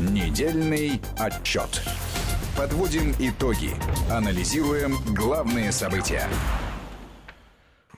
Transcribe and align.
Недельный 0.00 1.00
отчет. 1.18 1.82
Подводим 2.56 3.12
итоги. 3.18 3.70
Анализируем 4.10 4.96
главные 5.14 5.72
события. 5.72 6.28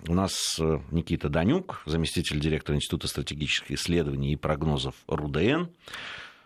У 0.07 0.15
нас 0.15 0.59
э, 0.61 0.81
Никита 0.91 1.31
Данюк, 1.31 1.83
заместитель 1.87 2.39
директора 2.39 2.77
Института 2.77 3.09
стратегических 3.09 3.71
исследований 3.71 4.35
и 4.35 4.37
прогнозов 4.37 4.95
РУДН. 5.09 5.71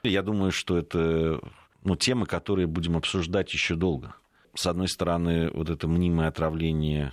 Я 0.05 0.23
думаю, 0.23 0.53
что 0.53 0.79
это 0.79 1.41
ну, 1.83 1.97
темы, 1.97 2.27
которые 2.27 2.69
будем 2.69 2.97
обсуждать 2.97 3.53
еще 3.53 3.75
долго. 3.75 4.15
С 4.55 4.67
одной 4.67 4.89
стороны, 4.89 5.51
вот 5.51 5.71
это 5.71 5.89
мнимое 5.89 6.29
отравление 6.29 7.13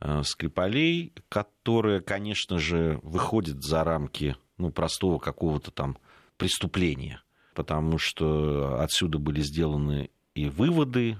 э, 0.00 0.22
Скрипалей, 0.24 1.12
которое, 1.28 2.00
конечно 2.00 2.58
же, 2.58 2.98
выходит 3.02 3.62
за 3.62 3.84
рамки 3.84 4.36
ну, 4.58 4.70
простого 4.70 5.18
какого-то 5.18 5.70
там 5.70 5.98
преступления, 6.36 7.22
потому 7.54 7.98
что 7.98 8.80
отсюда 8.80 9.18
были 9.18 9.40
сделаны 9.40 10.10
и 10.34 10.48
выводы 10.48 11.18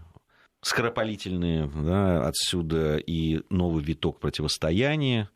скоропалительные, 0.63 1.71
да, 1.75 2.27
отсюда 2.27 2.97
и 2.97 3.43
новый 3.51 3.83
виток 3.83 4.19
противостояния, 4.19 5.31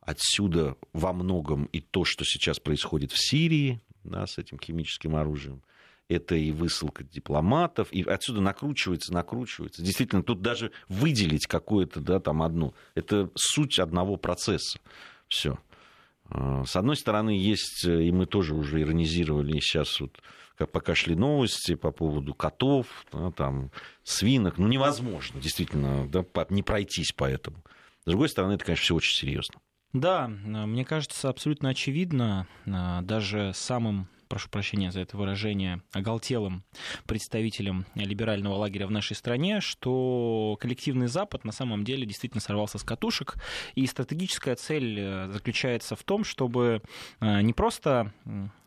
отсюда 0.00 0.76
во 0.92 1.12
многом 1.12 1.64
и 1.66 1.80
то, 1.80 2.04
что 2.04 2.24
сейчас 2.24 2.60
происходит 2.60 3.12
в 3.12 3.18
Сирии 3.18 3.80
да, 4.04 4.26
с 4.26 4.38
этим 4.38 4.58
химическим 4.58 5.16
оружием. 5.16 5.62
Это 6.08 6.36
и 6.36 6.52
высылка 6.52 7.02
дипломатов, 7.02 7.92
и 7.92 8.02
отсюда 8.02 8.40
накручивается, 8.40 9.12
накручивается. 9.12 9.82
Действительно, 9.82 10.22
тут 10.22 10.40
даже 10.40 10.70
выделить 10.88 11.48
какое-то, 11.48 12.00
да, 12.00 12.20
там 12.20 12.42
одно, 12.42 12.74
это 12.94 13.30
суть 13.34 13.80
одного 13.80 14.16
процесса. 14.16 14.78
Все. 15.26 15.58
А, 16.30 16.64
с 16.64 16.76
одной 16.76 16.96
стороны, 16.96 17.30
есть, 17.30 17.84
и 17.84 18.10
мы 18.10 18.26
тоже 18.26 18.54
уже 18.54 18.80
иронизировали 18.80 19.58
сейчас 19.60 20.00
вот 20.00 20.20
как 20.56 20.72
пока 20.72 20.94
шли 20.94 21.14
новости 21.14 21.74
по 21.74 21.90
поводу 21.90 22.32
котов, 22.32 22.86
да, 23.12 23.30
там, 23.30 23.70
свинок. 24.04 24.56
Ну, 24.56 24.66
невозможно, 24.66 25.38
действительно, 25.38 26.08
да, 26.08 26.24
не 26.48 26.62
пройтись 26.62 27.12
по 27.12 27.24
этому. 27.24 27.62
С 28.04 28.08
другой 28.08 28.30
стороны, 28.30 28.54
это, 28.54 28.64
конечно, 28.64 28.82
все 28.82 28.94
очень 28.94 29.14
серьезно. 29.14 29.60
Да, 29.92 30.28
мне 30.28 30.84
кажется, 30.84 31.28
абсолютно 31.28 31.68
очевидно, 31.68 32.46
даже 32.64 33.52
самым 33.54 34.08
прошу 34.28 34.48
прощения 34.48 34.90
за 34.90 35.00
это 35.00 35.16
выражение, 35.16 35.82
оголтелым 35.92 36.64
представителем 37.06 37.86
либерального 37.94 38.54
лагеря 38.54 38.86
в 38.86 38.90
нашей 38.90 39.16
стране, 39.16 39.60
что 39.60 40.56
коллективный 40.60 41.06
Запад 41.06 41.44
на 41.44 41.52
самом 41.52 41.84
деле 41.84 42.06
действительно 42.06 42.40
сорвался 42.40 42.78
с 42.78 42.82
катушек, 42.82 43.36
и 43.74 43.86
стратегическая 43.86 44.56
цель 44.56 44.98
э, 44.98 45.28
заключается 45.32 45.96
в 45.96 46.02
том, 46.04 46.24
чтобы 46.24 46.82
э, 47.20 47.40
не 47.42 47.52
просто 47.52 48.12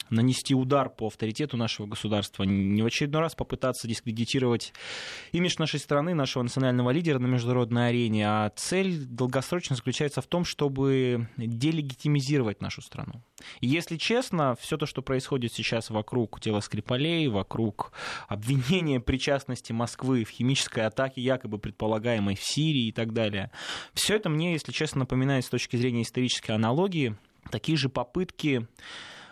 нанести 0.09 0.55
удар 0.55 0.89
по 0.89 1.07
авторитету 1.07 1.57
нашего 1.57 1.85
государства, 1.87 2.43
не 2.43 2.81
в 2.81 2.85
очередной 2.85 3.21
раз 3.21 3.35
попытаться 3.35 3.87
дискредитировать 3.87 4.73
имидж 5.31 5.55
нашей 5.59 5.79
страны, 5.79 6.13
нашего 6.13 6.43
национального 6.43 6.91
лидера 6.91 7.19
на 7.19 7.27
международной 7.27 7.89
арене, 7.89 8.27
а 8.27 8.49
цель 8.55 9.05
долгосрочно 9.05 9.75
заключается 9.75 10.21
в 10.21 10.27
том, 10.27 10.45
чтобы 10.45 11.27
делегитимизировать 11.37 12.61
нашу 12.61 12.81
страну. 12.81 13.21
И 13.61 13.67
если 13.67 13.97
честно, 13.97 14.55
все 14.59 14.77
то, 14.77 14.85
что 14.85 15.01
происходит 15.01 15.53
сейчас 15.53 15.89
вокруг 15.89 16.39
тела 16.39 16.59
Скрипалей, 16.59 17.27
вокруг 17.27 17.91
обвинения 18.27 18.99
причастности 18.99 19.71
Москвы 19.71 20.23
в 20.23 20.29
химической 20.29 20.85
атаке, 20.85 21.21
якобы 21.21 21.59
предполагаемой 21.59 22.35
в 22.35 22.43
Сирии 22.43 22.87
и 22.87 22.91
так 22.91 23.13
далее, 23.13 23.51
все 23.93 24.15
это 24.15 24.29
мне, 24.29 24.53
если 24.53 24.71
честно, 24.71 24.99
напоминает 24.99 25.45
с 25.45 25.49
точки 25.49 25.75
зрения 25.75 26.03
исторической 26.03 26.51
аналогии 26.51 27.15
такие 27.51 27.77
же 27.77 27.89
попытки 27.89 28.67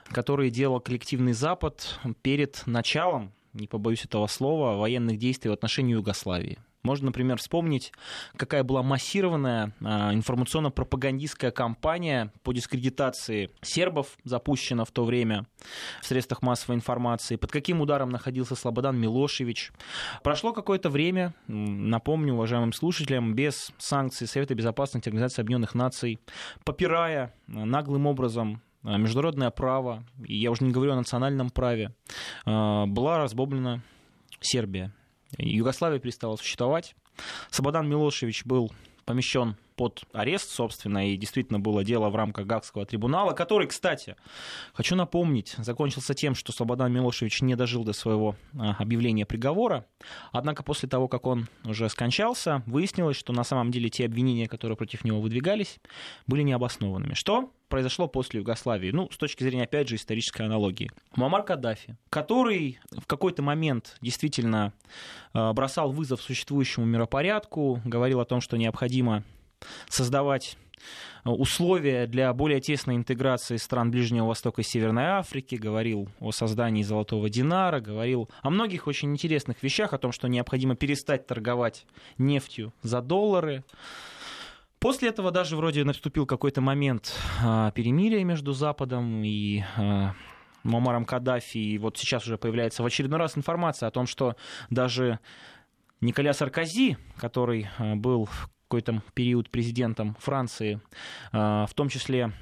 которые 0.09 0.51
делал 0.51 0.79
коллективный 0.79 1.33
Запад 1.33 1.99
перед 2.21 2.65
началом, 2.65 3.33
не 3.53 3.67
побоюсь 3.67 4.05
этого 4.05 4.27
слова, 4.27 4.77
военных 4.77 5.17
действий 5.17 5.49
в 5.49 5.53
отношении 5.53 5.93
Югославии. 5.93 6.59
Можно, 6.83 7.07
например, 7.07 7.37
вспомнить, 7.37 7.91
какая 8.37 8.63
была 8.63 8.81
массированная 8.81 9.73
а, 9.83 10.13
информационно-пропагандистская 10.13 11.51
кампания 11.51 12.31
по 12.43 12.53
дискредитации 12.53 13.51
сербов, 13.61 14.17
запущена 14.23 14.85
в 14.85 14.91
то 14.91 15.03
время 15.03 15.47
в 16.01 16.05
средствах 16.05 16.41
массовой 16.41 16.75
информации, 16.75 17.35
под 17.35 17.51
каким 17.51 17.81
ударом 17.81 18.09
находился 18.09 18.55
Слободан 18.55 18.97
Милошевич. 18.97 19.73
Прошло 20.23 20.53
какое-то 20.53 20.89
время, 20.89 21.33
напомню 21.47 22.35
уважаемым 22.35 22.71
слушателям, 22.71 23.33
без 23.33 23.73
санкций 23.77 24.25
Совета 24.25 24.55
Безопасности 24.55 25.09
Организации 25.09 25.41
Объединенных 25.41 25.75
Наций, 25.75 26.21
попирая 26.63 27.33
наглым 27.47 28.05
образом 28.05 28.61
а, 28.61 28.66
международное 28.95 29.49
право, 29.49 30.03
и 30.25 30.37
я 30.37 30.51
уже 30.51 30.63
не 30.63 30.71
говорю 30.71 30.93
о 30.93 30.95
национальном 30.95 31.49
праве, 31.49 31.93
а, 32.45 32.85
была 32.85 33.17
разбоблена 33.17 33.81
Сербия. 34.39 34.93
Югославия 35.37 35.99
перестала 35.99 36.37
существовать. 36.37 36.95
Слободан 37.49 37.89
Милошевич 37.89 38.45
был 38.45 38.71
помещен 39.05 39.55
под 39.77 40.03
арест, 40.11 40.49
собственно, 40.49 41.09
и 41.11 41.17
действительно 41.17 41.59
было 41.59 41.83
дело 41.83 42.09
в 42.09 42.15
рамках 42.15 42.47
Гагского 42.47 42.85
трибунала, 42.85 43.33
который, 43.33 43.67
кстати, 43.67 44.15
хочу 44.73 44.95
напомнить, 44.95 45.55
закончился 45.57 46.13
тем, 46.13 46.33
что 46.33 46.51
Слободан 46.51 46.91
Милошевич 46.91 47.41
не 47.41 47.55
дожил 47.55 47.83
до 47.83 47.93
своего 47.93 48.35
а, 48.57 48.75
объявления 48.79 49.25
приговора. 49.25 49.85
Однако 50.31 50.63
после 50.63 50.89
того, 50.89 51.07
как 51.07 51.27
он 51.27 51.47
уже 51.63 51.89
скончался, 51.89 52.63
выяснилось, 52.65 53.17
что 53.17 53.33
на 53.33 53.43
самом 53.43 53.71
деле 53.71 53.89
те 53.89 54.05
обвинения, 54.05 54.47
которые 54.47 54.77
против 54.77 55.03
него 55.03 55.21
выдвигались, 55.21 55.79
были 56.25 56.41
необоснованными. 56.41 57.13
Что 57.13 57.51
произошло 57.67 58.07
после 58.07 58.39
Югославии, 58.39 58.91
ну, 58.91 59.09
с 59.11 59.17
точки 59.17 59.43
зрения, 59.43 59.63
опять 59.63 59.87
же, 59.87 59.95
исторической 59.95 60.43
аналогии. 60.43 60.91
Муаммар 61.15 61.43
Каддафи, 61.43 61.97
который 62.09 62.79
в 62.91 63.05
какой-то 63.05 63.41
момент 63.41 63.97
действительно 64.01 64.73
а, 65.33 65.53
бросал 65.53 65.91
вызов 65.91 66.21
существующему 66.21 66.85
миропорядку, 66.85 67.81
говорил 67.85 68.19
о 68.19 68.25
том, 68.25 68.41
что 68.41 68.57
необходимо 68.57 69.23
создавать 69.89 70.57
э, 71.25 71.29
условия 71.29 72.07
для 72.07 72.31
более 72.33 72.59
тесной 72.61 72.95
интеграции 72.95 73.57
стран 73.57 73.91
Ближнего 73.91 74.27
Востока 74.27 74.61
и 74.61 74.63
Северной 74.63 75.05
Африки, 75.05 75.55
говорил 75.55 76.09
о 76.19 76.31
создании 76.31 76.83
золотого 76.83 77.29
динара, 77.29 77.79
говорил 77.79 78.29
о 78.41 78.49
многих 78.49 78.87
очень 78.87 79.11
интересных 79.11 79.63
вещах, 79.63 79.93
о 79.93 79.97
том, 79.97 80.11
что 80.11 80.27
необходимо 80.27 80.75
перестать 80.75 81.27
торговать 81.27 81.85
нефтью 82.17 82.73
за 82.81 83.01
доллары. 83.01 83.63
После 84.79 85.09
этого 85.09 85.31
даже 85.31 85.57
вроде 85.57 85.83
наступил 85.83 86.25
какой-то 86.25 86.61
момент 86.61 87.13
а, 87.43 87.71
перемирия 87.71 88.23
между 88.23 88.53
Западом 88.53 89.23
и 89.23 89.63
а, 89.75 90.13
Муаммаром 90.63 91.05
Каддафи. 91.05 91.57
И 91.57 91.77
вот 91.77 91.97
сейчас 91.97 92.25
уже 92.25 92.37
появляется 92.37 92.83
в 92.83 92.85
очередной 92.85 93.19
раз 93.19 93.37
информация 93.37 93.87
о 93.87 93.91
том, 93.91 94.05
что 94.05 94.35
даже 94.69 95.19
Николя 95.99 96.33
Саркози, 96.33 96.97
который 97.17 97.69
а, 97.79 97.95
был 97.95 98.29
какой-то 98.67 99.01
период 99.13 99.49
президентом 99.49 100.17
Франции, 100.19 100.81
в 101.31 101.69
том 101.73 101.87
числе 101.87 102.33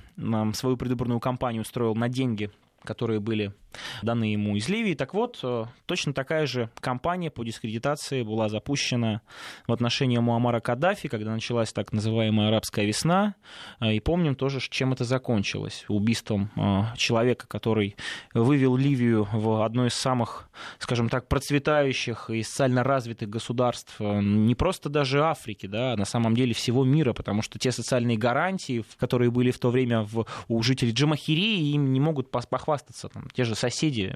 свою 0.53 0.75
предвыборную 0.75 1.19
кампанию 1.19 1.61
устроил 1.61 1.93
на 1.93 2.09
деньги 2.09 2.49
которые 2.85 3.19
были 3.19 3.53
даны 4.01 4.25
ему 4.25 4.55
из 4.55 4.69
Ливии. 4.69 4.93
Так 4.93 5.13
вот, 5.13 5.39
э, 5.43 5.65
точно 5.85 6.13
такая 6.13 6.45
же 6.47 6.69
кампания 6.79 7.29
по 7.29 7.43
дискредитации 7.43 8.23
была 8.23 8.49
запущена 8.49 9.21
в 9.67 9.73
отношении 9.73 10.17
Муаммара 10.17 10.59
Каддафи, 10.59 11.09
когда 11.09 11.31
началась 11.31 11.73
так 11.73 11.91
называемая 11.91 12.49
арабская 12.49 12.85
весна. 12.85 13.35
Э, 13.79 13.93
и 13.93 13.99
помним 13.99 14.35
тоже, 14.35 14.59
чем 14.61 14.93
это 14.93 15.03
закончилось. 15.03 15.85
Убийством 15.87 16.51
э, 16.55 16.83
человека, 16.97 17.47
который 17.47 17.95
вывел 18.33 18.75
Ливию 18.75 19.27
в 19.31 19.63
одно 19.63 19.87
из 19.87 19.93
самых, 19.93 20.49
скажем 20.79 21.09
так, 21.09 21.27
процветающих 21.27 22.29
и 22.29 22.43
социально 22.43 22.83
развитых 22.83 23.29
государств 23.29 23.99
не 23.99 24.55
просто 24.55 24.89
даже 24.89 25.23
Африки, 25.23 25.65
да, 25.65 25.93
а 25.93 25.97
на 25.97 26.05
самом 26.05 26.35
деле 26.35 26.53
всего 26.53 26.83
мира, 26.83 27.13
потому 27.13 27.41
что 27.41 27.59
те 27.59 27.71
социальные 27.71 28.17
гарантии, 28.17 28.83
которые 28.97 29.31
были 29.31 29.51
в 29.51 29.59
то 29.59 29.69
время 29.69 30.01
в, 30.01 30.25
у 30.47 30.63
жителей 30.63 30.91
Джамахирии, 30.91 31.71
им 31.73 31.93
не 31.93 31.99
могут 31.99 32.31
похвастаться. 32.31 33.09
Там, 33.09 33.27
те 33.33 33.43
же 33.43 33.55
соседи, 33.69 34.15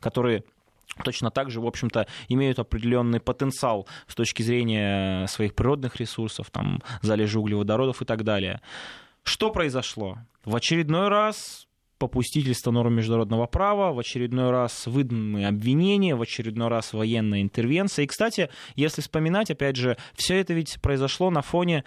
которые 0.00 0.44
точно 1.02 1.30
так 1.30 1.50
же, 1.50 1.60
в 1.60 1.66
общем-то, 1.66 2.06
имеют 2.28 2.58
определенный 2.58 3.20
потенциал 3.20 3.86
с 4.06 4.14
точки 4.14 4.42
зрения 4.42 5.26
своих 5.26 5.54
природных 5.54 5.96
ресурсов, 5.96 6.50
там, 6.50 6.82
залежи 7.02 7.38
углеводородов 7.38 8.02
и 8.02 8.04
так 8.04 8.22
далее. 8.22 8.60
Что 9.24 9.50
произошло? 9.50 10.18
В 10.44 10.54
очередной 10.54 11.08
раз 11.08 11.66
попустительство 11.98 12.70
норм 12.70 12.94
международного 12.94 13.46
права, 13.46 13.92
в 13.92 13.98
очередной 13.98 14.50
раз 14.50 14.86
выданные 14.86 15.48
обвинения, 15.48 16.14
в 16.14 16.22
очередной 16.22 16.68
раз 16.68 16.92
военная 16.92 17.42
интервенция. 17.42 18.04
И, 18.04 18.06
кстати, 18.06 18.50
если 18.76 19.00
вспоминать, 19.00 19.50
опять 19.50 19.76
же, 19.76 19.96
все 20.14 20.38
это 20.40 20.52
ведь 20.52 20.80
произошло 20.80 21.30
на 21.30 21.42
фоне 21.42 21.84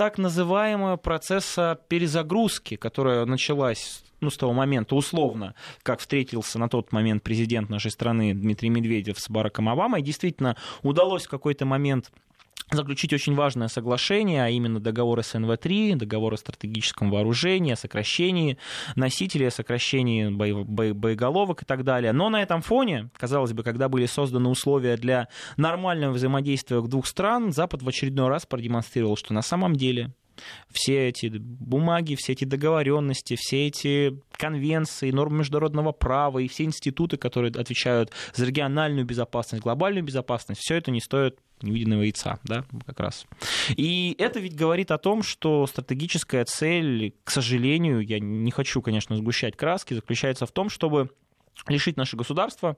так 0.00 0.16
называемого 0.16 0.96
процесса 0.96 1.78
перезагрузки, 1.88 2.76
которая 2.76 3.26
началась 3.26 4.02
ну, 4.22 4.30
с 4.30 4.38
того 4.38 4.54
момента, 4.54 4.94
условно, 4.94 5.54
как 5.82 6.00
встретился 6.00 6.58
на 6.58 6.70
тот 6.70 6.90
момент 6.90 7.22
президент 7.22 7.68
нашей 7.68 7.90
страны 7.90 8.32
Дмитрий 8.32 8.70
Медведев 8.70 9.18
с 9.18 9.28
Бараком 9.28 9.68
Обамой, 9.68 10.00
действительно 10.00 10.56
удалось 10.82 11.26
в 11.26 11.28
какой-то 11.28 11.66
момент 11.66 12.10
заключить 12.70 13.12
очень 13.12 13.34
важное 13.34 13.68
соглашение, 13.68 14.44
а 14.44 14.48
именно 14.48 14.80
договор 14.80 15.20
СНВ-3, 15.20 15.96
договор 15.96 16.34
о 16.34 16.36
стратегическом 16.36 17.10
вооружении, 17.10 17.72
о 17.72 17.76
сокращении 17.76 18.58
носителей, 18.96 19.48
о 19.48 19.50
сокращении 19.50 20.28
бо- 20.28 20.64
бо- 20.64 20.94
боеголовок 20.94 21.62
и 21.62 21.66
так 21.66 21.84
далее. 21.84 22.12
Но 22.12 22.28
на 22.28 22.42
этом 22.42 22.62
фоне, 22.62 23.10
казалось 23.16 23.52
бы, 23.52 23.62
когда 23.62 23.88
были 23.88 24.06
созданы 24.06 24.48
условия 24.48 24.96
для 24.96 25.28
нормального 25.56 26.12
взаимодействия 26.12 26.80
двух 26.80 27.06
стран, 27.06 27.52
Запад 27.52 27.82
в 27.82 27.88
очередной 27.88 28.28
раз 28.28 28.46
продемонстрировал, 28.46 29.16
что 29.16 29.34
на 29.34 29.42
самом 29.42 29.76
деле 29.76 30.14
все 30.70 31.08
эти 31.08 31.26
бумаги, 31.28 32.14
все 32.14 32.32
эти 32.32 32.44
договоренности, 32.44 33.36
все 33.36 33.66
эти 33.66 34.20
конвенции, 34.32 35.10
нормы 35.10 35.38
международного 35.38 35.92
права 35.92 36.38
и 36.38 36.48
все 36.48 36.64
институты, 36.64 37.16
которые 37.16 37.52
отвечают 37.52 38.12
за 38.34 38.46
региональную 38.46 39.04
безопасность, 39.04 39.62
глобальную 39.62 40.04
безопасность, 40.04 40.60
все 40.60 40.76
это 40.76 40.90
не 40.90 41.00
стоит 41.00 41.38
невиденного 41.62 42.02
яйца, 42.02 42.38
да, 42.44 42.64
как 42.86 43.00
раз. 43.00 43.26
И 43.76 44.14
это 44.18 44.40
ведь 44.40 44.54
говорит 44.54 44.90
о 44.90 44.98
том, 44.98 45.22
что 45.22 45.66
стратегическая 45.66 46.44
цель, 46.44 47.14
к 47.24 47.30
сожалению, 47.30 48.00
я 48.00 48.18
не 48.18 48.50
хочу, 48.50 48.80
конечно, 48.82 49.16
сгущать 49.16 49.56
краски, 49.56 49.94
заключается 49.94 50.46
в 50.46 50.52
том, 50.52 50.70
чтобы 50.70 51.10
лишить 51.68 51.96
наше 51.96 52.16
государство 52.16 52.76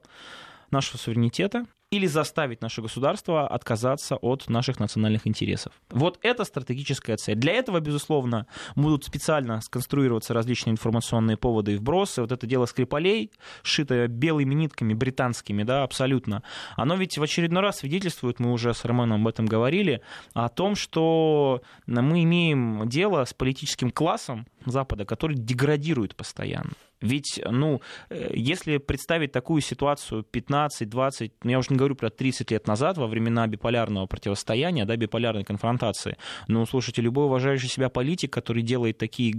нашего 0.71 0.97
суверенитета, 0.97 1.65
или 1.93 2.07
заставить 2.07 2.61
наше 2.61 2.81
государство 2.81 3.47
отказаться 3.47 4.15
от 4.15 4.49
наших 4.49 4.79
национальных 4.79 5.27
интересов. 5.27 5.73
Вот 5.91 6.17
это 6.23 6.43
стратегическая 6.43 7.17
цель. 7.17 7.35
Для 7.35 7.53
этого, 7.53 7.79
безусловно, 7.79 8.47
будут 8.75 9.05
специально 9.05 9.61
сконструироваться 9.61 10.33
различные 10.33 10.71
информационные 10.71 11.37
поводы 11.37 11.73
и 11.73 11.77
вбросы. 11.77 12.21
Вот 12.21 12.31
это 12.31 12.47
дело 12.47 12.65
Скрипалей, 12.65 13.31
сшитое 13.61 14.07
белыми 14.07 14.55
нитками 14.55 14.95
британскими, 14.95 15.61
да, 15.61 15.83
абсолютно. 15.83 16.41
Оно 16.77 16.95
ведь 16.95 17.19
в 17.19 17.21
очередной 17.21 17.61
раз 17.61 17.77
свидетельствует, 17.77 18.39
мы 18.39 18.51
уже 18.53 18.73
с 18.73 18.85
Романом 18.85 19.21
об 19.21 19.27
этом 19.27 19.45
говорили, 19.45 20.01
о 20.33 20.49
том, 20.49 20.75
что 20.75 21.61
мы 21.85 22.23
имеем 22.23 22.89
дело 22.89 23.23
с 23.23 23.35
политическим 23.35 23.91
классом 23.91 24.47
Запада, 24.65 25.05
который 25.05 25.35
деградирует 25.37 26.15
постоянно. 26.15 26.71
Ведь, 27.03 27.41
ну, 27.45 27.81
э, 28.09 28.31
если 28.33 28.77
представить 28.77 29.33
такую 29.33 29.61
ситуацию 29.61 30.23
15-20, 30.23 31.31
ну, 31.43 31.51
я 31.51 31.59
уже 31.59 31.67
не 31.71 31.75
говорю 31.77 31.95
про 31.95 32.09
30 32.09 32.51
лет 32.51 32.65
назад, 32.65 32.97
во 32.97 33.07
времена 33.07 33.45
биполярного 33.45 34.05
противостояния, 34.05 34.85
да, 34.85 34.95
биполярной 34.95 35.43
конфронтации, 35.43 36.15
ну, 36.47 36.65
слушайте, 36.65 37.01
любой 37.01 37.25
уважающий 37.25 37.67
себя 37.67 37.89
политик, 37.89 38.31
который 38.31 38.63
делает 38.63 38.97
такие 38.97 39.35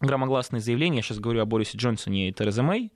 громогласные 0.00 0.60
заявления, 0.60 0.98
я 0.98 1.02
сейчас 1.02 1.18
говорю 1.18 1.42
о 1.42 1.46
Борисе 1.46 1.76
Джонсоне 1.76 2.28
и 2.28 2.32
Терезе 2.32 2.62
Мэй, 2.62 2.92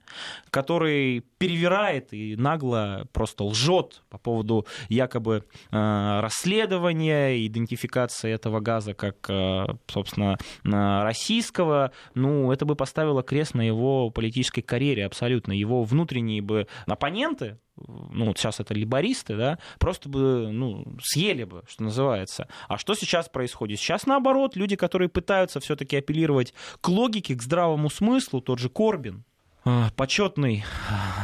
который 0.49 1.23
перевирает 1.37 2.13
и 2.13 2.35
нагло 2.35 3.07
просто 3.13 3.43
лжет 3.43 4.03
по 4.09 4.17
поводу 4.17 4.65
якобы 4.89 5.43
э, 5.71 6.19
расследования, 6.21 7.45
идентификации 7.45 8.31
этого 8.31 8.59
газа 8.59 8.93
как, 8.93 9.29
э, 9.29 9.65
собственно, 9.87 10.37
э, 10.63 10.69
российского, 11.03 11.91
ну, 12.15 12.51
это 12.51 12.65
бы 12.65 12.75
поставило 12.75 13.21
крест 13.23 13.53
на 13.53 13.61
его 13.61 14.09
политической 14.09 14.61
карьере 14.61 15.05
абсолютно. 15.05 15.51
Его 15.51 15.83
внутренние 15.83 16.41
бы 16.41 16.67
оппоненты, 16.87 17.57
ну, 17.77 18.25
вот 18.25 18.37
сейчас 18.37 18.59
это 18.59 18.73
либористы, 18.73 19.35
да, 19.35 19.59
просто 19.79 20.09
бы, 20.09 20.49
ну, 20.51 20.85
съели 21.01 21.43
бы, 21.43 21.63
что 21.67 21.83
называется. 21.83 22.47
А 22.67 22.77
что 22.77 22.93
сейчас 22.93 23.29
происходит? 23.29 23.79
Сейчас, 23.79 24.05
наоборот, 24.05 24.55
люди, 24.55 24.75
которые 24.75 25.09
пытаются 25.09 25.59
все-таки 25.59 25.97
апеллировать 25.97 26.53
к 26.81 26.87
логике, 26.87 27.35
к 27.35 27.41
здравому 27.41 27.89
смыслу, 27.89 28.41
тот 28.41 28.59
же 28.59 28.69
Корбин, 28.69 29.23
а, 29.67 29.89
почетный, 29.95 30.63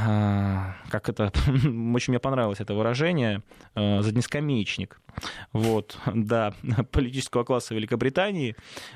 а, 0.03 0.75
как 0.89 1.09
это, 1.09 1.31
очень 1.93 2.11
мне 2.11 2.19
понравилось 2.19 2.59
это 2.59 2.73
выражение, 2.73 3.43
а, 3.75 4.01
заднескамеечник, 4.01 4.99
вот, 5.53 5.97
да, 6.13 6.53
политического 6.91 7.43
класса 7.43 7.75
Великобритании, 7.75 8.55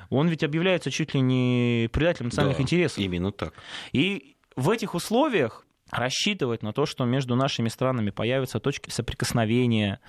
он 0.09 0.27
ведь 0.29 0.43
объявляется 0.43 0.89
чуть 0.89 1.13
ли 1.13 1.21
не 1.21 1.89
предателем 1.93 2.27
национальных 2.27 2.57
Да, 2.57 2.63
интересов. 2.63 2.97
Именно 2.97 3.31
так. 3.31 3.53
И 3.91 4.35
в 4.55 4.69
этих 4.69 4.95
условиях 4.95 5.64
рассчитывать 5.91 6.63
на 6.63 6.73
то, 6.73 6.85
что 6.85 7.05
между 7.05 7.35
нашими 7.35 7.69
странами 7.69 8.09
появятся 8.09 8.59
точки 8.59 8.89
соприкосновения. 8.89 9.99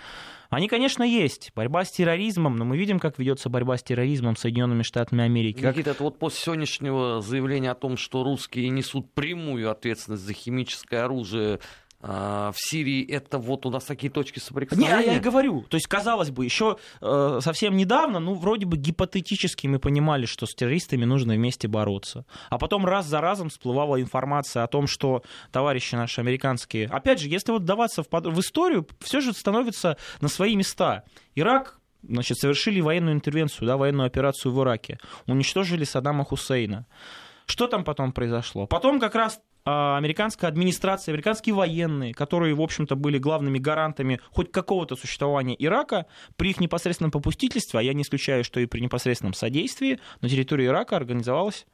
Они, 0.49 0.69
конечно, 0.69 1.03
есть. 1.03 1.51
Борьба 1.55 1.85
с 1.85 1.91
терроризмом, 1.91 2.57
но 2.57 2.65
мы 2.65 2.77
видим, 2.77 2.99
как 2.99 3.19
ведется 3.19 3.49
борьба 3.49 3.77
с 3.77 3.83
терроризмом 3.83 4.37
Соединенными 4.37 4.83
Штатами 4.83 5.25
Америки. 5.25 5.65
Никита, 5.65 5.91
это 5.91 6.03
вот 6.05 6.19
после 6.19 6.41
сегодняшнего 6.41 7.21
заявления 7.21 7.73
о 7.73 7.75
том, 7.75 7.97
что 7.97 8.23
русские 8.23 8.69
несут 8.71 9.13
прямую 9.13 9.71
ответственность 9.71 10.23
за 10.23 10.33
химическое 10.33 11.05
оружие 11.05 11.61
в 12.01 12.55
Сирии, 12.57 13.05
это 13.11 13.39
вот 13.39 13.67
у 13.67 13.71
нас 13.71 13.85
такие 13.85 14.11
точки 14.13 14.39
Не, 14.39 14.45
соприкосновения? 14.45 15.13
я 15.13 15.17
и 15.17 15.21
говорю. 15.21 15.63
То 15.69 15.77
есть, 15.77 15.87
казалось 15.87 16.31
бы, 16.31 16.45
еще 16.45 16.77
э, 17.01 17.39
совсем 17.43 17.77
недавно, 17.77 18.21
ну, 18.21 18.35
вроде 18.35 18.67
бы 18.67 18.77
гипотетически 18.77 19.67
мы 19.67 19.79
понимали, 19.79 20.27
что 20.27 20.47
с 20.47 20.55
террористами 20.55 21.05
нужно 21.05 21.35
вместе 21.35 21.69
бороться. 21.69 22.25
А 22.51 22.59
потом 22.59 22.85
раз 22.87 23.07
за 23.07 23.21
разом 23.21 23.49
всплывала 23.49 24.01
информация 24.01 24.63
о 24.63 24.67
том, 24.67 24.87
что 24.87 25.23
товарищи 25.51 25.95
наши 25.95 26.21
американские... 26.21 26.87
Опять 26.89 27.21
же, 27.21 27.29
если 27.29 27.53
вот 27.53 27.65
даваться 27.65 28.03
в, 28.03 28.09
под- 28.09 28.27
в 28.27 28.41
историю, 28.41 28.87
все 29.01 29.21
же 29.21 29.33
становится 29.33 29.97
на 30.21 30.29
свои 30.29 30.55
места. 30.55 31.05
Ирак 31.35 31.81
значит, 32.03 32.39
совершили 32.39 32.81
военную 32.81 33.15
интервенцию, 33.15 33.67
да, 33.67 33.77
военную 33.77 34.07
операцию 34.07 34.53
в 34.53 34.63
Ираке, 34.63 34.99
уничтожили 35.27 35.85
Саддама 35.85 36.25
Хусейна. 36.25 36.87
Что 37.47 37.67
там 37.69 37.85
потом 37.85 38.13
произошло? 38.13 38.67
Потом 38.67 39.01
как 39.01 39.15
раз 39.15 39.39
а, 39.39 39.41
американская 39.67 40.49
администрация, 40.49 41.13
американские 41.13 41.55
военные, 41.55 42.15
которые, 42.15 42.55
в 42.55 42.61
общем-то, 42.61 42.95
были 42.95 43.19
главными 43.19 43.59
гарантами 43.59 44.21
хоть 44.31 44.53
какого-то 44.53 44.95
существования 44.95 45.57
Ирака, 45.59 46.07
при 46.37 46.51
их 46.51 46.61
непосредственном 46.61 47.11
попустительстве, 47.11 47.81
а 47.81 47.83
я 47.83 47.93
не 47.93 48.03
исключаю, 48.03 48.45
что 48.45 48.61
и 48.61 48.67
при 48.67 48.81
непосредственном 48.81 49.35
содействии, 49.35 49.99
на 50.21 50.29
территории 50.29 50.67
Ирака 50.67 50.97
организовалась 50.97 51.67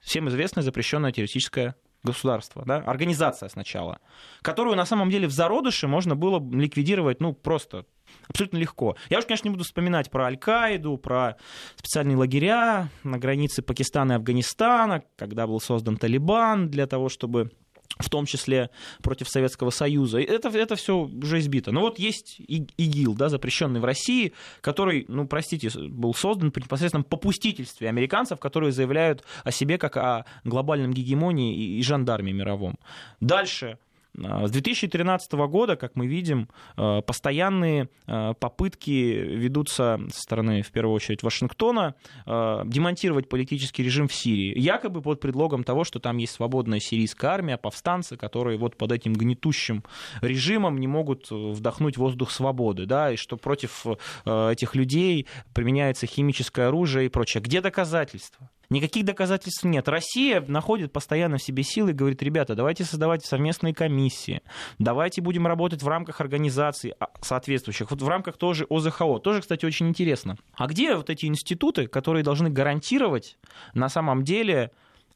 всем 0.00 0.28
известное 0.28 0.62
запрещенное 0.62 1.10
террористическое 1.10 1.74
государство, 2.04 2.62
да, 2.64 2.76
организация 2.76 3.48
сначала, 3.48 3.98
которую 4.42 4.76
на 4.76 4.84
самом 4.84 5.10
деле 5.10 5.26
в 5.26 5.32
зародыше 5.32 5.88
можно 5.88 6.14
было 6.14 6.38
ликвидировать, 6.52 7.20
ну, 7.20 7.32
просто 7.32 7.86
абсолютно 8.28 8.58
легко. 8.58 8.96
Я 9.10 9.18
уж, 9.18 9.24
конечно, 9.24 9.48
не 9.48 9.52
буду 9.52 9.64
вспоминать 9.64 10.10
про 10.10 10.26
Аль-Каиду, 10.26 10.96
про 10.96 11.36
специальные 11.76 12.16
лагеря 12.16 12.88
на 13.02 13.18
границе 13.18 13.62
Пакистана 13.62 14.12
и 14.12 14.16
Афганистана, 14.16 15.02
когда 15.16 15.46
был 15.46 15.60
создан 15.60 15.96
Талибан 15.96 16.68
для 16.70 16.86
того, 16.86 17.08
чтобы 17.08 17.50
в 17.98 18.10
том 18.10 18.26
числе 18.26 18.70
против 19.02 19.28
Советского 19.28 19.70
Союза. 19.70 20.20
Это, 20.20 20.48
это 20.48 20.76
все 20.76 20.96
уже 20.96 21.38
избито. 21.38 21.70
Но 21.72 21.80
вот 21.80 21.98
есть 21.98 22.36
ИГИЛ, 22.38 23.14
да, 23.14 23.28
запрещенный 23.28 23.80
в 23.80 23.84
России, 23.84 24.32
который, 24.60 25.04
ну, 25.08 25.26
простите, 25.26 25.70
был 25.88 26.14
создан 26.14 26.50
при 26.50 26.62
непосредственном 26.62 27.04
попустительстве 27.04 27.88
американцев, 27.88 28.40
которые 28.40 28.72
заявляют 28.72 29.24
о 29.44 29.52
себе 29.52 29.78
как 29.78 29.96
о 29.96 30.24
глобальном 30.44 30.92
гегемонии 30.92 31.56
и, 31.56 31.78
и 31.78 31.82
жандарме 31.82 32.32
мировом. 32.32 32.76
Дальше. 33.20 33.78
А, 34.22 34.46
С 34.46 34.50
2013 34.50 35.32
года, 35.48 35.76
как 35.76 35.96
мы 35.96 36.06
видим, 36.06 36.48
э, 36.76 37.02
постоянные 37.02 37.88
э, 38.06 38.34
попытки 38.38 38.90
ведутся 38.90 40.00
со 40.12 40.20
стороны, 40.20 40.62
в 40.62 40.70
первую 40.70 40.94
очередь, 40.94 41.22
Вашингтона 41.22 41.94
демонтировать 42.26 43.28
политический 43.28 43.82
режим 43.82 44.08
в 44.08 44.14
Сирии. 44.14 44.58
Якобы 44.58 45.02
под 45.02 45.20
предлогом 45.20 45.64
того, 45.64 45.84
что 45.84 45.98
там 45.98 46.16
есть 46.18 46.34
свободная 46.34 46.80
сирийская 46.80 47.30
армия, 47.30 47.56
повстанцы, 47.56 48.16
которые 48.16 48.58
вот 48.58 48.76
под 48.76 48.92
этим 48.92 49.14
гнетущим 49.14 49.84
режимом 50.20 50.78
не 50.78 50.86
могут 50.86 51.30
вдохнуть 51.30 51.96
воздух 51.96 52.30
свободы, 52.30 52.86
да, 52.86 53.12
и 53.12 53.16
что 53.16 53.36
против 53.36 53.86
этих 54.24 54.74
людей 54.74 55.26
применяется 55.52 56.06
химическое 56.06 56.68
оружие 56.68 57.06
и 57.06 57.08
прочее. 57.08 57.42
Где 57.42 57.60
доказательства? 57.60 58.50
Никаких 58.70 59.04
доказательств 59.04 59.64
нет. 59.64 59.88
Россия 59.88 60.40
находит 60.46 60.92
постоянно 60.92 61.38
в 61.38 61.42
себе 61.42 61.62
силы 61.62 61.90
и 61.90 61.94
говорит, 61.94 62.22
ребята, 62.22 62.54
давайте 62.54 62.84
создавать 62.84 63.24
совместные 63.24 63.74
комиссии, 63.74 64.42
давайте 64.78 65.20
будем 65.20 65.46
работать 65.46 65.82
в 65.82 65.88
рамках 65.88 66.20
организаций 66.20 66.94
а, 66.98 67.08
соответствующих, 67.20 67.90
вот 67.90 68.02
в 68.02 68.08
рамках 68.08 68.36
тоже 68.36 68.66
ОЗХО. 68.70 69.18
Тоже, 69.18 69.40
кстати, 69.42 69.64
очень 69.64 69.88
интересно. 69.88 70.36
А 70.54 70.66
где 70.66 70.94
вот 70.96 71.10
эти 71.10 71.26
институты, 71.26 71.86
которые 71.86 72.24
должны 72.24 72.50
гарантировать 72.50 73.38
на 73.74 73.88
самом 73.88 74.24
деле 74.24 74.70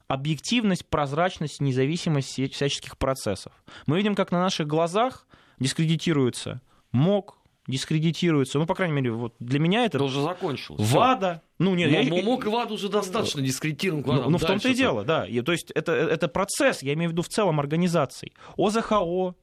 объективность, 0.06 0.86
прозрачность, 0.86 1.60
независимость 1.60 2.28
всяческих 2.28 2.98
процессов? 2.98 3.52
Мы 3.86 3.96
видим, 3.96 4.14
как 4.14 4.32
на 4.32 4.40
наших 4.40 4.66
глазах 4.66 5.26
дискредитируется 5.58 6.60
МОК, 6.92 7.37
дискредитируется, 7.68 8.58
ну, 8.58 8.66
по 8.66 8.74
крайней 8.74 8.94
мере, 8.94 9.12
вот 9.12 9.34
для 9.38 9.60
меня 9.60 9.84
это 9.84 10.02
уже 10.02 10.20
закончилось. 10.22 10.80
ВАДА. 10.90 11.42
Ну, 11.58 11.74
нет, 11.74 11.90
я- 11.90 12.00
М- 12.02 12.24
Мок 12.24 12.46
и 12.46 12.48
ВАД 12.48 12.72
уже 12.72 12.88
достаточно 12.88 13.42
дискредитирован. 13.42 14.02
ну, 14.04 14.30
ну, 14.30 14.38
в 14.38 14.44
том-то 14.44 14.68
и 14.68 14.74
дело, 14.74 15.04
да. 15.04 15.24
И, 15.26 15.40
то 15.42 15.52
есть 15.52 15.70
это, 15.72 15.92
это 15.92 16.26
процесс, 16.28 16.82
я 16.82 16.94
имею 16.94 17.10
в 17.10 17.12
виду 17.12 17.22
в 17.22 17.28
целом 17.28 17.60
организаций. 17.60 18.32
ОЗХО, 18.56 19.34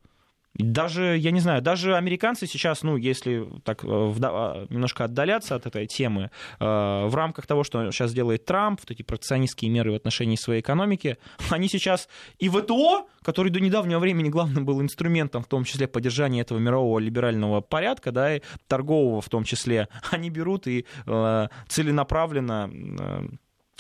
Даже, 0.58 1.18
я 1.18 1.32
не 1.32 1.42
знаю, 1.42 1.62
даже 1.62 1.98
американцы 1.98 2.48
сейчас, 2.48 2.82
ну, 2.84 2.96
если 2.96 3.46
так 3.64 3.84
э, 3.84 3.88
а, 3.88 4.66
немножко 4.70 5.04
отдаляться 5.04 5.56
от 5.56 5.66
этой 5.66 5.86
темы, 5.86 6.32
э, 6.60 6.66
в 6.66 7.14
рамках 7.14 7.46
того, 7.46 7.64
что 7.66 7.92
сейчас 7.92 8.14
делает 8.14 8.46
Трамп, 8.46 8.80
вот 8.80 8.90
эти 8.90 9.04
протекционистские 9.04 9.70
меры 9.70 9.92
в 9.92 9.96
отношении 9.96 10.38
своей 10.38 10.62
экономики, 10.62 11.18
они 11.50 11.68
сейчас 11.68 12.08
и 12.40 12.48
ВТО, 12.48 13.08
который 13.22 13.52
до 13.52 13.60
недавнего 13.60 14.00
времени 14.00 14.30
главным 14.30 14.66
был 14.66 14.82
инструментом, 14.82 15.44
в 15.44 15.48
том 15.48 15.66
числе 15.66 15.88
поддержания 15.88 16.42
этого 16.42 16.58
мирового 16.58 17.00
либерального 17.00 17.60
порядка, 17.60 18.12
да, 18.12 18.38
и 18.38 18.42
торгового 18.68 19.22
в 19.22 19.28
том 19.28 19.44
числе, 19.44 19.90
они 20.12 20.30
берут 20.30 20.68
и 20.68 20.86
э, 21.06 21.48
целенаправленно 21.68 22.72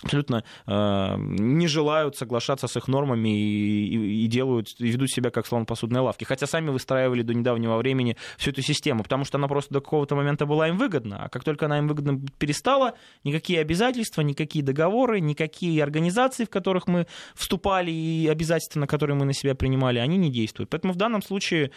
абсолютно 0.03 0.43
э, 0.67 1.15
не 1.17 1.67
желают 1.67 2.15
соглашаться 2.15 2.67
с 2.67 2.75
их 2.77 2.87
нормами 2.87 3.29
и, 3.29 3.87
и, 3.87 4.25
и 4.25 4.27
делают, 4.27 4.67
и 4.79 4.87
ведут 4.87 5.09
себя 5.09 5.29
как 5.29 5.47
слон 5.47 5.65
посудной 5.65 6.01
лавки. 6.01 6.23
Хотя 6.25 6.47
сами 6.47 6.69
выстраивали 6.69 7.21
до 7.21 7.33
недавнего 7.33 7.77
времени 7.77 8.17
всю 8.37 8.51
эту 8.51 8.61
систему, 8.61 9.03
потому 9.03 9.25
что 9.25 9.37
она 9.37 9.47
просто 9.47 9.73
до 9.73 9.81
какого-то 9.81 10.15
момента 10.15 10.45
была 10.45 10.67
им 10.67 10.77
выгодна. 10.77 11.23
А 11.25 11.29
как 11.29 11.43
только 11.43 11.65
она 11.65 11.77
им 11.77 11.87
выгодна 11.87 12.19
перестала, 12.37 12.95
никакие 13.23 13.59
обязательства, 13.61 14.21
никакие 14.21 14.63
договоры, 14.63 15.19
никакие 15.21 15.81
организации, 15.81 16.45
в 16.45 16.49
которых 16.49 16.87
мы 16.87 17.07
вступали, 17.33 17.91
и 17.91 18.27
обязательства, 18.27 18.79
на 18.79 18.87
которые 18.87 19.15
мы 19.15 19.25
на 19.25 19.33
себя 19.33 19.55
принимали, 19.55 19.99
они 19.99 20.17
не 20.17 20.31
действуют. 20.31 20.69
Поэтому 20.69 20.93
в 20.93 20.97
данном 20.97 21.21
случае 21.21 21.71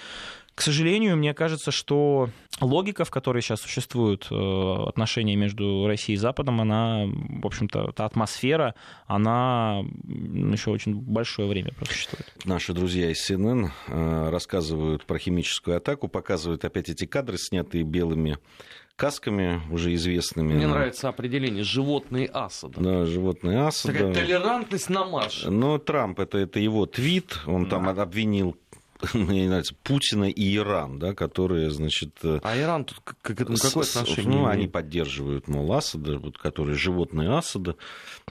к 0.59 0.61
сожалению, 0.61 1.17
мне 1.17 1.35
кажется, 1.35 1.71
что 1.71 2.31
логика, 2.61 3.05
в 3.05 3.13
которой 3.13 3.43
сейчас 3.43 3.61
существуют 3.61 4.27
э, 4.29 4.35
отношения 4.89 5.37
между 5.37 5.87
Россией 5.87 6.17
и 6.17 6.19
Западом, 6.19 6.61
она, 6.61 7.05
в 7.07 7.47
общем-то, 7.47 7.93
та 7.93 8.05
атмосфера, 8.05 8.75
она 9.07 9.85
еще 10.09 10.73
очень 10.73 10.97
большое 10.97 11.47
время 11.49 11.73
просуществует. 11.75 12.27
Наши 12.45 12.73
друзья 12.73 13.09
из 13.09 13.31
CNN 13.31 13.69
э, 13.87 14.31
рассказывают 14.31 15.07
про 15.07 15.21
химическую 15.21 15.77
атаку, 15.77 16.09
показывают 16.09 16.65
опять 16.65 16.89
эти 16.89 17.07
кадры, 17.07 17.39
снятые 17.39 17.85
белыми 17.85 18.39
касками 18.97 19.63
уже 19.71 19.95
известными. 19.95 20.55
Мне 20.55 20.67
нравится 20.67 21.09
определение 21.09 21.63
«животные 21.63 22.29
Асада». 22.35 22.81
Да, 22.81 23.07
животные 23.07 23.61
Асада. 23.61 23.97
Такая 23.97 24.13
толерантность 24.13 24.91
на 24.91 25.05
марше. 25.05 25.53
Но 25.53 25.79
Трамп, 25.79 26.19
это, 26.19 26.39
это 26.39 26.59
его 26.59 26.85
твит, 26.85 27.39
он 27.47 27.65
да. 27.65 27.71
там 27.71 27.89
обвинил 27.89 28.57
мне 29.13 29.43
не 29.43 29.49
нравится, 29.49 29.75
Путина 29.83 30.25
и 30.25 30.57
Иран, 30.57 30.99
да, 30.99 31.15
которые, 31.15 31.71
значит... 31.71 32.17
Э, 32.23 32.41
а 32.43 32.59
Иран 32.59 32.85
тут 32.85 33.01
к 33.01 33.31
этому 33.31 33.57
какое 33.57 33.85
отношение? 33.85 34.31
Ну, 34.31 34.47
они 34.47 34.67
поддерживают, 34.67 35.49
мол, 35.49 35.73
Асада, 35.73 36.19
вот, 36.19 36.39
которые 36.39 36.77
животные 36.77 37.31
Асада 37.31 37.77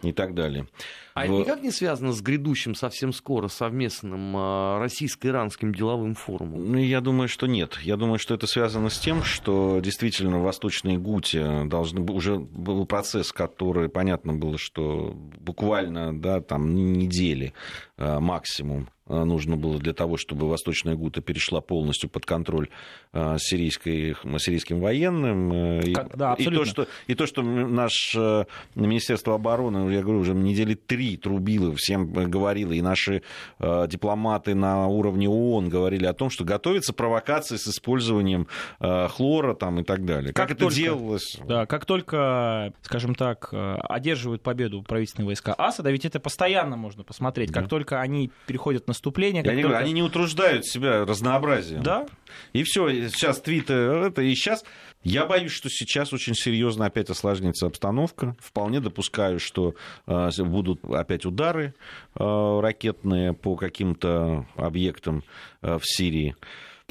и 0.02 0.12
так 0.12 0.36
далее. 0.36 0.68
А 1.14 1.26
это 1.26 1.34
никак 1.34 1.64
не 1.64 1.72
связано 1.72 2.12
с 2.12 2.22
грядущим 2.22 2.76
совсем 2.76 3.12
скоро 3.12 3.48
совместным 3.48 4.36
а, 4.36 4.80
российско-иранским 4.80 5.74
деловым 5.74 6.14
форумом? 6.14 6.72
Ну, 6.72 6.78
я 6.78 7.02
думаю, 7.02 7.28
что 7.28 7.48
нет. 7.48 7.80
Я 7.82 7.98
думаю, 7.98 8.20
что 8.20 8.36
это 8.36 8.46
связано 8.46 8.90
с 8.90 9.00
тем, 9.00 9.24
что 9.24 9.80
действительно 9.80 10.38
в 10.38 10.44
Восточной 10.44 10.98
Гуте 10.98 11.64
должны, 11.66 12.02
уже 12.02 12.38
был 12.38 12.86
процесс, 12.86 13.32
который, 13.32 13.90
понятно 13.90 14.34
было, 14.34 14.60
что 14.60 15.14
буквально 15.40 16.16
да, 16.20 16.40
там, 16.40 16.94
недели 16.94 17.54
максимум 17.98 18.90
а, 19.10 19.26
нужно 19.26 19.56
было 19.56 19.80
для 19.80 19.94
того, 19.94 20.18
чтобы 20.18 20.50
Восточная 20.50 20.96
Гута 20.96 21.22
перешла 21.22 21.62
полностью 21.62 22.10
под 22.10 22.26
контроль 22.26 22.70
а, 23.14 23.38
сирийской, 23.40 24.16
сирийским 24.40 24.80
военным. 24.80 25.54
Э, 25.54 25.94
как, 25.94 26.16
да, 26.16 26.34
и, 26.34 26.46
то, 26.46 26.66
что, 26.66 26.88
и 27.08 27.16
то, 27.16 27.26
что 27.26 27.42
наше 27.42 28.48
Министерство 28.76 29.36
обороны, 29.36 29.92
я 29.94 30.02
говорю, 30.02 30.20
уже 30.20 30.34
недели 30.34 30.74
три 30.74 31.18
трубило, 31.18 31.74
всем 31.76 32.12
говорило, 32.12 32.74
и 32.74 32.82
наши 32.82 33.24
дипломаты 33.60 34.56
на 34.56 34.88
уровне 34.88 35.30
ООН 35.30 35.70
говорили 35.70 36.06
о 36.06 36.14
том, 36.14 36.30
что 36.30 36.44
готовится 36.44 36.94
провокация 36.94 37.58
с 37.58 37.68
использованием 37.68 38.48
хлора 38.80 39.54
там, 39.54 39.80
и 39.80 39.84
так 39.84 40.06
далее. 40.06 40.34
Как, 40.34 40.48
как 40.48 40.52
это 40.52 40.66
только, 40.66 40.76
делалось? 40.76 41.38
Да, 41.48 41.66
как 41.66 41.86
только, 41.86 42.74
скажем 42.82 43.16
так, 43.16 43.50
одерживают 43.52 44.44
победу 44.44 44.84
правительственные 44.84 45.28
войска 45.28 45.54
Асада, 45.54 45.92
ведь 45.92 46.06
это 46.06 46.20
постоянно 46.20 46.78
можно 46.78 47.04
посмотреть, 47.04 47.52
да. 47.52 47.62
как 47.62 47.70
только 47.70 47.87
они 47.92 48.32
переходят 48.46 48.88
на 48.88 48.92
наступления. 48.92 49.44
Я 49.44 49.52
не 49.52 49.62
только... 49.62 49.70
говорю, 49.70 49.84
они 49.84 49.94
не 49.94 50.04
утруждают 50.04 50.66
себя 50.66 51.06
разнообразием. 51.06 51.84
Да. 51.84 52.08
И 52.54 52.64
все, 52.64 52.90
сейчас 53.10 53.40
твиттер, 53.42 54.04
это, 54.04 54.22
и 54.22 54.34
сейчас... 54.36 54.64
Я 55.04 55.26
боюсь, 55.26 55.52
что 55.52 55.70
сейчас 55.70 56.12
очень 56.12 56.34
серьезно 56.34 56.86
опять 56.86 57.10
осложнится 57.10 57.68
обстановка. 57.68 58.36
Вполне 58.40 58.82
допускаю, 58.82 59.40
что 59.40 59.76
э, 60.06 60.30
будут 60.40 60.84
опять 60.84 61.26
удары 61.26 61.76
э, 62.16 62.60
ракетные 62.62 63.32
по 63.34 63.56
каким-то 63.56 64.46
объектам 64.56 65.24
э, 65.62 65.78
в 65.78 65.84
Сирии. 65.86 66.36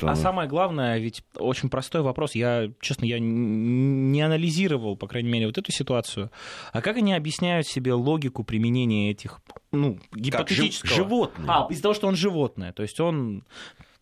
А 0.03 0.15
самое 0.15 0.47
главное, 0.47 0.99
ведь 0.99 1.23
очень 1.39 1.71
простой 1.71 2.03
вопрос. 2.03 2.35
Я, 2.35 2.71
честно, 2.83 3.07
я 3.07 3.19
не 3.19 4.21
анализировал, 4.21 4.95
по 4.95 5.07
крайней 5.07 5.31
мере, 5.31 5.47
вот 5.47 5.57
эту 5.57 5.73
ситуацию. 5.73 6.31
А 6.73 6.83
как 6.83 6.99
они 6.99 7.15
объясняют 7.15 7.67
себе 7.67 7.95
логику 7.95 8.45
применения 8.45 9.11
этих, 9.11 9.41
ну, 9.73 9.99
гипотетического... 10.13 10.89
Как 10.89 10.97
животное. 10.97 11.47
А, 11.49 11.67
из-за 11.71 11.83
того, 11.83 11.95
что 11.95 12.09
он 12.09 12.17
животное. 12.17 12.75
То 12.75 12.83
есть 12.83 13.01
он... 13.01 13.45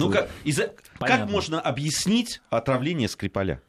Ну, 0.00 0.10
как, 0.10 0.28
из 0.42 0.60
как 0.98 1.30
можно 1.30 1.60
объяснить 1.60 2.40
отравление 2.50 3.06
Скрипаля? 3.08 3.62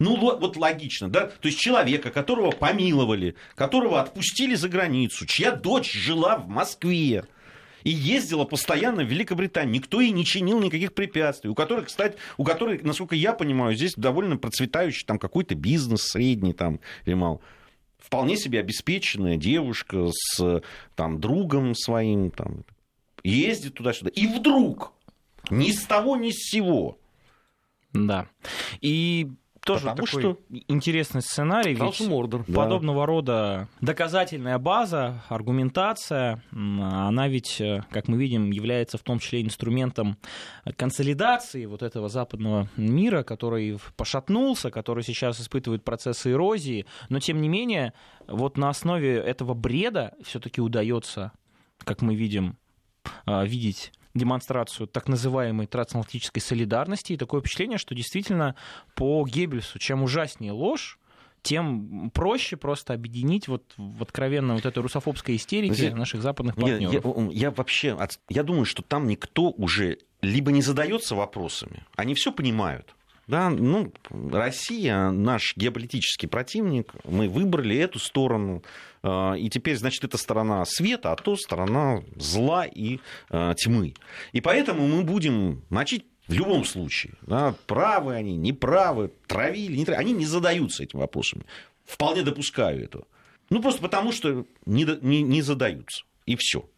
Ну, 0.00 0.16
вот 0.16 0.56
логично, 0.56 1.08
да? 1.08 1.26
То 1.26 1.46
есть 1.46 1.60
человека, 1.60 2.10
которого 2.10 2.50
помиловали, 2.50 3.36
которого 3.54 4.00
отпустили 4.00 4.56
за 4.56 4.68
границу, 4.68 5.24
чья 5.24 5.52
дочь 5.52 5.92
жила 5.92 6.36
в 6.36 6.48
Москве, 6.48 7.26
и 7.84 7.90
ездила 7.90 8.44
постоянно 8.44 9.02
в 9.04 9.08
Великобританию. 9.08 9.74
Никто 9.74 10.00
ей 10.00 10.10
не 10.10 10.24
чинил 10.24 10.60
никаких 10.60 10.94
препятствий. 10.94 11.50
У 11.50 11.54
которых, 11.54 11.86
кстати, 11.86 12.16
у 12.36 12.44
которых, 12.44 12.82
насколько 12.82 13.14
я 13.14 13.32
понимаю, 13.32 13.74
здесь 13.74 13.94
довольно 13.96 14.36
процветающий 14.36 15.04
там 15.06 15.18
какой-то 15.18 15.54
бизнес 15.54 16.02
средний 16.02 16.52
там 16.52 16.80
или 17.04 17.14
мал. 17.14 17.40
Вполне 17.98 18.36
себе 18.36 18.60
обеспеченная 18.60 19.36
девушка 19.36 20.08
с 20.10 20.62
там, 20.96 21.20
другом 21.20 21.74
своим, 21.74 22.30
там, 22.30 22.64
ездит 23.22 23.74
туда-сюда. 23.74 24.10
И 24.10 24.26
вдруг 24.26 24.92
ни 25.50 25.70
с 25.70 25.84
того, 25.84 26.16
ни 26.16 26.30
с 26.30 26.50
сего. 26.50 26.98
Да. 27.92 28.28
И 28.80 29.30
тоже 29.64 29.88
Потому 29.88 30.06
такой 30.06 30.22
что... 30.22 30.38
интересный 30.68 31.22
сценарий. 31.22 31.74
Ведь 31.74 32.00
Мордор. 32.00 32.44
Подобного 32.44 33.00
да. 33.00 33.06
рода 33.06 33.68
доказательная 33.80 34.58
база, 34.58 35.22
аргументация, 35.28 36.42
она 36.50 37.28
ведь, 37.28 37.60
э, 37.60 37.82
как 37.90 38.08
мы 38.08 38.16
видим, 38.16 38.50
является 38.50 38.96
в 38.96 39.02
том 39.02 39.18
числе 39.18 39.42
инструментом 39.42 40.16
консолидации 40.76 41.66
вот 41.66 41.82
этого 41.82 42.08
западного 42.08 42.68
мира, 42.76 43.22
который 43.22 43.78
пошатнулся, 43.96 44.70
который 44.70 45.04
сейчас 45.04 45.40
испытывает 45.40 45.84
процессы 45.84 46.32
эрозии. 46.32 46.86
Но, 47.10 47.20
тем 47.20 47.40
не 47.40 47.48
менее, 47.48 47.92
вот 48.26 48.56
на 48.56 48.70
основе 48.70 49.16
этого 49.16 49.52
бреда 49.54 50.14
все-таки 50.22 50.60
удается, 50.60 51.32
как 51.84 52.00
мы 52.00 52.14
видим, 52.14 52.56
а, 53.26 53.44
видеть 53.44 53.92
демонстрацию 54.14 54.86
так 54.86 55.08
называемой 55.08 55.66
трансатлантической 55.66 56.42
солидарности, 56.42 57.12
и 57.12 57.16
такое 57.16 57.40
впечатление, 57.40 57.78
что 57.78 57.94
действительно 57.94 58.56
по 58.94 59.24
Геббельсу, 59.26 59.78
чем 59.78 60.02
ужаснее 60.02 60.52
ложь, 60.52 60.98
тем 61.42 62.10
проще 62.10 62.56
просто 62.56 62.92
объединить 62.92 63.48
вот 63.48 63.72
в 63.76 64.02
откровенно 64.02 64.54
вот 64.54 64.66
этой 64.66 64.82
русофобской 64.82 65.36
истерике 65.36 65.86
я, 65.86 65.96
наших 65.96 66.22
западных 66.22 66.56
партнеров. 66.56 66.92
Я, 66.92 67.00
я, 67.00 67.30
я 67.30 67.50
вообще, 67.50 67.96
я 68.28 68.42
думаю, 68.42 68.64
что 68.64 68.82
там 68.82 69.06
никто 69.06 69.50
уже 69.50 69.98
либо 70.20 70.52
не 70.52 70.60
задается 70.60 71.14
вопросами, 71.14 71.86
они 71.96 72.14
все 72.14 72.32
понимают, 72.32 72.94
да, 73.30 73.48
ну, 73.48 73.92
Россия 74.10 75.10
наш 75.10 75.56
геополитический 75.56 76.28
противник, 76.28 76.92
мы 77.04 77.28
выбрали 77.28 77.76
эту 77.76 77.98
сторону, 77.98 78.62
а, 79.02 79.34
и 79.34 79.48
теперь, 79.48 79.76
значит, 79.76 80.04
это 80.04 80.18
сторона 80.18 80.64
света, 80.64 81.12
а 81.12 81.16
то 81.16 81.36
сторона 81.36 82.02
зла 82.16 82.66
и 82.66 82.98
а, 83.30 83.54
тьмы. 83.54 83.94
И 84.32 84.40
поэтому 84.40 84.86
мы 84.86 85.02
будем 85.04 85.62
мочить 85.70 86.04
в 86.26 86.32
любом 86.32 86.64
случае, 86.64 87.14
да, 87.22 87.54
правы 87.66 88.14
они, 88.14 88.36
неправы, 88.36 89.10
травили, 89.26 89.76
не 89.76 89.84
травили, 89.84 90.02
они 90.02 90.12
не 90.12 90.26
задаются 90.26 90.82
этими 90.82 91.00
вопросами. 91.00 91.44
Вполне 91.86 92.22
допускаю 92.22 92.84
это. 92.84 93.02
Ну, 93.48 93.60
просто 93.60 93.80
потому, 93.80 94.12
что 94.12 94.44
не, 94.66 94.86
не, 95.02 95.22
не 95.22 95.42
задаются. 95.42 96.04
И 96.26 96.36
все. 96.36 96.68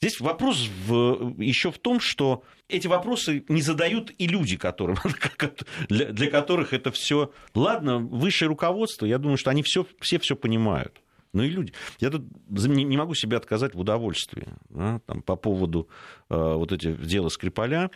Здесь 0.00 0.20
вопрос 0.20 0.68
в, 0.86 1.40
еще 1.40 1.72
в 1.72 1.78
том, 1.78 1.98
что 1.98 2.44
эти 2.70 2.86
вопросы 2.86 3.44
не 3.48 3.62
задают 3.62 4.12
и 4.18 4.26
люди, 4.26 4.56
которым, 4.56 4.96
для, 5.88 6.06
для 6.06 6.30
которых 6.30 6.72
это 6.72 6.90
все. 6.90 7.32
Ладно, 7.54 7.98
высшее 7.98 8.48
руководство, 8.48 9.06
я 9.06 9.18
думаю, 9.18 9.36
что 9.36 9.50
они 9.50 9.62
все, 9.62 9.86
все 10.00 10.18
все 10.18 10.36
понимают. 10.36 11.00
Ну 11.32 11.44
и 11.44 11.48
люди. 11.48 11.72
Я 12.00 12.10
тут 12.10 12.24
не 12.48 12.96
могу 12.96 13.14
себе 13.14 13.36
отказать 13.36 13.74
в 13.74 13.80
удовольствии 13.80 14.48
да, 14.68 15.00
там, 15.06 15.22
по 15.22 15.36
поводу 15.36 15.88
э, 16.28 16.34
вот 16.34 16.72
этих 16.72 17.00
дела 17.06 17.28
Скрипаля. 17.28 17.90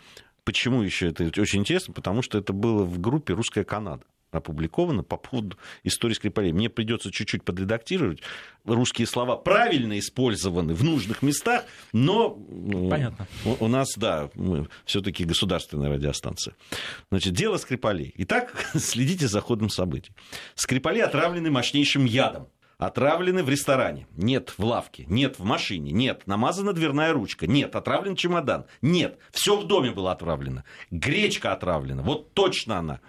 Почему 0.45 0.83
еще 0.83 1.09
это 1.09 1.25
очень 1.41 1.59
интересно? 1.59 1.93
Потому 1.93 2.21
что 2.21 2.37
это 2.37 2.53
было 2.53 2.83
в 2.83 2.99
группе 2.99 3.33
«Русская 3.33 3.63
Канада». 3.63 4.03
Опубликовано 4.37 5.03
по 5.03 5.17
поводу 5.17 5.57
истории 5.83 6.13
Скрипалей. 6.13 6.51
Мне 6.51 6.69
придется 6.69 7.11
чуть-чуть 7.11 7.43
подредактировать. 7.43 8.21
Русские 8.65 9.07
слова 9.07 9.35
правильно 9.35 9.97
использованы 9.99 10.73
в 10.73 10.83
нужных 10.83 11.21
местах, 11.21 11.65
но 11.93 12.31
Понятно. 12.89 13.27
У, 13.45 13.65
у 13.65 13.67
нас, 13.67 13.93
да, 13.95 14.29
мы 14.35 14.67
все-таки 14.85 15.23
государственная 15.23 15.89
радиостанция. 15.89 16.55
Значит, 17.11 17.33
дело 17.33 17.57
Скрипалей. 17.57 18.13
Итак, 18.17 18.69
следите 18.75 19.27
за 19.27 19.41
ходом 19.41 19.69
событий. 19.69 20.13
Скрипали 20.55 20.99
отравлены 20.99 21.51
мощнейшим 21.51 22.05
ядом. 22.05 22.47
Отравлены 22.77 23.41
в 23.43 23.49
ресторане. 23.49 24.05
Нет, 24.17 24.53
в 24.57 24.65
лавке. 24.65 25.05
Нет, 25.07 25.39
в 25.39 25.45
машине. 25.45 25.91
Нет, 25.91 26.27
намазана 26.27 26.73
дверная 26.73 27.13
ручка. 27.13 27.47
Нет, 27.47 27.73
отравлен 27.75 28.15
чемодан. 28.15 28.65
Нет, 28.81 29.17
все 29.31 29.55
в 29.57 29.65
доме 29.65 29.91
было 29.91 30.11
отравлено. 30.11 30.65
Гречка 30.91 31.53
отравлена. 31.53 32.03
Вот 32.03 32.33
точно 32.33 32.79
она. 32.79 32.99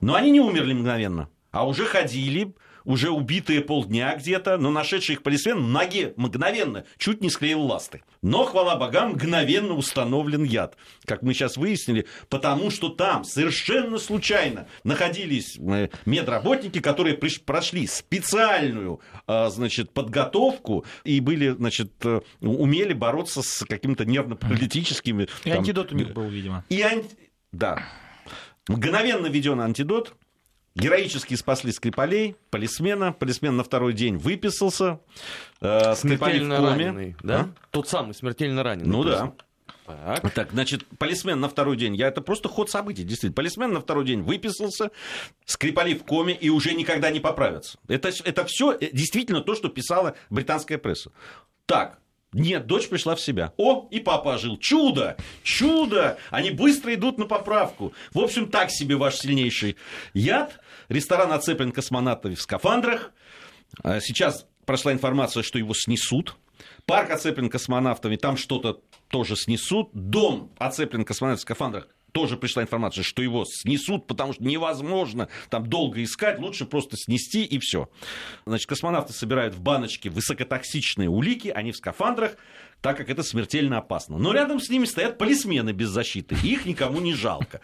Но 0.00 0.14
они 0.14 0.30
не 0.30 0.40
умерли 0.40 0.72
мгновенно, 0.72 1.28
а 1.50 1.66
уже 1.66 1.84
ходили, 1.84 2.54
уже 2.86 3.10
убитые 3.10 3.60
полдня 3.60 4.14
где-то, 4.16 4.56
но 4.56 4.70
нашедший 4.70 5.16
их 5.16 5.22
полисмен 5.22 5.58
в 5.58 5.68
ноге 5.68 6.14
мгновенно 6.16 6.84
чуть 6.96 7.20
не 7.20 7.28
склеил 7.28 7.60
ласты. 7.62 8.02
Но, 8.22 8.44
хвала 8.44 8.76
богам, 8.76 9.10
мгновенно 9.10 9.74
установлен 9.74 10.44
яд. 10.44 10.76
Как 11.04 11.22
мы 11.22 11.34
сейчас 11.34 11.56
выяснили, 11.56 12.06
потому 12.28 12.70
что 12.70 12.88
там 12.88 13.24
совершенно 13.24 13.98
случайно 13.98 14.68
находились 14.84 15.58
э, 15.58 15.88
медработники, 16.06 16.78
которые 16.80 17.18
прошли 17.44 17.86
специальную 17.86 19.00
а, 19.26 19.50
значит, 19.50 19.92
подготовку 19.92 20.84
и 21.04 21.20
были, 21.20 21.50
значит, 21.50 21.92
э, 22.04 22.20
умели 22.40 22.92
бороться 22.92 23.42
с 23.42 23.64
какими-то 23.64 24.04
нервно-паралитическими... 24.04 25.24
И 25.44 25.50
там... 25.50 25.58
антидот 25.58 25.92
у 25.92 25.96
них 25.96 26.12
был, 26.12 26.28
видимо. 26.28 26.64
И 26.68 26.80
ан... 26.82 27.02
Да. 27.50 27.82
Мгновенно 28.68 29.26
введен 29.26 29.60
антидот, 29.60 30.14
Героически 30.76 31.34
спасли 31.36 31.72
Скрипалей, 31.72 32.36
полисмена. 32.50 33.14
Полисмен 33.14 33.56
на 33.56 33.64
второй 33.64 33.94
день 33.94 34.18
выписался. 34.18 35.00
Э, 35.62 35.94
смертельно 35.94 36.60
раненый, 36.60 37.16
да? 37.22 37.40
А? 37.40 37.50
Тот 37.70 37.88
самый 37.88 38.14
смертельно 38.14 38.62
раненый. 38.62 38.90
Ну 38.90 39.02
да. 39.02 39.32
Так. 39.86 40.30
так, 40.32 40.50
значит, 40.50 40.84
полисмен 40.98 41.40
на 41.40 41.48
второй 41.48 41.76
день, 41.76 41.94
я 41.94 42.08
это 42.08 42.20
просто 42.20 42.48
ход 42.48 42.68
событий, 42.68 43.04
действительно. 43.04 43.34
Полисмен 43.34 43.72
на 43.72 43.80
второй 43.80 44.04
день 44.04 44.20
выписался, 44.20 44.90
Скрипали 45.44 45.94
в 45.94 46.04
коме 46.04 46.34
и 46.34 46.50
уже 46.50 46.74
никогда 46.74 47.10
не 47.10 47.20
поправятся. 47.20 47.78
Это, 47.88 48.10
это 48.24 48.44
все 48.44 48.72
э, 48.72 48.90
действительно 48.92 49.40
то, 49.40 49.54
что 49.54 49.68
писала 49.68 50.14
британская 50.28 50.76
пресса. 50.76 51.10
Так, 51.66 51.98
нет, 52.36 52.66
дочь 52.66 52.88
пришла 52.88 53.14
в 53.16 53.20
себя. 53.20 53.54
О, 53.56 53.88
и 53.90 53.98
папа 53.98 54.34
ожил. 54.34 54.58
Чудо! 54.58 55.16
Чудо! 55.42 56.18
Они 56.30 56.50
быстро 56.50 56.92
идут 56.94 57.16
на 57.16 57.24
поправку. 57.24 57.94
В 58.12 58.18
общем, 58.18 58.50
так 58.50 58.70
себе 58.70 58.96
ваш 58.96 59.16
сильнейший 59.16 59.76
яд. 60.12 60.60
Ресторан 60.90 61.32
оцеплен 61.32 61.72
космонавтами 61.72 62.34
в 62.34 62.42
скафандрах. 62.42 63.12
А 63.82 64.00
сейчас 64.00 64.46
прошла 64.66 64.92
информация, 64.92 65.42
что 65.42 65.58
его 65.58 65.72
снесут. 65.72 66.36
Парк 66.84 67.10
оцеплен 67.10 67.48
космонавтами, 67.48 68.16
там 68.16 68.36
что-то 68.36 68.82
тоже 69.08 69.34
снесут. 69.34 69.88
Дом 69.94 70.52
оцеплен 70.58 71.06
космонавтами 71.06 71.38
в 71.38 71.42
скафандрах 71.42 71.88
тоже 72.16 72.38
пришла 72.38 72.62
информация, 72.62 73.04
что 73.04 73.20
его 73.20 73.44
снесут, 73.46 74.06
потому 74.06 74.32
что 74.32 74.42
невозможно 74.42 75.28
там 75.50 75.66
долго 75.66 76.02
искать, 76.02 76.38
лучше 76.38 76.64
просто 76.64 76.96
снести 76.96 77.44
и 77.44 77.58
все. 77.58 77.90
Значит, 78.46 78.66
космонавты 78.66 79.12
собирают 79.12 79.54
в 79.54 79.60
баночке 79.60 80.08
высокотоксичные 80.08 81.10
улики, 81.10 81.48
они 81.48 81.72
в 81.72 81.76
скафандрах, 81.76 82.38
так 82.80 82.96
как 82.96 83.10
это 83.10 83.22
смертельно 83.22 83.76
опасно. 83.76 84.16
Но 84.16 84.32
рядом 84.32 84.60
с 84.60 84.70
ними 84.70 84.86
стоят 84.86 85.18
полисмены 85.18 85.72
без 85.72 85.90
защиты, 85.90 86.34
их 86.42 86.64
никому 86.64 87.00
не 87.00 87.12
жалко. 87.12 87.60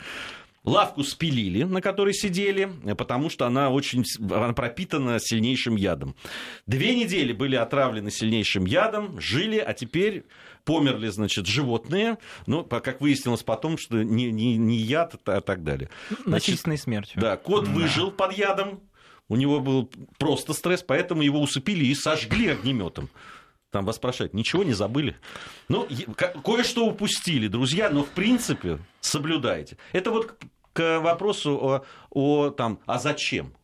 Лавку 0.65 1.03
спилили, 1.03 1.63
на 1.63 1.81
которой 1.81 2.13
сидели, 2.13 2.71
потому 2.97 3.31
что 3.31 3.47
она 3.47 3.71
очень 3.71 4.05
она 4.21 4.53
пропитана 4.53 5.19
сильнейшим 5.19 5.77
ядом. 5.77 6.15
Две 6.67 6.95
недели 6.95 7.33
были 7.33 7.57
отравлены 7.57 8.11
сильнейшим 8.11 8.67
ядом, 8.67 9.19
жили, 9.19 9.57
а 9.57 9.73
теперь 9.73 10.25
померли, 10.65 11.09
значит, 11.09 11.47
животные, 11.47 12.19
ну, 12.47 12.65
как 12.65 13.01
выяснилось 13.01 13.43
потом, 13.43 13.79
что 13.79 14.03
не, 14.03 14.31
не, 14.31 14.57
не 14.57 14.77
яд, 14.77 15.15
а 15.27 15.41
так 15.41 15.65
далее. 15.65 15.91
Значит, 16.09 16.27
Насильственной 16.27 16.79
смертью. 16.79 17.21
Да, 17.21 17.37
кот 17.37 17.65
да. 17.65 17.71
выжил 17.71 18.11
под 18.11 18.37
ядом, 18.37 18.81
у 19.29 19.37
него 19.37 19.61
был 19.61 19.91
просто 20.19 20.53
стресс, 20.53 20.83
поэтому 20.83 21.23
его 21.23 21.41
усыпили 21.41 21.85
и 21.85 21.95
сожгли 21.95 22.49
огнеметом. 22.49 23.09
Там 23.71 23.87
вас 23.87 23.97
спрашивают, 23.97 24.35
ничего 24.35 24.65
не 24.65 24.75
забыли? 24.75 25.17
Ну, 25.69 25.89
кое-что 26.45 26.87
упустили, 26.87 27.49
друзья, 27.49 27.89
но 27.89 28.05
в 28.05 28.11
принципе 28.11 28.79
соблюдайте. 29.01 29.79
Это 29.93 30.11
вот 30.11 30.37
к 30.75 31.01
вопросу 31.01 31.59
о, 31.59 31.85
о 32.11 32.51
там, 32.51 32.81
а 32.85 32.99
зачем? 32.99 33.55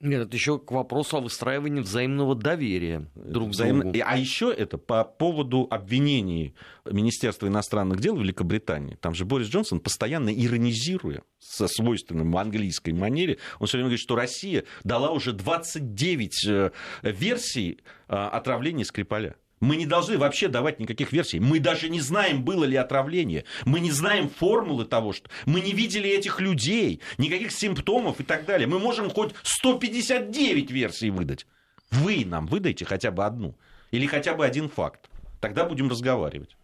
Нет, 0.00 0.28
это 0.28 0.36
еще 0.36 0.60
к 0.60 0.70
вопросу 0.70 1.16
о 1.16 1.20
выстраивании 1.20 1.80
взаимного 1.80 2.36
доверия 2.36 3.10
друг 3.16 3.50
Взаимно... 3.50 3.82
другу. 3.82 3.98
А 4.04 4.16
еще 4.16 4.52
это 4.52 4.78
по 4.78 5.02
поводу 5.02 5.66
обвинений 5.70 6.54
Министерства 6.84 7.48
иностранных 7.48 7.98
дел 8.00 8.16
Великобритании. 8.16 8.96
Там 9.00 9.14
же 9.14 9.24
Борис 9.24 9.48
Джонсон, 9.48 9.80
постоянно 9.80 10.30
иронизируя 10.32 11.22
со 11.40 11.66
свойственным 11.66 12.36
английской 12.36 12.92
манере, 12.92 13.38
он 13.58 13.66
все 13.66 13.78
время 13.78 13.88
говорит, 13.88 14.00
что 14.00 14.14
Россия 14.14 14.64
дала 14.84 15.10
уже 15.10 15.32
29 15.32 16.46
э, 16.46 16.70
версий 17.02 17.80
э, 18.08 18.14
отравления 18.14 18.84
Скрипаля. 18.84 19.34
Мы 19.60 19.76
не 19.76 19.86
должны 19.86 20.18
вообще 20.18 20.48
давать 20.48 20.78
никаких 20.78 21.12
версий. 21.12 21.40
Мы 21.40 21.58
даже 21.58 21.88
не 21.88 22.00
знаем, 22.00 22.44
было 22.44 22.64
ли 22.64 22.76
отравление. 22.76 23.44
Мы 23.64 23.80
не 23.80 23.90
знаем 23.90 24.28
формулы 24.28 24.84
того, 24.84 25.12
что... 25.12 25.28
Мы 25.46 25.60
не 25.60 25.72
видели 25.72 26.08
этих 26.08 26.40
людей, 26.40 27.00
никаких 27.18 27.52
симптомов 27.52 28.20
и 28.20 28.24
так 28.24 28.44
далее. 28.44 28.66
Мы 28.66 28.78
можем 28.78 29.10
хоть 29.10 29.34
159 29.42 30.70
версий 30.70 31.10
выдать. 31.10 31.46
Вы 31.90 32.24
нам 32.24 32.46
выдайте 32.46 32.84
хотя 32.84 33.10
бы 33.10 33.24
одну. 33.24 33.54
Или 33.90 34.06
хотя 34.06 34.34
бы 34.34 34.44
один 34.44 34.68
факт. 34.68 35.08
Тогда 35.40 35.64
будем 35.64 35.88
разговаривать. 35.88 36.56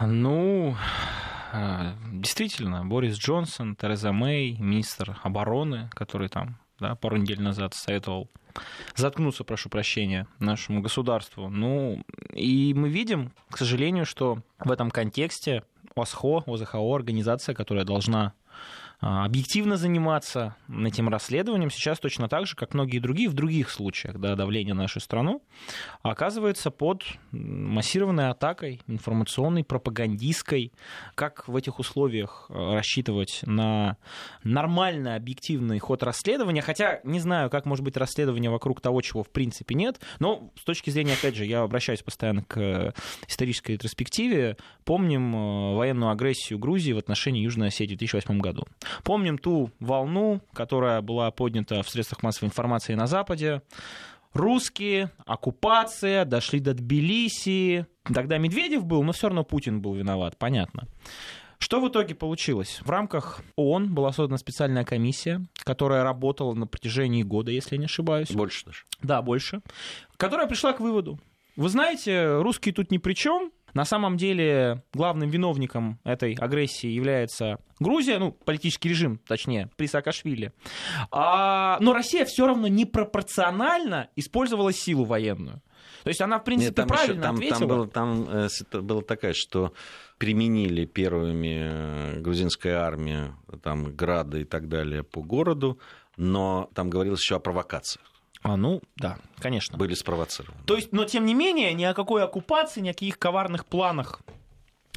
Ну, 0.00 0.76
э, 1.52 1.92
действительно, 2.12 2.84
Борис 2.84 3.16
Джонсон, 3.16 3.76
Тереза 3.76 4.12
Мэй, 4.12 4.56
министр 4.58 5.18
обороны, 5.22 5.90
который 5.94 6.28
там 6.28 6.58
да, 6.78 6.94
пару 6.94 7.16
недель 7.16 7.40
назад 7.40 7.74
советовал 7.74 8.28
заткнуться, 8.94 9.44
прошу 9.44 9.68
прощения, 9.68 10.26
нашему 10.38 10.80
государству. 10.80 11.48
Ну, 11.48 12.02
и 12.32 12.72
мы 12.74 12.88
видим, 12.88 13.32
к 13.50 13.58
сожалению, 13.58 14.06
что 14.06 14.38
в 14.58 14.70
этом 14.70 14.90
контексте 14.90 15.62
ОСХО, 15.94 16.44
ОЗХО, 16.46 16.94
организация, 16.94 17.54
которая 17.54 17.84
должна 17.84 18.32
объективно 19.00 19.76
заниматься 19.76 20.56
этим 20.68 21.08
расследованием 21.08 21.70
сейчас 21.70 21.98
точно 21.98 22.28
так 22.28 22.46
же, 22.46 22.56
как 22.56 22.74
многие 22.74 22.98
другие 22.98 23.28
в 23.28 23.34
других 23.34 23.70
случаях 23.70 24.18
да, 24.18 24.34
давления 24.34 24.74
на 24.74 24.82
нашу 24.82 25.00
страну, 25.00 25.42
оказывается 26.02 26.70
под 26.70 27.04
массированной 27.32 28.30
атакой 28.30 28.80
информационной, 28.86 29.64
пропагандистской. 29.64 30.72
Как 31.14 31.46
в 31.48 31.56
этих 31.56 31.78
условиях 31.78 32.46
а, 32.48 32.74
рассчитывать 32.74 33.40
на 33.44 33.96
нормальный, 34.44 35.16
объективный 35.16 35.78
ход 35.78 36.02
расследования? 36.02 36.62
Хотя 36.62 37.00
не 37.04 37.20
знаю, 37.20 37.50
как 37.50 37.66
может 37.66 37.84
быть 37.84 37.96
расследование 37.96 38.50
вокруг 38.50 38.80
того, 38.80 39.00
чего 39.02 39.22
в 39.22 39.30
принципе 39.30 39.74
нет, 39.74 40.00
но 40.20 40.50
с 40.58 40.64
точки 40.64 40.90
зрения, 40.90 41.14
опять 41.14 41.36
же, 41.36 41.44
я 41.44 41.62
обращаюсь 41.62 42.02
постоянно 42.02 42.44
к 42.44 42.94
исторической 43.28 43.72
ретроспективе, 43.72 44.56
помним 44.84 45.36
а, 45.36 45.74
военную 45.74 46.10
агрессию 46.10 46.58
Грузии 46.58 46.92
в 46.92 46.98
отношении 46.98 47.42
Южной 47.42 47.68
Осетии 47.68 47.94
в 47.94 47.98
2008 47.98 48.38
году. 48.38 48.66
Помним 49.02 49.38
ту 49.38 49.70
волну, 49.80 50.40
которая 50.52 51.00
была 51.02 51.30
поднята 51.30 51.82
в 51.82 51.88
средствах 51.88 52.22
массовой 52.22 52.48
информации 52.48 52.94
на 52.94 53.06
Западе. 53.06 53.62
Русские, 54.32 55.10
оккупация, 55.24 56.24
дошли 56.24 56.60
до 56.60 56.74
Тбилиси. 56.74 57.86
Тогда 58.04 58.38
Медведев 58.38 58.84
был, 58.84 59.02
но 59.02 59.12
все 59.12 59.28
равно 59.28 59.44
Путин 59.44 59.80
был 59.80 59.94
виноват, 59.94 60.36
понятно. 60.36 60.86
Что 61.58 61.80
в 61.80 61.88
итоге 61.88 62.14
получилось? 62.14 62.80
В 62.84 62.90
рамках 62.90 63.40
ООН 63.56 63.94
была 63.94 64.12
создана 64.12 64.36
специальная 64.36 64.84
комиссия, 64.84 65.40
которая 65.64 66.02
работала 66.02 66.52
на 66.52 66.66
протяжении 66.66 67.22
года, 67.22 67.50
если 67.50 67.76
я 67.76 67.78
не 67.78 67.86
ошибаюсь. 67.86 68.30
Больше 68.30 68.66
даже. 68.66 68.84
Да, 69.02 69.22
больше. 69.22 69.62
Которая 70.18 70.46
пришла 70.46 70.74
к 70.74 70.80
выводу. 70.80 71.18
Вы 71.56 71.70
знаете, 71.70 72.40
русские 72.40 72.74
тут 72.74 72.90
ни 72.90 72.98
при 72.98 73.14
чем, 73.14 73.50
на 73.76 73.84
самом 73.84 74.16
деле 74.16 74.82
главным 74.94 75.28
виновником 75.28 76.00
этой 76.02 76.32
агрессии 76.34 76.88
является 76.88 77.58
Грузия, 77.78 78.18
ну, 78.18 78.32
политический 78.32 78.88
режим, 78.88 79.18
точнее, 79.26 79.68
при 79.76 79.86
Саакашвили. 79.86 80.52
А, 81.10 81.76
но 81.80 81.92
Россия 81.92 82.24
все 82.24 82.46
равно 82.46 82.68
непропорционально 82.68 84.08
использовала 84.16 84.72
силу 84.72 85.04
военную. 85.04 85.60
То 86.04 86.08
есть 86.08 86.22
она, 86.22 86.38
в 86.38 86.44
принципе, 86.44 86.68
Нет, 86.68 86.74
там 86.76 86.88
правильно 86.88 87.12
еще, 87.12 87.22
там, 87.22 87.34
ответила. 87.34 87.58
Там, 87.58 87.68
было, 87.68 87.88
там 87.88 88.28
э, 88.72 88.80
было 88.80 89.02
такая, 89.02 89.34
что 89.34 89.74
применили 90.16 90.86
первыми 90.86 91.68
э, 91.68 92.20
грузинская 92.20 92.78
армия, 92.78 93.34
там, 93.62 93.94
грады 93.94 94.40
и 94.40 94.44
так 94.44 94.68
далее 94.68 95.02
по 95.02 95.20
городу, 95.20 95.78
но 96.16 96.70
там 96.74 96.88
говорилось 96.88 97.20
еще 97.20 97.36
о 97.36 97.40
провокациях. 97.40 98.06
А, 98.46 98.56
ну, 98.56 98.80
да, 98.96 99.18
конечно. 99.38 99.76
Были 99.76 99.94
спровоцированы. 99.94 100.62
То 100.66 100.76
есть, 100.76 100.92
но 100.92 101.04
тем 101.04 101.26
не 101.26 101.34
менее, 101.34 101.74
ни 101.74 101.84
о 101.84 101.94
какой 101.94 102.22
оккупации, 102.22 102.80
ни 102.80 102.88
о 102.88 102.92
каких 102.92 103.18
коварных 103.18 103.66
планах 103.66 104.20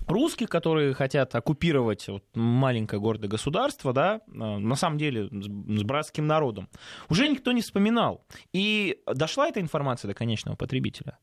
русских, 0.07 0.49
которые 0.49 0.93
хотят 0.93 1.33
оккупировать 1.35 2.07
вот 2.07 2.23
маленькое 2.35 2.99
гордое 2.99 3.27
государство, 3.27 3.93
да, 3.93 4.21
э, 4.27 4.31
на 4.31 4.75
самом 4.75 4.97
деле 4.97 5.29
с 5.31 5.83
братским 5.83 6.27
народом, 6.27 6.69
уже 7.09 7.27
никто 7.27 7.51
не 7.51 7.61
вспоминал. 7.61 8.23
И 8.53 8.99
дошла 9.05 9.47
эта 9.47 9.61
информация 9.61 10.09
до 10.09 10.13
конечного 10.13 10.55
потребителя. 10.55 11.17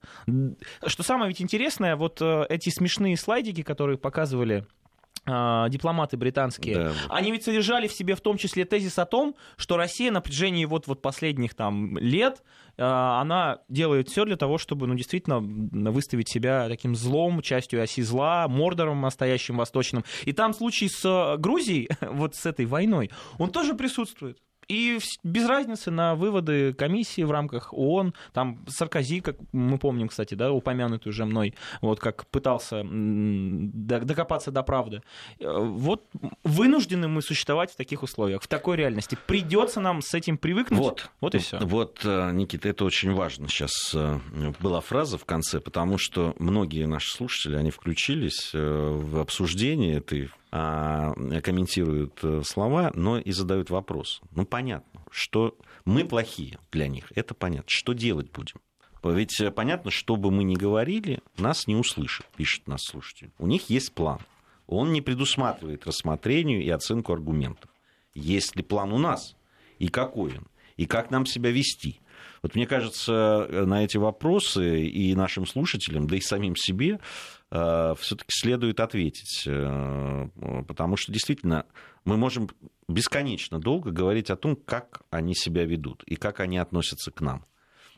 Что 0.87 1.03
самое 1.03 1.29
ведь 1.29 1.41
интересное, 1.41 1.97
вот 1.97 2.21
э, 2.21 2.47
эти 2.49 2.71
смешные 2.71 3.17
слайдики, 3.17 3.63
которые 3.63 3.99
показывали 3.99 4.67
дипломаты 5.27 6.17
британские, 6.17 6.77
да. 6.77 6.93
они 7.09 7.33
ведь 7.33 7.45
содержали 7.45 7.89
в 7.89 7.93
себе 7.93 8.15
в 8.15 8.21
том 8.21 8.39
числе 8.39 8.65
тезис 8.65 8.99
о 8.99 9.07
том, 9.07 9.35
что 9.57 9.77
Россия 9.77 10.11
на 10.13 10.21
протяжении 10.21 10.65
вот, 10.65 10.87
вот 10.87 11.03
последних 11.03 11.55
там 11.55 11.99
лет, 11.99 12.43
а, 12.79 13.21
она 13.21 13.59
делает 13.69 14.09
все 14.09 14.25
для 14.25 14.37
того, 14.37 14.59
чтобы 14.59 14.87
ну, 14.87 14.95
действительно 14.95 15.41
выставить 15.91 16.29
себя 16.29 16.69
таким 16.69 16.95
злом, 16.95 17.43
частью 17.43 17.83
оси 17.83 18.03
зла, 18.03 18.47
Мордором 18.49 19.01
настоящим 19.01 19.57
восточным. 19.57 20.05
И 20.25 20.33
там 20.33 20.55
случай 20.55 20.89
с 20.89 21.05
э, 21.05 21.37
Грузией, 21.39 21.89
вот 22.01 22.35
с 22.35 22.47
этой 22.47 22.67
войной, 22.67 23.11
он 23.39 23.51
тоже 23.51 23.75
присутствует. 23.75 24.39
И 24.69 24.99
без 25.23 25.47
разницы 25.47 25.91
на 25.91 26.15
выводы 26.15 26.73
комиссии 26.73 27.23
в 27.23 27.31
рамках 27.31 27.73
ООН, 27.73 28.15
там 28.33 28.65
Саркози, 28.67 29.21
как 29.21 29.37
мы 29.53 29.79
помним, 29.79 30.09
кстати, 30.09 30.35
да, 30.35 30.53
упомянутый 30.53 31.11
уже 31.11 31.25
мной, 31.25 31.55
вот 31.81 32.01
как 32.01 32.27
пытался 32.27 32.83
докопаться 32.85 34.51
до 34.51 34.63
правды. 34.63 35.03
Э, 35.39 35.59
вот 35.59 36.05
вынуждены 36.43 37.09
мы 37.09 37.23
существовать 37.23 37.73
в 37.73 37.77
таких 37.77 38.03
условиях, 38.03 38.43
в 38.43 38.49
такой 38.49 38.77
реальности. 38.77 39.17
Придется 39.27 39.81
нам 39.81 40.03
с 40.03 40.15
этим 40.15 40.37
привыкнуть. 40.37 40.79
Вот, 40.81 41.11
вот 41.21 41.35
и 41.35 41.39
все. 41.39 41.59
Вот, 41.59 42.01
э, 42.05 42.31
Никита, 42.33 42.69
это 42.69 42.85
очень 42.85 43.13
важно. 43.13 43.49
Сейчас 43.49 43.73
э, 43.95 44.19
была 44.61 44.81
фраза 44.81 45.19
в 45.19 45.25
конце, 45.25 45.61
потому 45.61 45.99
что 45.99 46.35
многие 46.39 46.87
наши 46.87 47.11
слушатели, 47.13 47.57
они 47.57 47.71
включились 47.71 48.51
в 48.53 49.21
обсуждение 49.21 49.99
этой 49.99 50.31
комментируют 51.43 52.21
э, 52.23 52.43
слова, 52.45 52.93
но 52.95 53.19
и 53.19 53.33
задают 53.33 53.71
вопрос. 53.71 54.21
Ну, 54.35 54.45
понятно, 54.45 55.03
что 55.11 55.57
мы 55.85 56.05
плохие 56.05 56.59
для 56.71 56.89
них, 56.89 57.13
это 57.15 57.35
понятно. 57.35 57.69
Что 57.69 57.93
делать 57.93 58.31
будем? 58.31 58.57
Ведь 59.03 59.41
э, 59.41 59.51
понятно, 59.51 59.91
что 59.91 60.17
бы 60.17 60.31
мы 60.31 60.45
ни 60.45 60.55
говорили, 60.55 61.21
нас 61.37 61.67
не 61.67 61.77
услышат, 61.77 62.27
пишет 62.37 62.67
нас 62.67 62.83
слушатель. 62.83 63.31
У 63.39 63.47
них 63.47 63.71
есть 63.71 63.93
план. 63.93 64.21
Он 64.67 64.93
не 64.93 65.01
предусматривает 65.01 65.87
рассмотрению 65.87 66.63
и 66.63 66.69
оценку 66.71 67.13
аргументов. 67.13 67.71
Есть 68.15 68.57
ли 68.57 68.63
план 68.63 68.93
у 68.93 68.99
нас? 68.99 69.37
И 69.79 69.89
какой 69.89 70.39
он? 70.39 70.47
И 70.77 70.87
как 70.87 71.11
нам 71.11 71.25
себя 71.27 71.51
вести? 71.51 72.01
Вот 72.43 72.55
мне 72.55 72.67
кажется, 72.67 73.47
э, 73.49 73.65
на 73.65 73.85
эти 73.85 73.97
вопросы 73.97 74.85
и 74.85 75.15
нашим 75.15 75.47
слушателям, 75.47 76.07
да 76.07 76.17
и 76.17 76.21
самим 76.21 76.57
себе 76.57 77.01
все-таки 77.51 78.31
следует 78.31 78.81
ответить, 78.81 79.45
э, 79.47 80.29
потому 80.67 80.97
что 80.97 81.13
действительно 81.13 81.65
мы 82.05 82.17
можем 82.17 82.49
бесконечно 82.89 83.61
долго 83.61 83.91
говорить 83.91 84.31
о 84.31 84.37
том, 84.37 84.57
как 84.57 85.03
они 85.11 85.35
себя 85.35 85.65
ведут 85.65 86.03
и 86.05 86.17
как 86.17 86.41
они 86.41 86.59
относятся 86.59 87.11
к 87.11 87.21
нам 87.21 87.47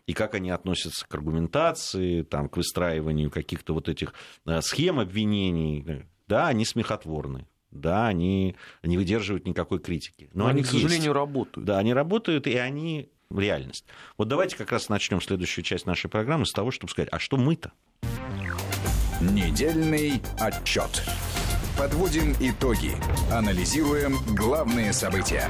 и 0.06 0.14
как 0.14 0.34
они 0.34 0.50
относятся 0.50 1.06
к 1.06 1.14
аргументации, 1.14 2.22
там, 2.22 2.48
к 2.48 2.56
выстраиванию 2.56 3.30
каких-то 3.30 3.74
вот 3.74 3.90
этих 3.90 4.14
э, 4.46 4.62
схем 4.62 5.00
обвинений. 5.00 6.06
Да, 6.26 6.48
они 6.48 6.64
смехотворны, 6.64 7.46
да, 7.70 8.06
они 8.06 8.56
не 8.82 8.96
выдерживают 8.96 9.46
никакой 9.46 9.80
критики. 9.80 10.30
Но, 10.32 10.44
Но 10.44 10.50
они, 10.50 10.62
к 10.62 10.66
сожалению, 10.66 11.12
работают. 11.12 11.66
Да, 11.66 11.78
они 11.78 11.92
работают, 11.92 12.46
и 12.46 12.54
они 12.56 13.10
реальность. 13.30 13.84
Вот 14.16 14.28
давайте 14.28 14.56
как 14.56 14.72
раз 14.72 14.88
начнем 14.88 15.20
следующую 15.20 15.62
часть 15.62 15.84
нашей 15.84 16.08
программы 16.08 16.46
с 16.46 16.52
того, 16.52 16.70
чтобы 16.70 16.90
сказать, 16.90 17.10
а 17.12 17.18
что 17.18 17.36
мы-то? 17.36 17.72
Недельный 19.20 20.22
отчет. 20.38 21.02
Подводим 21.76 22.36
итоги. 22.38 22.92
Анализируем 23.32 24.14
главные 24.36 24.92
события. 24.92 25.48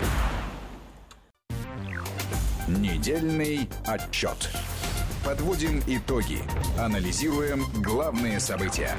Недельный 2.66 3.68
отчет. 3.84 4.50
Подводим 5.22 5.82
итоги. 5.86 6.38
Анализируем 6.78 7.64
главные 7.82 8.40
события. 8.40 8.96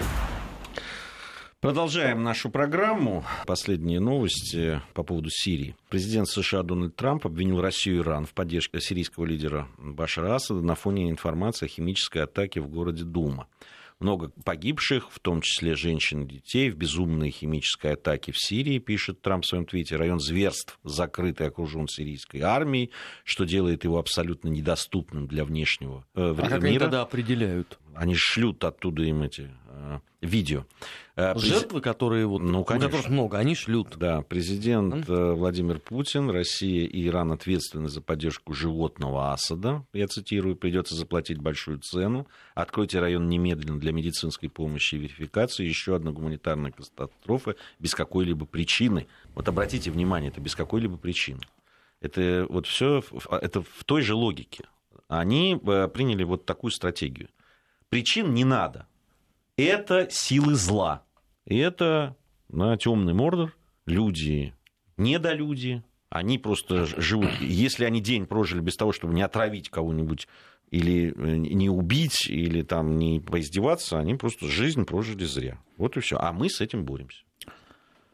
Продолжаем 1.61 2.23
нашу 2.23 2.51
программу. 2.51 3.25
Последние 3.47 3.99
новости 3.99 4.83
по 4.93 5.01
поводу 5.01 5.31
Сирии. 5.31 5.75
Президент 5.89 6.27
США 6.27 6.61
Дональд 6.61 6.95
Трамп 6.95 7.25
обвинил 7.25 7.59
Россию 7.59 7.95
и 7.95 7.99
Иран 8.01 8.27
в 8.27 8.35
поддержке 8.35 8.79
сирийского 8.79 9.25
лидера 9.25 9.67
Башара 9.79 10.35
Асада 10.35 10.61
на 10.61 10.75
фоне 10.75 11.09
информации 11.09 11.65
о 11.65 11.69
химической 11.69 12.19
атаке 12.19 12.61
в 12.61 12.69
городе 12.69 13.03
Дума 13.03 13.47
много 13.99 14.31
погибших, 14.43 15.11
в 15.11 15.19
том 15.19 15.41
числе 15.41 15.75
женщин 15.75 16.23
и 16.23 16.35
детей, 16.35 16.69
в 16.69 16.75
безумной 16.75 17.31
химической 17.31 17.93
атаке 17.93 18.31
в 18.31 18.37
Сирии, 18.37 18.79
пишет 18.79 19.21
Трамп 19.21 19.43
в 19.43 19.47
своем 19.47 19.65
твите. 19.65 19.95
Район 19.95 20.19
зверств 20.19 20.79
закрыт 20.83 21.41
и 21.41 21.43
окружен 21.43 21.87
сирийской 21.87 22.41
армией, 22.41 22.91
что 23.23 23.45
делает 23.45 23.83
его 23.83 23.99
абсолютно 23.99 24.47
недоступным 24.49 25.27
для 25.27 25.43
внешнего 25.43 26.05
э, 26.15 26.21
а 26.21 26.33
мира. 26.33 26.49
Как 26.49 26.63
они 26.63 26.79
тогда 26.79 27.01
определяют? 27.01 27.79
Они 27.99 28.15
шлют 28.15 28.63
оттуда 28.63 29.03
им 29.03 29.23
эти 29.23 29.49
э, 29.67 29.99
видео. 30.21 30.63
Э, 31.17 31.37
Жертвы, 31.37 31.81
которые 31.81 32.27
вот, 32.27 32.41
ну, 32.41 32.63
конечно. 32.63 32.87
которых 32.87 33.09
много, 33.09 33.37
они 33.37 33.55
шлют. 33.55 33.97
Да, 33.97 34.21
президент 34.21 35.05
mm. 35.09 35.33
Владимир 35.33 35.79
Путин, 35.79 36.29
Россия 36.29 36.87
и 36.87 37.07
Иран 37.07 37.33
ответственны 37.33 37.89
за 37.89 37.99
поддержку 37.99 38.53
животного 38.53 39.33
Асада. 39.33 39.83
Я 39.91 40.07
цитирую, 40.07 40.55
придется 40.55 40.95
заплатить 40.95 41.39
большую 41.39 41.79
цену. 41.79 42.25
Откройте 42.55 43.01
район 43.01 43.27
немедленно 43.27 43.77
для 43.77 43.91
медицинской 43.91 44.47
помощи 44.47 44.95
и 44.95 44.99
верификации. 44.99 45.65
Еще 45.65 45.93
одна 45.93 46.11
гуманитарная 46.11 46.71
катастрофа 46.71 47.57
без 47.79 47.95
какой-либо 47.95 48.45
причины. 48.45 49.07
Вот 49.35 49.49
обратите 49.49 49.91
внимание, 49.91 50.31
это 50.31 50.39
без 50.39 50.55
какой-либо 50.55 50.95
причины. 50.95 51.41
Это 51.99 52.47
вот 52.47 52.65
все, 52.65 53.03
это 53.29 53.61
в 53.61 53.83
той 53.83 54.03
же 54.03 54.15
логике. 54.15 54.63
Они 55.09 55.59
э, 55.61 55.89
приняли 55.89 56.23
вот 56.23 56.45
такую 56.45 56.71
стратегию. 56.71 57.27
Причин 57.89 58.33
не 58.33 58.45
надо 58.45 58.87
это 59.67 60.07
силы 60.09 60.55
зла. 60.55 61.03
Это 61.45 62.15
на 62.47 62.77
темный 62.77 63.13
мордор, 63.13 63.55
люди, 63.85 64.53
недолюди, 64.97 65.83
они 66.09 66.37
просто 66.37 66.85
живут, 66.85 67.29
если 67.41 67.85
они 67.85 68.01
день 68.01 68.25
прожили 68.25 68.61
без 68.61 68.77
того, 68.77 68.91
чтобы 68.91 69.13
не 69.13 69.21
отравить 69.21 69.69
кого-нибудь 69.69 70.27
или 70.71 71.13
э, 71.15 71.35
не 71.37 71.69
убить, 71.69 72.27
или 72.27 72.61
там 72.61 72.97
не 72.97 73.19
поиздеваться, 73.19 73.99
они 73.99 74.15
просто 74.15 74.47
жизнь 74.47 74.85
прожили 74.85 75.25
зря. 75.25 75.59
Вот 75.77 75.97
и 75.97 75.99
все. 75.99 76.17
А 76.17 76.31
мы 76.31 76.49
с 76.49 76.61
этим 76.61 76.85
боремся. 76.85 77.23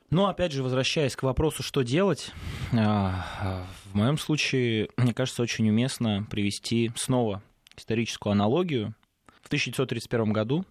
Ну, 0.10 0.28
опять 0.28 0.52
же, 0.52 0.64
возвращаясь 0.64 1.16
к 1.16 1.24
вопросу, 1.24 1.64
что 1.64 1.82
делать, 1.82 2.32
а, 2.74 3.66
в 3.86 3.96
моем 3.96 4.18
случае, 4.18 4.90
мне 4.98 5.14
кажется, 5.14 5.42
очень 5.42 5.68
уместно 5.70 6.26
привести 6.30 6.92
снова 6.96 7.42
историческую 7.76 8.32
аналогию. 8.32 8.96
В 9.46 9.48
1931 9.48 10.34
году 10.34 10.66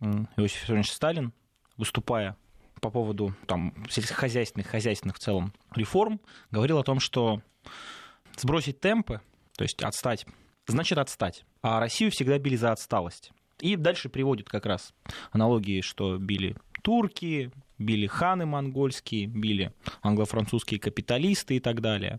Иосиф 0.00 0.62
Виссарионович 0.62 0.90
Сталин, 0.90 1.32
выступая 1.76 2.36
по 2.80 2.90
поводу 2.90 3.32
там, 3.46 3.72
сельскохозяйственных, 3.88 4.66
хозяйственных 4.66 5.18
в 5.18 5.20
целом 5.20 5.54
реформ, 5.76 6.20
говорил 6.50 6.78
о 6.78 6.82
том, 6.82 6.98
что 6.98 7.42
сбросить 8.36 8.80
темпы, 8.80 9.20
то 9.56 9.62
есть 9.62 9.80
отстать, 9.84 10.26
значит 10.66 10.98
отстать. 10.98 11.44
А 11.62 11.78
Россию 11.78 12.10
всегда 12.10 12.40
били 12.40 12.56
за 12.56 12.72
отсталость. 12.72 13.30
И 13.60 13.76
дальше 13.76 14.08
приводит 14.08 14.48
как 14.48 14.66
раз 14.66 14.92
аналогии, 15.30 15.80
что 15.80 16.18
били 16.18 16.56
турки, 16.82 17.52
били 17.78 18.08
ханы 18.08 18.46
монгольские, 18.46 19.26
били 19.26 19.72
англо-французские 20.02 20.80
капиталисты 20.80 21.54
и 21.54 21.60
так 21.60 21.80
далее. 21.80 22.18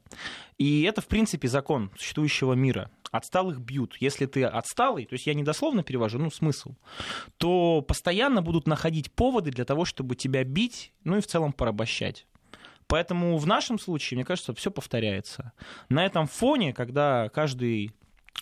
И 0.57 0.83
это, 0.83 1.01
в 1.01 1.07
принципе, 1.07 1.49
закон 1.49 1.91
существующего 1.97 2.53
мира. 2.53 2.89
Отсталых 3.11 3.59
бьют. 3.59 3.95
Если 3.99 4.25
ты 4.25 4.43
отсталый, 4.43 5.05
то 5.05 5.13
есть 5.13 5.27
я 5.27 5.33
не 5.33 5.43
дословно 5.43 5.83
перевожу, 5.83 6.19
ну, 6.19 6.29
смысл, 6.29 6.75
то 7.37 7.81
постоянно 7.81 8.41
будут 8.41 8.67
находить 8.67 9.11
поводы 9.11 9.51
для 9.51 9.65
того, 9.65 9.85
чтобы 9.85 10.15
тебя 10.15 10.43
бить, 10.43 10.93
ну 11.03 11.17
и 11.17 11.21
в 11.21 11.27
целом 11.27 11.53
порабощать. 11.53 12.25
Поэтому 12.87 13.37
в 13.37 13.45
нашем 13.45 13.77
случае, 13.77 14.17
мне 14.17 14.25
кажется, 14.25 14.53
все 14.55 14.71
повторяется. 14.71 15.53
На 15.89 16.05
этом 16.05 16.27
фоне, 16.27 16.73
когда 16.73 17.29
каждый 17.29 17.93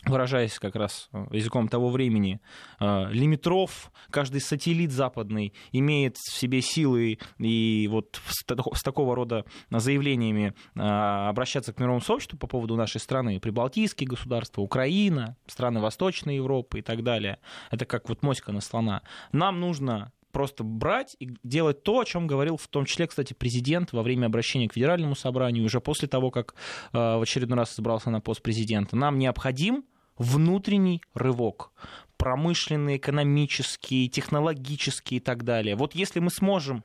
выражаясь 0.05 0.59
как 0.59 0.75
раз 0.75 1.09
э, 1.11 1.25
языком 1.31 1.67
того 1.67 1.89
времени, 1.89 2.39
э, 2.79 3.11
лимитров, 3.11 3.91
каждый 4.09 4.41
сателлит 4.41 4.91
западный 4.91 5.53
имеет 5.71 6.17
в 6.17 6.37
себе 6.37 6.61
силы 6.61 7.19
и 7.39 7.87
вот 7.91 8.19
с 8.35 8.83
такого 8.83 9.15
рода 9.15 9.45
заявлениями 9.69 10.53
э, 10.75 10.79
обращаться 10.79 11.73
к 11.73 11.79
мировому 11.79 12.01
сообществу 12.01 12.37
по 12.37 12.47
поводу 12.47 12.75
нашей 12.75 13.01
страны, 13.01 13.39
прибалтийские 13.39 14.07
государства, 14.07 14.61
Украина, 14.61 15.35
страны 15.47 15.79
Восточной 15.79 16.37
Европы 16.37 16.79
и 16.79 16.81
так 16.81 17.03
далее. 17.03 17.39
Это 17.71 17.85
как 17.85 18.09
вот 18.09 18.23
моська 18.23 18.51
на 18.51 18.61
слона. 18.61 19.01
Нам 19.31 19.59
нужно 19.59 20.11
просто 20.37 20.63
брать 20.63 21.15
и 21.17 21.31
делать 21.43 21.81
то, 21.81 21.99
о 21.99 22.05
чем 22.05 22.27
говорил 22.27 22.57
в 22.57 22.67
том 22.67 22.85
числе, 22.85 23.07
кстати, 23.07 23.33
президент 23.33 23.91
во 23.91 24.03
время 24.03 24.27
обращения 24.27 24.69
к 24.69 24.73
Федеральному 24.73 25.15
собранию, 25.15 25.65
уже 25.65 25.81
после 25.81 26.07
того, 26.07 26.29
как 26.29 26.53
в 26.93 27.23
очередной 27.23 27.57
раз 27.57 27.71
собрался 27.71 28.11
на 28.11 28.21
пост 28.21 28.43
президента. 28.43 28.95
Нам 28.95 29.17
необходим 29.17 29.83
внутренний 30.15 31.01
рывок 31.15 31.71
промышленный, 32.17 32.97
экономический, 32.97 34.07
технологический 34.09 35.15
и 35.15 35.19
так 35.19 35.43
далее. 35.43 35.75
Вот 35.75 35.95
если 35.95 36.19
мы 36.19 36.29
сможем 36.29 36.83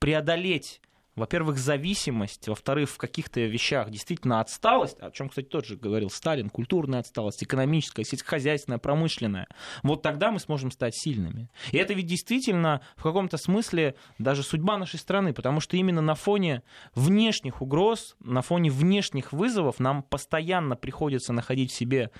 преодолеть 0.00 0.80
во-первых, 1.16 1.58
зависимость, 1.58 2.46
во-вторых, 2.46 2.90
в 2.90 2.98
каких-то 2.98 3.40
вещах 3.40 3.90
действительно 3.90 4.40
отсталость, 4.40 4.98
о 5.00 5.10
чем, 5.10 5.30
кстати, 5.30 5.46
тот 5.46 5.66
же 5.66 5.76
говорил 5.76 6.10
Сталин, 6.10 6.50
культурная 6.50 7.00
отсталость, 7.00 7.42
экономическая, 7.42 8.04
сельскохозяйственная, 8.04 8.78
промышленная, 8.78 9.48
вот 9.82 10.02
тогда 10.02 10.30
мы 10.30 10.38
сможем 10.38 10.70
стать 10.70 10.94
сильными. 10.94 11.50
И 11.72 11.78
это 11.78 11.94
ведь 11.94 12.06
действительно 12.06 12.82
в 12.96 13.02
каком-то 13.02 13.38
смысле 13.38 13.94
даже 14.18 14.42
судьба 14.42 14.76
нашей 14.78 14.98
страны, 14.98 15.32
потому 15.32 15.60
что 15.60 15.76
именно 15.76 16.02
на 16.02 16.14
фоне 16.14 16.62
внешних 16.94 17.62
угроз, 17.62 18.16
на 18.20 18.42
фоне 18.42 18.70
внешних 18.70 19.32
вызовов 19.32 19.80
нам 19.80 20.02
постоянно 20.02 20.76
приходится 20.76 21.32
находить 21.32 21.72
в 21.72 21.74
себе 21.74 22.10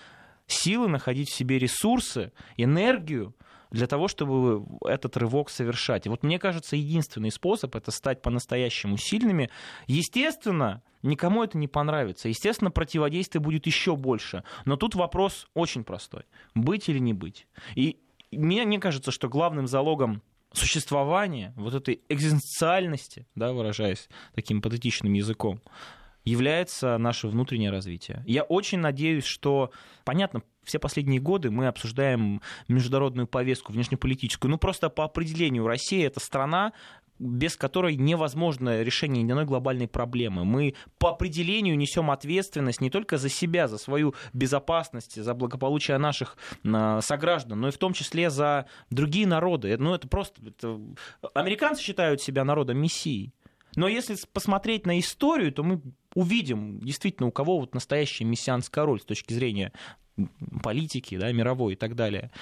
силы, 0.46 0.88
находить 0.88 1.28
в 1.28 1.34
себе 1.34 1.58
ресурсы, 1.58 2.32
энергию, 2.56 3.34
для 3.76 3.86
того, 3.86 4.08
чтобы 4.08 4.64
этот 4.84 5.16
рывок 5.16 5.50
совершать. 5.50 6.06
И 6.06 6.08
вот 6.08 6.22
мне 6.22 6.38
кажется, 6.38 6.76
единственный 6.76 7.30
способ 7.30 7.76
это 7.76 7.90
стать 7.90 8.22
по-настоящему 8.22 8.96
сильными. 8.96 9.50
Естественно, 9.86 10.82
никому 11.02 11.44
это 11.44 11.58
не 11.58 11.68
понравится. 11.68 12.28
Естественно, 12.28 12.70
противодействие 12.70 13.42
будет 13.42 13.66
еще 13.66 13.94
больше. 13.94 14.44
Но 14.64 14.76
тут 14.76 14.94
вопрос 14.94 15.46
очень 15.54 15.84
простой. 15.84 16.22
Быть 16.54 16.88
или 16.88 16.98
не 16.98 17.12
быть. 17.12 17.46
И 17.74 17.98
мне, 18.32 18.64
мне 18.64 18.80
кажется, 18.80 19.10
что 19.10 19.28
главным 19.28 19.66
залогом 19.66 20.22
существования, 20.52 21.52
вот 21.56 21.74
этой 21.74 22.00
экзистенциальности, 22.08 23.26
да, 23.34 23.52
выражаясь 23.52 24.08
таким 24.34 24.62
патетичным 24.62 25.12
языком, 25.12 25.60
является 26.26 26.98
наше 26.98 27.28
внутреннее 27.28 27.70
развитие. 27.70 28.22
Я 28.26 28.42
очень 28.42 28.80
надеюсь, 28.80 29.24
что, 29.24 29.70
понятно, 30.04 30.42
все 30.64 30.78
последние 30.78 31.20
годы 31.20 31.50
мы 31.50 31.68
обсуждаем 31.68 32.42
международную 32.68 33.28
повестку 33.28 33.72
внешнеполитическую. 33.72 34.50
Ну, 34.50 34.58
просто 34.58 34.90
по 34.90 35.04
определению 35.04 35.66
Россия— 35.66 36.06
это 36.08 36.18
страна, 36.20 36.72
без 37.18 37.56
которой 37.56 37.96
невозможно 37.96 38.82
решение 38.82 39.22
ни 39.22 39.30
одной 39.30 39.46
глобальной 39.46 39.88
проблемы. 39.88 40.44
Мы 40.44 40.74
по 40.98 41.10
определению 41.10 41.78
несем 41.78 42.10
ответственность 42.10 42.80
не 42.80 42.90
только 42.90 43.16
за 43.16 43.28
себя, 43.28 43.68
за 43.68 43.78
свою 43.78 44.14
безопасность, 44.32 45.22
за 45.22 45.32
благополучие 45.32 45.96
наших 45.96 46.36
а, 46.66 47.00
сограждан, 47.00 47.60
но 47.60 47.68
и 47.68 47.70
в 47.70 47.78
том 47.78 47.92
числе 47.92 48.28
за 48.28 48.66
другие 48.90 49.26
народы. 49.26 49.76
Ну, 49.78 49.94
это 49.94 50.08
просто... 50.08 50.42
Это... 50.46 50.78
Американцы 51.34 51.82
считают 51.82 52.20
себя 52.20 52.44
народом 52.44 52.78
мессии. 52.78 53.32
Но 53.76 53.88
если 53.88 54.16
посмотреть 54.32 54.86
на 54.86 54.98
историю, 54.98 55.52
то 55.52 55.62
мы 55.62 55.80
увидим 56.16 56.80
действительно, 56.80 57.28
у 57.28 57.30
кого 57.30 57.60
вот 57.60 57.74
настоящая 57.74 58.24
мессианская 58.24 58.84
роль 58.84 59.00
с 59.00 59.04
точки 59.04 59.34
зрения 59.34 59.72
политики, 60.62 61.16
да, 61.16 61.30
мировой 61.30 61.74
и 61.74 61.76
так 61.76 61.94
далее. 61.94 62.32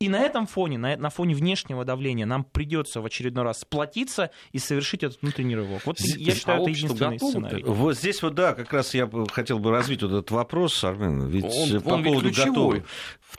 И 0.00 0.08
на 0.08 0.20
этом 0.20 0.46
фоне, 0.46 0.78
на, 0.78 0.96
на 0.96 1.10
фоне 1.10 1.34
внешнего 1.34 1.84
давления 1.84 2.24
нам 2.24 2.44
придется 2.44 3.00
в 3.00 3.06
очередной 3.06 3.42
раз 3.42 3.62
сплотиться 3.62 4.30
и 4.52 4.60
совершить 4.60 5.02
этот 5.02 5.20
внутренний 5.20 5.56
рывок. 5.56 5.84
Вот 5.84 5.98
здесь, 5.98 6.16
я 6.16 6.34
считаю, 6.36 6.62
это 6.62 6.70
единственный 6.70 7.14
готов, 7.14 7.30
сценарий. 7.30 7.64
Вот 7.64 7.98
здесь 7.98 8.22
вот, 8.22 8.34
да, 8.34 8.54
как 8.54 8.72
раз 8.72 8.94
я 8.94 9.10
хотел 9.32 9.58
бы 9.58 9.72
развить 9.72 10.02
вот 10.02 10.12
этот 10.12 10.30
вопрос, 10.30 10.84
Армен, 10.84 11.26
ведь 11.26 11.44
он, 11.44 11.80
по 11.82 11.88
он 11.94 12.04
поводу 12.04 12.30
готовы. 12.30 12.84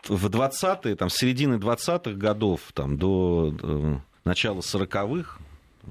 В 0.03 0.27
20-е, 0.27 0.95
там, 0.97 1.09
с 1.09 1.15
середины 1.15 1.55
20-х 1.55 2.11
годов 2.11 2.59
там, 2.73 2.97
до, 2.97 3.51
до 3.51 4.01
начала 4.25 4.59
40-х, 4.59 5.39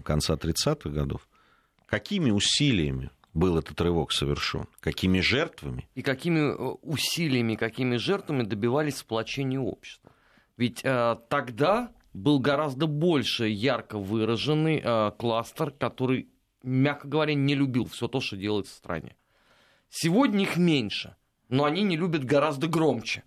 конца 0.04 0.34
30-х 0.34 0.90
годов, 0.90 1.26
какими 1.86 2.30
усилиями 2.30 3.10
был 3.34 3.58
этот 3.58 3.80
рывок 3.80 4.12
совершен? 4.12 4.66
Какими 4.80 5.20
жертвами? 5.20 5.88
И 5.94 6.02
какими 6.02 6.40
э, 6.40 6.54
усилиями, 6.82 7.54
какими 7.54 7.96
жертвами 7.96 8.42
добивались 8.42 8.98
сплочения 8.98 9.60
общества? 9.60 10.12
Ведь 10.56 10.80
э, 10.84 11.16
тогда 11.28 11.92
был 12.12 12.40
гораздо 12.40 12.86
больше 12.86 13.48
ярко 13.48 13.98
выраженный 13.98 14.80
э, 14.82 15.12
кластер, 15.18 15.70
который, 15.70 16.28
мягко 16.62 17.06
говоря, 17.06 17.34
не 17.34 17.54
любил 17.54 17.86
все 17.86 18.08
то, 18.08 18.20
что 18.20 18.36
делается 18.36 18.74
в 18.74 18.78
стране. 18.78 19.16
Сегодня 19.88 20.42
их 20.42 20.56
меньше, 20.56 21.16
но 21.48 21.64
они 21.64 21.82
не 21.82 21.96
любят 21.96 22.24
гораздо 22.24 22.66
громче 22.66 23.22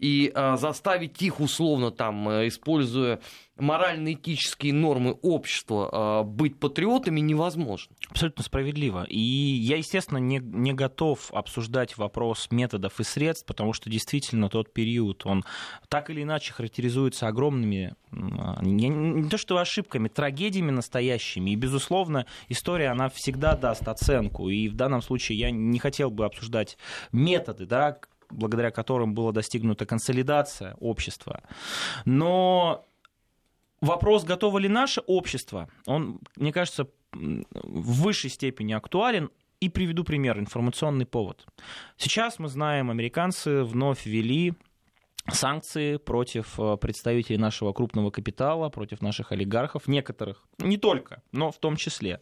и 0.00 0.32
э, 0.34 0.56
заставить 0.56 1.20
их 1.20 1.40
условно 1.40 1.90
там, 1.90 2.28
э, 2.28 2.48
используя 2.48 3.20
морально-этические 3.58 4.72
нормы 4.72 5.12
общества, 5.20 6.22
э, 6.22 6.24
быть 6.26 6.58
патриотами 6.58 7.20
невозможно. 7.20 7.94
Абсолютно 8.08 8.42
справедливо. 8.42 9.04
И 9.04 9.18
я, 9.18 9.76
естественно, 9.76 10.16
не, 10.16 10.38
не 10.38 10.72
готов 10.72 11.30
обсуждать 11.32 11.98
вопрос 11.98 12.48
методов 12.50 12.98
и 12.98 13.04
средств, 13.04 13.46
потому 13.46 13.74
что 13.74 13.90
действительно 13.90 14.48
тот 14.48 14.72
период, 14.72 15.26
он 15.26 15.44
так 15.88 16.08
или 16.08 16.22
иначе 16.22 16.54
характеризуется 16.54 17.28
огромными, 17.28 17.94
не, 18.10 18.88
не 18.88 19.28
то 19.28 19.36
что 19.36 19.58
ошибками, 19.58 20.08
трагедиями 20.08 20.70
настоящими. 20.70 21.50
И, 21.50 21.56
безусловно, 21.56 22.24
история, 22.48 22.88
она 22.88 23.10
всегда 23.10 23.54
даст 23.54 23.86
оценку. 23.86 24.48
И 24.48 24.68
в 24.68 24.74
данном 24.74 25.02
случае 25.02 25.38
я 25.38 25.50
не 25.50 25.78
хотел 25.78 26.10
бы 26.10 26.24
обсуждать 26.24 26.78
методы, 27.12 27.66
да, 27.66 27.98
благодаря 28.30 28.70
которым 28.70 29.14
была 29.14 29.32
достигнута 29.32 29.86
консолидация 29.86 30.76
общества. 30.80 31.42
Но 32.04 32.86
вопрос, 33.80 34.24
готово 34.24 34.58
ли 34.58 34.68
наше 34.68 35.00
общество, 35.02 35.68
он, 35.86 36.20
мне 36.36 36.52
кажется, 36.52 36.86
в 37.12 38.02
высшей 38.02 38.30
степени 38.30 38.72
актуален. 38.72 39.30
И 39.60 39.68
приведу 39.68 40.04
пример, 40.04 40.38
информационный 40.38 41.04
повод. 41.04 41.44
Сейчас 41.98 42.38
мы 42.38 42.48
знаем, 42.48 42.90
американцы 42.90 43.62
вновь 43.62 44.06
ввели 44.06 44.54
санкции 45.28 45.96
против 45.96 46.58
э, 46.58 46.76
представителей 46.76 47.38
нашего 47.38 47.72
крупного 47.72 48.10
капитала, 48.10 48.68
против 48.68 49.02
наших 49.02 49.32
олигархов, 49.32 49.86
некоторых, 49.86 50.44
не 50.58 50.76
только, 50.76 51.22
но 51.32 51.50
в 51.50 51.58
том 51.58 51.76
числе. 51.76 52.20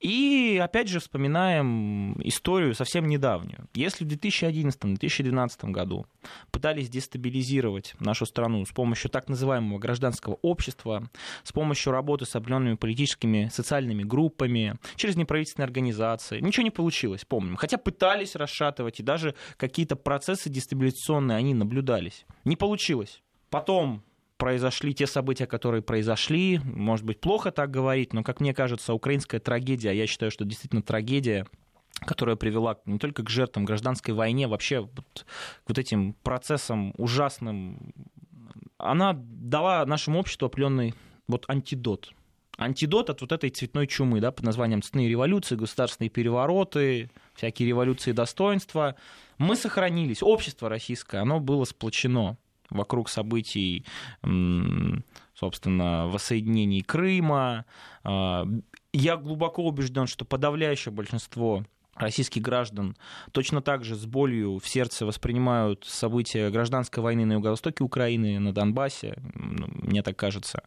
И 0.00 0.60
опять 0.62 0.88
же 0.88 1.00
вспоминаем 1.00 2.20
историю 2.22 2.74
совсем 2.74 3.08
недавнюю. 3.08 3.68
Если 3.74 4.04
в 4.04 4.08
2011-2012 4.08 5.70
году 5.70 6.06
пытались 6.50 6.88
дестабилизировать 6.88 7.94
нашу 7.98 8.26
страну 8.26 8.64
с 8.64 8.70
помощью 8.70 9.10
так 9.10 9.28
называемого 9.28 9.78
гражданского 9.78 10.38
общества, 10.42 11.08
с 11.42 11.52
помощью 11.52 11.92
работы 11.92 12.26
с 12.26 12.34
определенными 12.36 12.76
политическими, 12.76 13.50
социальными 13.52 14.02
группами, 14.02 14.78
через 14.96 15.16
неправительственные 15.16 15.66
организации, 15.66 16.40
ничего 16.40 16.64
не 16.64 16.70
получилось, 16.70 17.24
помним. 17.24 17.56
Хотя 17.56 17.78
пытались 17.78 18.36
расшатывать, 18.36 19.00
и 19.00 19.02
даже 19.02 19.34
какие-то 19.56 19.96
процессы 19.96 20.48
дестабилизационные 20.48 21.36
они 21.36 21.54
наблюдались. 21.54 22.19
Не 22.44 22.56
получилось. 22.56 23.22
Потом 23.50 24.02
произошли 24.36 24.94
те 24.94 25.06
события, 25.06 25.46
которые 25.46 25.82
произошли. 25.82 26.58
Может 26.64 27.04
быть, 27.04 27.20
плохо 27.20 27.50
так 27.50 27.70
говорить, 27.70 28.12
но, 28.12 28.22
как 28.22 28.40
мне 28.40 28.54
кажется, 28.54 28.94
украинская 28.94 29.38
трагедия, 29.38 29.92
я 29.92 30.06
считаю, 30.06 30.30
что 30.30 30.44
действительно 30.44 30.82
трагедия, 30.82 31.46
которая 32.00 32.36
привела 32.36 32.78
не 32.86 32.98
только 32.98 33.22
к 33.22 33.28
жертвам 33.28 33.66
гражданской 33.66 34.14
войне, 34.14 34.48
вообще 34.48 34.80
вот, 34.80 35.26
к 35.64 35.68
вот 35.68 35.78
этим 35.78 36.14
процессам 36.22 36.94
ужасным, 36.96 37.92
она 38.78 39.12
дала 39.14 39.84
нашему 39.84 40.18
обществу 40.18 40.46
определенный 40.46 40.94
вот 41.28 41.44
антидот. 41.48 42.12
Антидот 42.60 43.08
от 43.08 43.22
вот 43.22 43.32
этой 43.32 43.48
цветной 43.48 43.86
чумы, 43.86 44.20
да, 44.20 44.30
под 44.32 44.44
названием 44.44 44.82
цветные 44.82 45.08
революции, 45.08 45.56
государственные 45.56 46.10
перевороты, 46.10 47.10
всякие 47.34 47.66
революции 47.66 48.12
достоинства. 48.12 48.96
Мы 49.38 49.56
сохранились, 49.56 50.22
общество 50.22 50.68
российское, 50.68 51.22
оно 51.22 51.40
было 51.40 51.64
сплочено 51.64 52.36
вокруг 52.68 53.08
событий, 53.08 53.86
собственно, 55.34 56.06
воссоединений 56.08 56.82
Крыма. 56.82 57.64
А, 58.04 58.46
я 58.92 59.16
глубоко 59.16 59.64
убежден, 59.64 60.06
что 60.06 60.26
подавляющее 60.26 60.92
большинство 60.92 61.64
российских 61.94 62.42
граждан 62.42 62.94
точно 63.32 63.62
так 63.62 63.84
же 63.84 63.94
с 63.94 64.04
болью 64.04 64.58
в 64.58 64.68
сердце 64.68 65.06
воспринимают 65.06 65.86
события 65.86 66.50
гражданской 66.50 67.02
войны 67.02 67.24
на 67.24 67.32
юго-востоке 67.34 67.82
Украины, 67.82 68.38
на 68.38 68.52
Донбассе, 68.52 69.16
мне 69.34 70.02
так 70.02 70.16
кажется. 70.16 70.62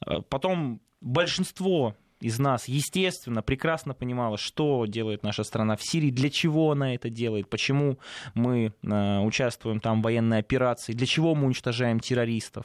А, 0.00 0.22
потом 0.22 0.80
большинство 1.04 1.94
из 2.20 2.38
нас, 2.38 2.68
естественно, 2.68 3.42
прекрасно 3.42 3.92
понимала, 3.92 4.38
что 4.38 4.86
делает 4.86 5.22
наша 5.22 5.44
страна 5.44 5.76
в 5.76 5.82
Сирии, 5.82 6.10
для 6.10 6.30
чего 6.30 6.72
она 6.72 6.94
это 6.94 7.10
делает, 7.10 7.50
почему 7.50 7.98
мы 8.32 8.72
э, 8.82 9.18
участвуем 9.20 9.78
там 9.80 10.00
в 10.00 10.04
военной 10.04 10.38
операции, 10.38 10.94
для 10.94 11.06
чего 11.06 11.34
мы 11.34 11.46
уничтожаем 11.46 12.00
террористов 12.00 12.64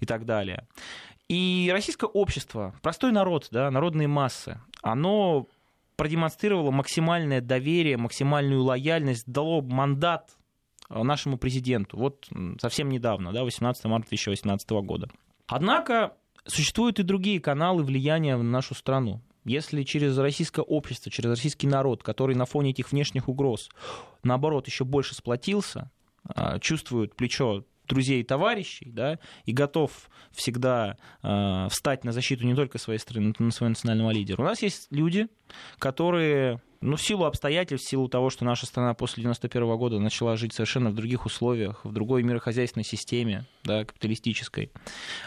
и 0.00 0.06
так 0.06 0.24
далее. 0.24 0.66
И 1.28 1.68
российское 1.72 2.06
общество, 2.06 2.74
простой 2.80 3.12
народ, 3.12 3.48
да, 3.50 3.70
народные 3.70 4.08
массы, 4.08 4.58
оно 4.82 5.46
продемонстрировало 5.96 6.70
максимальное 6.70 7.42
доверие, 7.42 7.98
максимальную 7.98 8.62
лояльность, 8.62 9.24
дало 9.26 9.60
мандат 9.60 10.30
э, 10.88 11.02
нашему 11.02 11.36
президенту. 11.36 11.98
Вот 11.98 12.28
совсем 12.58 12.88
недавно, 12.88 13.32
да, 13.32 13.44
18 13.44 13.84
марта 13.84 14.08
2018 14.08 14.70
года. 14.70 15.10
Однако 15.46 16.14
Существуют 16.46 16.98
и 16.98 17.02
другие 17.02 17.40
каналы 17.40 17.82
влияния 17.82 18.36
на 18.36 18.42
нашу 18.42 18.74
страну. 18.74 19.22
Если 19.44 19.82
через 19.84 20.16
российское 20.18 20.62
общество, 20.62 21.10
через 21.10 21.30
российский 21.30 21.66
народ, 21.66 22.02
который 22.02 22.36
на 22.36 22.44
фоне 22.44 22.70
этих 22.70 22.92
внешних 22.92 23.28
угроз, 23.28 23.68
наоборот, 24.22 24.66
еще 24.66 24.84
больше 24.84 25.14
сплотился, 25.14 25.90
а, 26.24 26.58
чувствует 26.58 27.14
плечо 27.16 27.64
друзей 27.90 28.20
и 28.20 28.24
товарищей, 28.24 28.90
да, 28.92 29.18
и 29.46 29.52
готов 29.52 29.90
всегда 30.30 30.96
э, 31.24 31.66
встать 31.70 32.04
на 32.04 32.12
защиту 32.12 32.46
не 32.46 32.54
только 32.54 32.78
своей 32.78 33.00
страны, 33.00 33.34
но 33.36 33.48
и 33.48 33.50
своего 33.50 33.70
национального 33.70 34.12
лидера. 34.12 34.42
У 34.42 34.44
нас 34.44 34.62
есть 34.62 34.86
люди, 34.90 35.26
которые 35.78 36.62
ну, 36.82 36.96
в 36.96 37.02
силу 37.02 37.24
обстоятельств, 37.24 37.86
в 37.86 37.90
силу 37.90 38.08
того, 38.08 38.30
что 38.30 38.44
наша 38.44 38.66
страна 38.66 38.94
после 38.94 39.22
91 39.22 39.76
года 39.76 39.98
начала 39.98 40.36
жить 40.36 40.54
совершенно 40.54 40.90
в 40.90 40.94
других 40.94 41.26
условиях, 41.26 41.84
в 41.84 41.92
другой 41.92 42.22
мирохозяйственной 42.22 42.84
системе, 42.84 43.44
да, 43.64 43.84
капиталистической, 43.84 44.72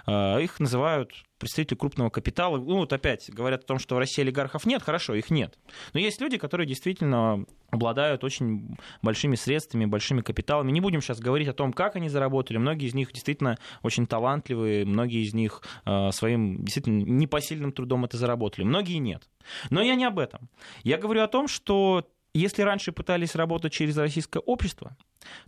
а, 0.05 0.39
их 0.39 0.59
называют 0.59 1.11
представители 1.43 1.77
крупного 1.77 2.09
капитала. 2.09 2.57
Ну, 2.57 2.77
вот 2.77 2.93
опять 2.93 3.29
говорят 3.29 3.63
о 3.63 3.67
том, 3.67 3.79
что 3.79 3.95
в 3.95 3.99
России 3.99 4.21
олигархов 4.21 4.65
нет, 4.65 4.81
хорошо, 4.81 5.13
их 5.13 5.29
нет. 5.29 5.57
Но 5.93 5.99
есть 5.99 6.21
люди, 6.21 6.37
которые 6.37 6.67
действительно 6.67 7.45
обладают 7.69 8.23
очень 8.23 8.77
большими 9.01 9.35
средствами, 9.35 9.85
большими 9.85 10.21
капиталами. 10.21 10.71
Не 10.71 10.81
будем 10.81 11.01
сейчас 11.01 11.19
говорить 11.19 11.47
о 11.47 11.53
том, 11.53 11.73
как 11.73 11.95
они 11.95 12.09
заработали. 12.09 12.57
Многие 12.57 12.87
из 12.87 12.93
них 12.93 13.11
действительно 13.11 13.57
очень 13.81 14.07
талантливые, 14.07 14.85
многие 14.85 15.23
из 15.23 15.33
них 15.33 15.61
э, 15.85 16.11
своим 16.11 16.63
действительно 16.63 17.03
непосильным 17.03 17.71
трудом 17.71 18.05
это 18.05 18.17
заработали, 18.17 18.63
многие 18.65 18.97
нет. 18.97 19.27
Но 19.69 19.81
я 19.81 19.95
не 19.95 20.05
об 20.05 20.19
этом. 20.19 20.49
Я 20.83 20.97
говорю 20.97 21.21
о 21.21 21.27
том, 21.27 21.47
что 21.47 22.07
если 22.39 22.63
раньше 22.63 22.91
пытались 22.91 23.35
работать 23.35 23.73
через 23.73 23.97
российское 23.97 24.39
общество, 24.39 24.97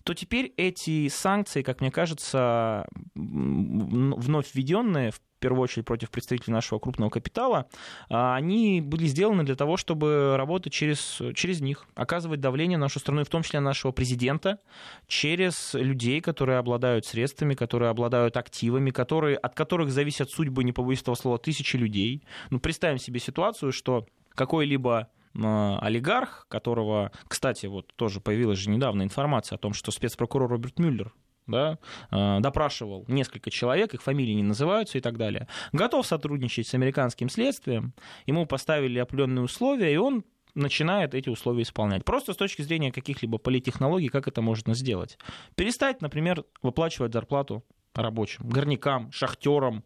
то 0.03 0.13
теперь 0.13 0.53
эти 0.57 1.07
санкции, 1.09 1.61
как 1.61 1.81
мне 1.81 1.91
кажется, 1.91 2.87
вновь 3.15 4.53
введенные 4.53 5.11
в 5.11 5.19
первую 5.39 5.63
очередь 5.63 5.85
против 5.85 6.09
представителей 6.09 6.53
нашего 6.53 6.79
крупного 6.79 7.09
капитала, 7.09 7.67
а, 8.09 8.35
они 8.35 8.81
были 8.81 9.05
сделаны 9.05 9.43
для 9.43 9.55
того, 9.55 9.77
чтобы 9.77 10.35
работать 10.37 10.73
через, 10.73 11.21
через 11.35 11.61
них, 11.61 11.85
оказывать 11.93 12.39
давление 12.39 12.77
на 12.77 12.85
нашу 12.85 12.99
страну, 12.99 13.23
в 13.23 13.29
том 13.29 13.43
числе 13.43 13.59
на 13.59 13.65
нашего 13.65 13.91
президента, 13.91 14.59
через 15.07 15.73
людей, 15.73 16.21
которые 16.21 16.57
обладают 16.57 17.05
средствами, 17.05 17.53
которые 17.53 17.89
обладают 17.89 18.37
активами, 18.37 18.91
которые, 18.91 19.37
от 19.37 19.53
которых 19.53 19.91
зависят 19.91 20.31
судьбы, 20.31 20.63
не 20.63 20.71
побоюсь 20.71 21.01
этого 21.01 21.15
слова, 21.15 21.37
тысячи 21.37 21.75
людей. 21.75 22.23
Ну, 22.49 22.59
представим 22.59 22.97
себе 22.97 23.19
ситуацию, 23.19 23.71
что 23.71 24.07
какой-либо 24.33 25.09
олигарх, 25.35 26.47
которого, 26.49 27.11
кстати, 27.27 27.65
вот 27.65 27.93
тоже 27.95 28.21
появилась 28.21 28.59
же 28.59 28.69
недавно 28.69 29.03
информация 29.03 29.57
о 29.57 29.59
том, 29.59 29.73
что 29.73 29.91
спецпрокурор 29.91 30.49
Роберт 30.49 30.79
Мюллер 30.79 31.13
да, 31.47 31.77
а, 32.09 32.39
допрашивал 32.39 33.05
несколько 33.07 33.51
человек, 33.51 33.93
их 33.93 34.01
фамилии 34.01 34.33
не 34.33 34.43
называются 34.43 34.97
и 34.97 35.01
так 35.01 35.17
далее, 35.17 35.47
готов 35.71 36.05
сотрудничать 36.05 36.67
с 36.67 36.73
американским 36.73 37.29
следствием, 37.29 37.93
ему 38.25 38.45
поставили 38.45 38.99
определенные 38.99 39.43
условия, 39.43 39.93
и 39.93 39.97
он 39.97 40.23
начинает 40.55 41.13
эти 41.13 41.29
условия 41.29 41.63
исполнять. 41.63 42.05
Просто 42.05 42.33
с 42.33 42.37
точки 42.37 42.61
зрения 42.61 42.91
каких-либо 42.91 43.37
политтехнологий, 43.37 44.07
как 44.07 44.27
это 44.27 44.41
можно 44.41 44.73
сделать. 44.73 45.17
Перестать, 45.55 46.01
например, 46.01 46.45
выплачивать 46.61 47.13
зарплату 47.13 47.63
рабочим, 47.93 48.47
горнякам, 48.47 49.11
шахтерам, 49.11 49.83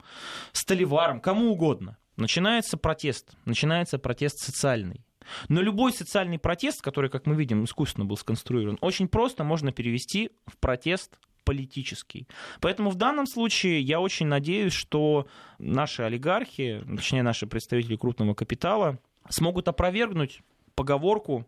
столеварам, 0.51 1.19
кому 1.19 1.51
угодно. 1.51 1.97
Начинается 2.15 2.77
протест, 2.77 3.31
начинается 3.45 3.97
протест 3.97 4.39
социальный. 4.39 5.05
Но 5.48 5.62
любой 5.62 5.94
социальный 5.94 6.39
протест, 6.39 6.82
который, 6.82 7.10
как 7.10 7.26
мы 7.26 7.36
видим, 7.36 7.63
искусственно 7.63 8.06
был 8.06 8.18
сконструирован, 8.18 8.78
очень 8.82 9.08
просто 9.08 9.44
можно 9.44 9.72
перевести 9.72 10.32
в 10.46 10.58
протест 10.58 11.18
политический. 11.44 12.28
Поэтому 12.62 12.89
в 12.89 12.96
данном 12.96 13.26
случае 13.26 13.82
я 13.82 14.00
очень 14.00 14.28
надеюсь, 14.28 14.74
что 14.74 15.28
наши 15.58 16.04
олигархи, 16.04 16.84
точнее 16.96 17.24
наши 17.24 17.48
представители 17.48 17.96
крупного 17.96 18.34
капитала, 18.34 19.00
смогут 19.30 19.68
опровергнуть 19.68 20.42
поговорку 20.76 21.46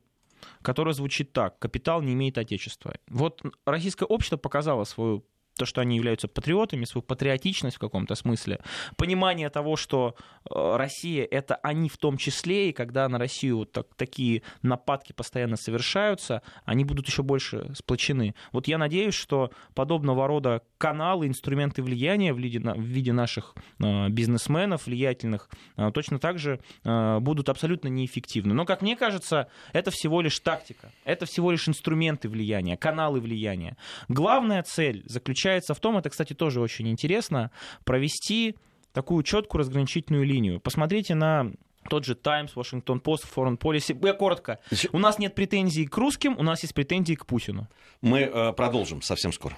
которая 0.61 0.93
звучит 0.93 1.33
так. 1.33 1.59
Капитал 1.59 2.01
не 2.01 2.13
имеет 2.13 2.37
отечества. 2.37 2.95
Вот 3.07 3.43
российское 3.65 4.05
общество 4.05 4.37
показало 4.37 4.83
свою 4.83 5.23
то, 5.57 5.65
что 5.65 5.81
они 5.81 5.95
являются 5.95 6.27
патриотами, 6.27 6.85
свою 6.85 7.03
патриотичность 7.03 7.77
в 7.77 7.79
каком-то 7.79 8.15
смысле, 8.15 8.59
понимание 8.97 9.49
того, 9.49 9.75
что 9.75 10.15
э, 10.49 10.75
Россия— 10.77 11.27
это 11.31 11.55
они 11.55 11.89
в 11.89 11.97
том 11.97 12.17
числе, 12.17 12.69
и 12.69 12.73
когда 12.73 13.07
на 13.09 13.17
Россию 13.17 13.57
вот 13.57 13.71
так, 13.71 13.87
такие 13.95 14.43
нападки 14.61 15.13
постоянно 15.13 15.57
совершаются, 15.57 16.41
они 16.65 16.85
будут 16.85 17.07
еще 17.07 17.23
больше 17.23 17.71
сплочены. 17.75 18.33
Вот 18.51 18.67
я 18.67 18.77
надеюсь, 18.77 19.13
что 19.13 19.51
подобного 19.75 20.27
рода 20.27 20.63
каналы, 20.77 21.27
инструменты 21.27 21.83
влияния 21.83 22.33
в 22.33 22.39
виде, 22.39 22.59
в 22.59 22.81
виде 22.81 23.13
наших 23.13 23.53
э, 23.79 24.09
бизнесменов 24.09 24.87
влиятельных 24.87 25.49
э, 25.77 25.91
точно 25.93 26.19
так 26.19 26.39
же 26.39 26.59
будут 26.83 27.49
абсолютно 27.49 27.87
неэффективны. 27.87 28.53
Но, 28.53 28.65
как 28.65 28.81
мне 28.81 28.95
кажется, 28.95 29.47
это 29.73 29.91
всего 29.91 30.21
лишь 30.21 30.39
тактика, 30.39 30.91
это 31.03 31.25
всего 31.25 31.51
лишь 31.51 31.67
инструменты 31.67 32.29
влияния, 32.29 32.77
каналы 32.77 33.19
влияния. 33.19 33.77
Главная 34.07 34.63
цель 34.63 35.03
заключается 35.05 35.40
заключается 35.41 35.73
в 35.73 35.79
том, 35.79 35.97
это, 35.97 36.09
кстати, 36.09 36.33
тоже 36.33 36.61
очень 36.61 36.87
интересно, 36.87 37.51
провести 37.83 38.55
такую 38.93 39.23
четкую 39.23 39.59
разграничительную 39.59 40.23
линию. 40.23 40.59
Посмотрите 40.59 41.15
на 41.15 41.51
тот 41.89 42.05
же 42.05 42.13
Times, 42.13 42.53
Washington 42.55 43.01
Post, 43.01 43.25
Foreign 43.35 43.57
Policy. 43.57 43.97
Я 44.05 44.13
коротко. 44.13 44.59
У 44.91 44.99
нас 44.99 45.17
нет 45.17 45.33
претензий 45.33 45.87
к 45.87 45.97
русским, 45.97 46.35
у 46.37 46.43
нас 46.43 46.61
есть 46.61 46.75
претензии 46.75 47.15
к 47.15 47.25
Путину. 47.25 47.67
Мы 48.01 48.19
э, 48.21 48.53
продолжим 48.53 49.01
совсем 49.01 49.33
скоро. 49.33 49.57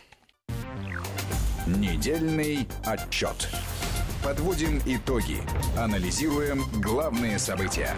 Недельный 1.67 2.67
отчет. 2.85 3.49
Подводим 4.23 4.79
итоги. 4.85 5.37
Анализируем 5.77 6.63
главные 6.81 7.39
события. 7.39 7.93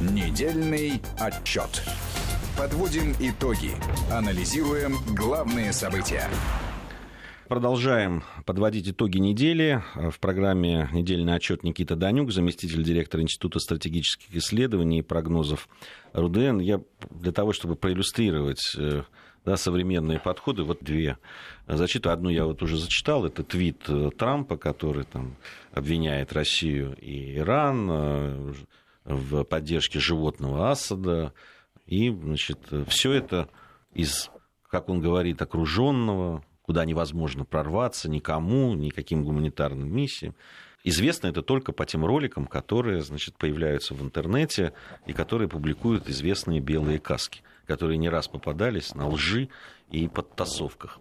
Недельный 0.00 1.00
отчет. 1.18 1.82
Подводим 2.56 3.14
итоги. 3.18 3.70
Анализируем 4.10 4.96
главные 5.16 5.72
события. 5.72 6.28
Продолжаем 7.48 8.22
подводить 8.44 8.88
итоги 8.88 9.18
недели. 9.18 9.82
В 9.94 10.20
программе 10.20 10.88
«Недельный 10.92 11.34
отчет» 11.34 11.62
Никита 11.64 11.96
Данюк, 11.96 12.30
заместитель 12.30 12.82
директора 12.84 13.22
Института 13.22 13.58
стратегических 13.58 14.34
исследований 14.34 14.98
и 14.98 15.02
прогнозов 15.02 15.66
РУДН. 16.12 16.58
Я 16.58 16.82
для 17.10 17.32
того, 17.32 17.54
чтобы 17.54 17.74
проиллюстрировать 17.74 18.74
э, 18.78 19.02
да, 19.46 19.56
современные 19.56 20.20
подходы, 20.20 20.62
вот 20.62 20.78
две 20.82 21.16
зачитаю. 21.66 22.14
Одну 22.14 22.28
я 22.28 22.44
вот 22.44 22.62
уже 22.62 22.76
зачитал, 22.76 23.24
это 23.24 23.42
твит 23.44 23.82
э, 23.88 24.10
Трампа, 24.16 24.58
который 24.58 25.04
там 25.04 25.36
обвиняет 25.72 26.34
Россию 26.34 26.96
и 27.00 27.36
Иран 27.38 27.88
э, 27.90 28.52
в 29.04 29.44
поддержке 29.44 29.98
животного 29.98 30.70
Асада, 30.70 31.32
и, 31.86 32.10
значит, 32.10 32.58
все 32.88 33.12
это 33.12 33.48
из, 33.92 34.30
как 34.68 34.88
он 34.88 35.00
говорит, 35.00 35.40
окруженного, 35.42 36.44
куда 36.62 36.84
невозможно 36.84 37.44
прорваться 37.44 38.08
никому, 38.08 38.74
никаким 38.74 39.24
гуманитарным 39.24 39.92
миссиям. 39.94 40.34
Известно 40.84 41.28
это 41.28 41.42
только 41.42 41.72
по 41.72 41.86
тем 41.86 42.04
роликам, 42.04 42.46
которые 42.46 43.02
значит, 43.02 43.36
появляются 43.36 43.94
в 43.94 44.02
интернете 44.02 44.72
и 45.06 45.12
которые 45.12 45.48
публикуют 45.48 46.08
известные 46.08 46.60
белые 46.60 46.98
каски, 46.98 47.42
которые 47.66 47.98
не 47.98 48.08
раз 48.08 48.26
попадались 48.26 48.94
на 48.94 49.08
лжи 49.08 49.48
и 49.90 50.08
подтасовках. 50.08 50.98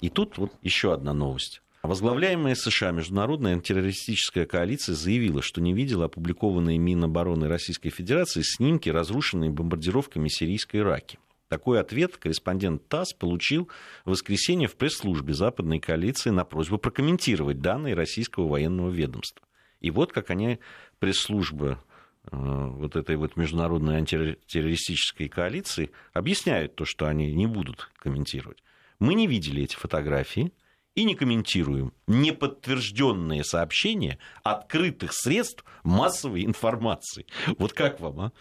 И 0.00 0.08
тут 0.08 0.38
вот 0.38 0.52
еще 0.62 0.94
одна 0.94 1.12
новость. 1.12 1.62
Возглавляемая 1.82 2.56
США 2.56 2.90
Международная 2.90 3.52
антитеррористическая 3.52 4.46
коалиция 4.46 4.94
заявила, 4.94 5.42
что 5.42 5.60
не 5.60 5.72
видела 5.72 6.06
опубликованные 6.06 6.76
Минобороны 6.76 7.46
Российской 7.46 7.90
Федерации 7.90 8.42
снимки, 8.42 8.88
разрушенные 8.88 9.50
бомбардировками 9.50 10.28
сирийской 10.28 10.78
Ираки. 10.78 11.18
Такой 11.48 11.80
ответ 11.80 12.16
корреспондент 12.16 12.86
ТАСС 12.88 13.14
получил 13.14 13.70
в 14.04 14.10
воскресенье 14.10 14.68
в 14.68 14.76
пресс-службе 14.76 15.32
западной 15.32 15.78
коалиции 15.78 16.30
на 16.30 16.44
просьбу 16.44 16.78
прокомментировать 16.78 17.60
данные 17.60 17.94
российского 17.94 18.48
военного 18.48 18.90
ведомства. 18.90 19.46
И 19.80 19.90
вот 19.90 20.12
как 20.12 20.30
они, 20.30 20.58
пресс-служба 20.98 21.82
э, 22.30 22.36
вот 22.36 22.96
этой 22.96 23.16
вот 23.16 23.36
международной 23.36 23.96
антитеррористической 23.96 25.28
коалиции, 25.28 25.90
объясняют 26.12 26.74
то, 26.74 26.84
что 26.84 27.06
они 27.06 27.32
не 27.32 27.46
будут 27.46 27.88
комментировать. 27.96 28.62
Мы 28.98 29.14
не 29.14 29.26
видели 29.26 29.62
эти 29.62 29.76
фотографии, 29.76 30.52
и 30.98 31.04
не 31.04 31.14
комментируем 31.14 31.92
неподтвержденные 32.08 33.44
сообщения 33.44 34.18
открытых 34.42 35.12
средств 35.12 35.64
массовой 35.84 36.44
информации. 36.44 37.24
Вот 37.56 37.72
как 37.72 38.00
вам, 38.00 38.20
а? 38.20 38.32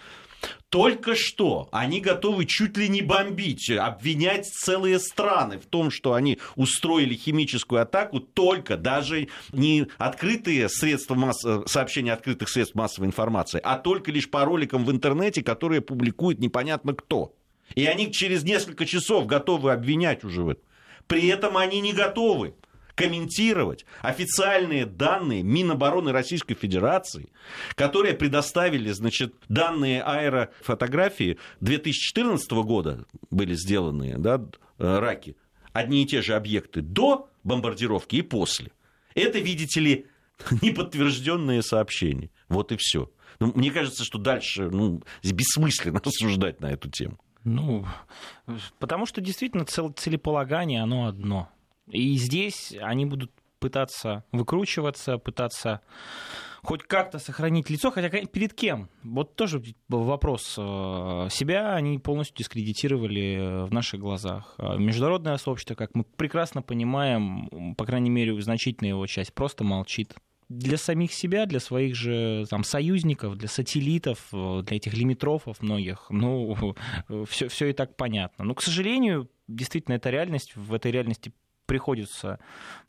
Только 0.70 1.16
что 1.16 1.70
они 1.72 2.02
готовы 2.02 2.46
чуть 2.46 2.76
ли 2.76 2.90
не 2.90 3.04
бомбить, 3.04 3.70
обвинять 3.70 4.48
целые 4.48 4.98
страны 4.98 5.60
в 5.60 5.68
том, 5.68 5.92
что 5.92 6.14
они 6.14 6.40
устроили 6.56 7.14
химическую 7.14 7.80
атаку, 7.80 8.20
только 8.20 8.76
даже 8.76 9.28
не 9.52 9.88
открытые 10.00 10.68
средства 10.68 11.14
масс... 11.14 11.46
сообщения 11.68 12.14
открытых 12.14 12.50
средств 12.50 12.74
массовой 12.74 13.06
информации, 13.06 13.62
а 13.64 13.78
только 13.78 14.12
лишь 14.12 14.32
по 14.32 14.44
роликам 14.46 14.84
в 14.84 14.90
интернете, 14.90 15.44
которые 15.44 15.82
публикует 15.82 16.40
непонятно 16.40 16.96
кто. 16.96 17.36
И 17.76 17.86
они 17.86 18.12
через 18.12 18.44
несколько 18.44 18.88
часов 18.88 19.28
готовы 19.28 19.72
обвинять 19.72 20.24
уже 20.24 20.42
в 20.42 20.50
этом. 20.50 20.67
При 21.08 21.28
этом 21.28 21.58
они 21.58 21.82
не 21.82 21.94
готовы 21.94 22.54
комментировать 22.96 23.86
официальные 24.02 24.88
данные 24.88 25.44
Минобороны 25.44 26.12
Российской 26.12 26.56
Федерации, 26.56 27.30
которые 27.76 28.16
предоставили, 28.16 28.92
значит, 28.92 29.36
данные 29.50 30.02
аэрофотографии 30.02 31.38
2014 31.62 32.52
года 32.64 33.06
были 33.30 33.54
сделаны, 33.54 34.16
да, 34.18 34.44
э, 34.80 35.00
раки, 35.00 35.38
одни 35.74 36.04
и 36.04 36.06
те 36.08 36.24
же 36.24 36.34
объекты 36.34 36.82
до 36.82 37.30
бомбардировки 37.44 38.16
и 38.16 38.24
после. 38.24 38.72
Это, 39.14 39.38
видите 39.38 39.80
ли, 39.80 40.08
неподтвержденные 40.62 41.62
сообщения. 41.62 42.32
Вот 42.50 42.72
и 42.72 42.78
все. 42.78 43.12
Ну, 43.40 43.52
мне 43.54 43.70
кажется, 43.70 44.04
что 44.04 44.18
дальше 44.18 44.70
ну, 44.72 45.04
бессмысленно 45.24 46.00
рассуждать 46.04 46.62
на 46.62 46.72
эту 46.72 46.90
тему. 46.90 47.20
Ну, 47.48 47.86
потому 48.78 49.06
что 49.06 49.22
действительно 49.22 49.64
цел, 49.64 49.90
целеполагание, 49.92 50.84
оно 50.84 51.06
одно. 51.08 51.48
И 51.88 52.18
здесь 52.18 52.76
они 52.82 53.06
будут 53.06 53.32
пытаться 53.60 54.26
выкручиваться, 54.34 55.18
пытаться 55.18 55.80
хоть 56.62 56.84
как-то 56.84 57.20
сохранить 57.20 57.70
лицо, 57.70 57.90
хотя 57.90 58.10
перед 58.10 58.54
кем? 58.54 58.90
Вот 59.02 59.38
тоже 59.38 59.64
вопрос. 59.88 60.56
Э, 60.58 61.30
себя 61.32 61.74
они 61.74 62.00
полностью 62.00 62.36
дискредитировали 62.36 63.66
в 63.66 63.72
наших 63.72 64.02
глазах. 64.02 64.54
А 64.58 64.76
международное 64.76 65.38
сообщество, 65.38 65.76
как 65.76 65.96
мы 65.96 66.04
прекрасно 66.04 66.62
понимаем, 66.62 67.76
по 67.78 67.86
крайней 67.86 68.10
мере, 68.10 68.40
значительная 68.42 68.90
его 68.90 69.08
часть, 69.08 69.34
просто 69.34 69.64
молчит 69.64 70.16
для 70.50 70.78
самих 70.78 71.14
себя, 71.14 71.46
для 71.46 71.60
своих 71.60 71.96
же 71.96 72.46
там, 72.50 72.64
союзников, 72.64 73.38
для 73.38 73.48
сателлитов, 73.48 74.28
э, 74.32 74.64
для 74.66 74.78
этих 74.78 74.94
лимитрофов 74.94 75.62
многих, 75.62 76.08
ну, 76.10 76.76
все, 77.28 77.48
все 77.48 77.68
и 77.68 77.74
так 77.74 77.96
понятно. 77.98 78.46
Но, 78.46 78.56
к 78.56 78.62
сожалению, 78.62 79.30
действительно, 79.48 79.96
это 79.96 80.10
реальность. 80.10 80.56
В 80.56 80.74
этой 80.74 80.92
реальности 80.92 81.34
приходится 81.68 82.40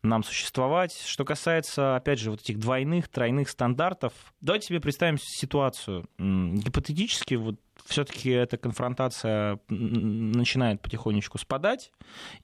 нам 0.02 0.22
существовать. 0.22 0.98
Что 1.04 1.24
касается, 1.24 1.96
опять 1.96 2.18
же, 2.18 2.30
вот 2.30 2.40
этих 2.40 2.58
двойных, 2.58 3.08
тройных 3.08 3.50
стандартов, 3.50 4.12
давайте 4.40 4.68
себе 4.68 4.80
представим 4.80 5.18
ситуацию. 5.20 6.08
Гипотетически, 6.18 7.34
вот 7.34 7.56
все-таки 7.84 8.30
эта 8.30 8.56
конфронтация 8.56 9.60
начинает 9.68 10.80
потихонечку 10.80 11.38
спадать, 11.38 11.92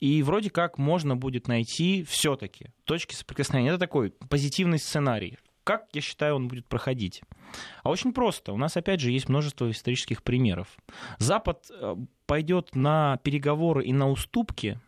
и 0.00 0.22
вроде 0.22 0.50
как 0.50 0.78
можно 0.78 1.16
будет 1.16 1.48
найти 1.48 2.04
все-таки 2.04 2.66
точки 2.84 3.14
соприкосновения. 3.14 3.70
Это 3.70 3.78
такой 3.78 4.10
позитивный 4.28 4.78
сценарий. 4.78 5.38
Как, 5.64 5.86
я 5.94 6.02
считаю, 6.02 6.36
он 6.36 6.48
будет 6.48 6.66
проходить? 6.66 7.22
А 7.82 7.90
очень 7.90 8.12
просто. 8.12 8.52
У 8.52 8.58
нас, 8.58 8.76
опять 8.76 9.00
же, 9.00 9.10
есть 9.10 9.30
множество 9.30 9.70
исторических 9.70 10.22
примеров. 10.22 10.68
Запад 11.18 11.66
э, 11.70 11.96
пойдет 12.26 12.74
на 12.74 13.16
переговоры 13.22 13.84
и 13.84 13.92
на 13.92 14.10
уступки 14.10 14.78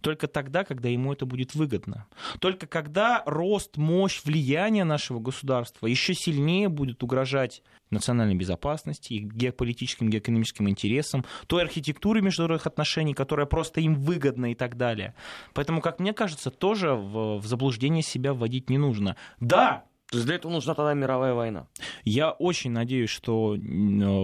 только 0.00 0.28
тогда, 0.28 0.64
когда 0.64 0.88
ему 0.88 1.12
это 1.12 1.26
будет 1.26 1.54
выгодно. 1.54 2.06
Только 2.40 2.66
когда 2.66 3.22
рост, 3.26 3.76
мощь, 3.76 4.22
влияние 4.24 4.84
нашего 4.84 5.18
государства 5.18 5.86
еще 5.86 6.14
сильнее 6.14 6.68
будет 6.68 7.02
угрожать 7.02 7.62
национальной 7.90 8.34
безопасности, 8.34 9.12
их 9.14 9.32
геополитическим, 9.32 10.08
геоэкономическим 10.08 10.68
интересам, 10.68 11.24
той 11.46 11.62
архитектуре 11.62 12.22
международных 12.22 12.66
отношений, 12.66 13.14
которая 13.14 13.46
просто 13.46 13.80
им 13.80 13.94
выгодна 13.94 14.52
и 14.52 14.54
так 14.54 14.76
далее. 14.76 15.14
Поэтому, 15.52 15.80
как 15.80 16.00
мне 16.00 16.12
кажется, 16.12 16.50
тоже 16.50 16.94
в, 16.94 17.38
в 17.38 17.46
заблуждение 17.46 18.02
себя 18.02 18.32
вводить 18.32 18.70
не 18.70 18.78
нужно. 18.78 19.16
Да, 19.40 19.84
то 20.12 20.18
есть 20.18 20.26
для 20.26 20.34
этого 20.34 20.52
нужна 20.52 20.74
тогда 20.74 20.92
мировая 20.92 21.32
война. 21.32 21.68
Я 22.04 22.32
очень 22.32 22.70
надеюсь, 22.70 23.08
что 23.08 23.56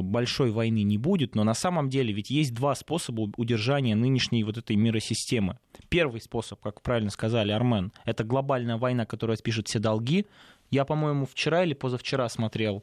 большой 0.02 0.50
войны 0.50 0.82
не 0.82 0.98
будет, 0.98 1.34
но 1.34 1.44
на 1.44 1.54
самом 1.54 1.88
деле 1.88 2.12
ведь 2.12 2.28
есть 2.28 2.52
два 2.52 2.74
способа 2.74 3.32
удержания 3.38 3.94
нынешней 3.94 4.44
вот 4.44 4.58
этой 4.58 4.76
миросистемы. 4.76 5.58
Первый 5.88 6.20
способ, 6.20 6.60
как 6.60 6.82
правильно 6.82 7.08
сказали 7.08 7.52
Армен, 7.52 7.94
это 8.04 8.22
глобальная 8.22 8.76
война, 8.76 9.06
которая 9.06 9.38
спишет 9.38 9.68
все 9.68 9.78
долги, 9.78 10.26
я, 10.70 10.84
по-моему, 10.84 11.26
вчера 11.26 11.64
или 11.64 11.74
позавчера 11.74 12.28
смотрел 12.28 12.82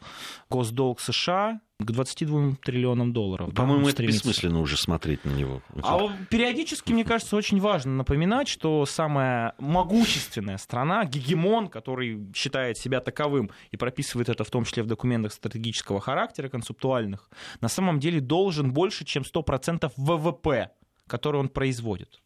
госдолг 0.49 0.99
США 0.99 1.59
к 1.79 1.91
22 1.91 2.55
триллионам 2.63 3.11
долларов. 3.11 3.53
По-моему, 3.53 3.89
это 3.89 4.05
бессмысленно 4.05 4.61
уже 4.61 4.77
смотреть 4.77 5.25
на 5.25 5.31
него. 5.31 5.61
А 5.83 6.09
периодически, 6.29 6.93
мне 6.93 7.03
кажется, 7.03 7.35
очень 7.35 7.59
важно 7.59 7.91
напоминать, 7.93 8.47
что 8.47 8.85
самая 8.85 9.53
могущественная 9.59 10.57
страна, 10.57 11.03
гегемон, 11.03 11.67
который 11.67 12.31
считает 12.33 12.77
себя 12.77 13.01
таковым 13.01 13.51
и 13.71 13.77
прописывает 13.77 14.29
это 14.29 14.43
в 14.43 14.49
том 14.49 14.63
числе 14.63 14.83
в 14.83 14.87
документах 14.87 15.33
стратегического 15.33 15.99
характера, 15.99 16.47
концептуальных, 16.47 17.29
на 17.59 17.67
самом 17.67 17.99
деле 17.99 18.21
должен 18.21 18.71
больше, 18.71 19.03
чем 19.03 19.23
100% 19.23 19.91
ВВП 19.97 20.71
который 21.07 21.39
он 21.39 21.49
производит. 21.49 22.21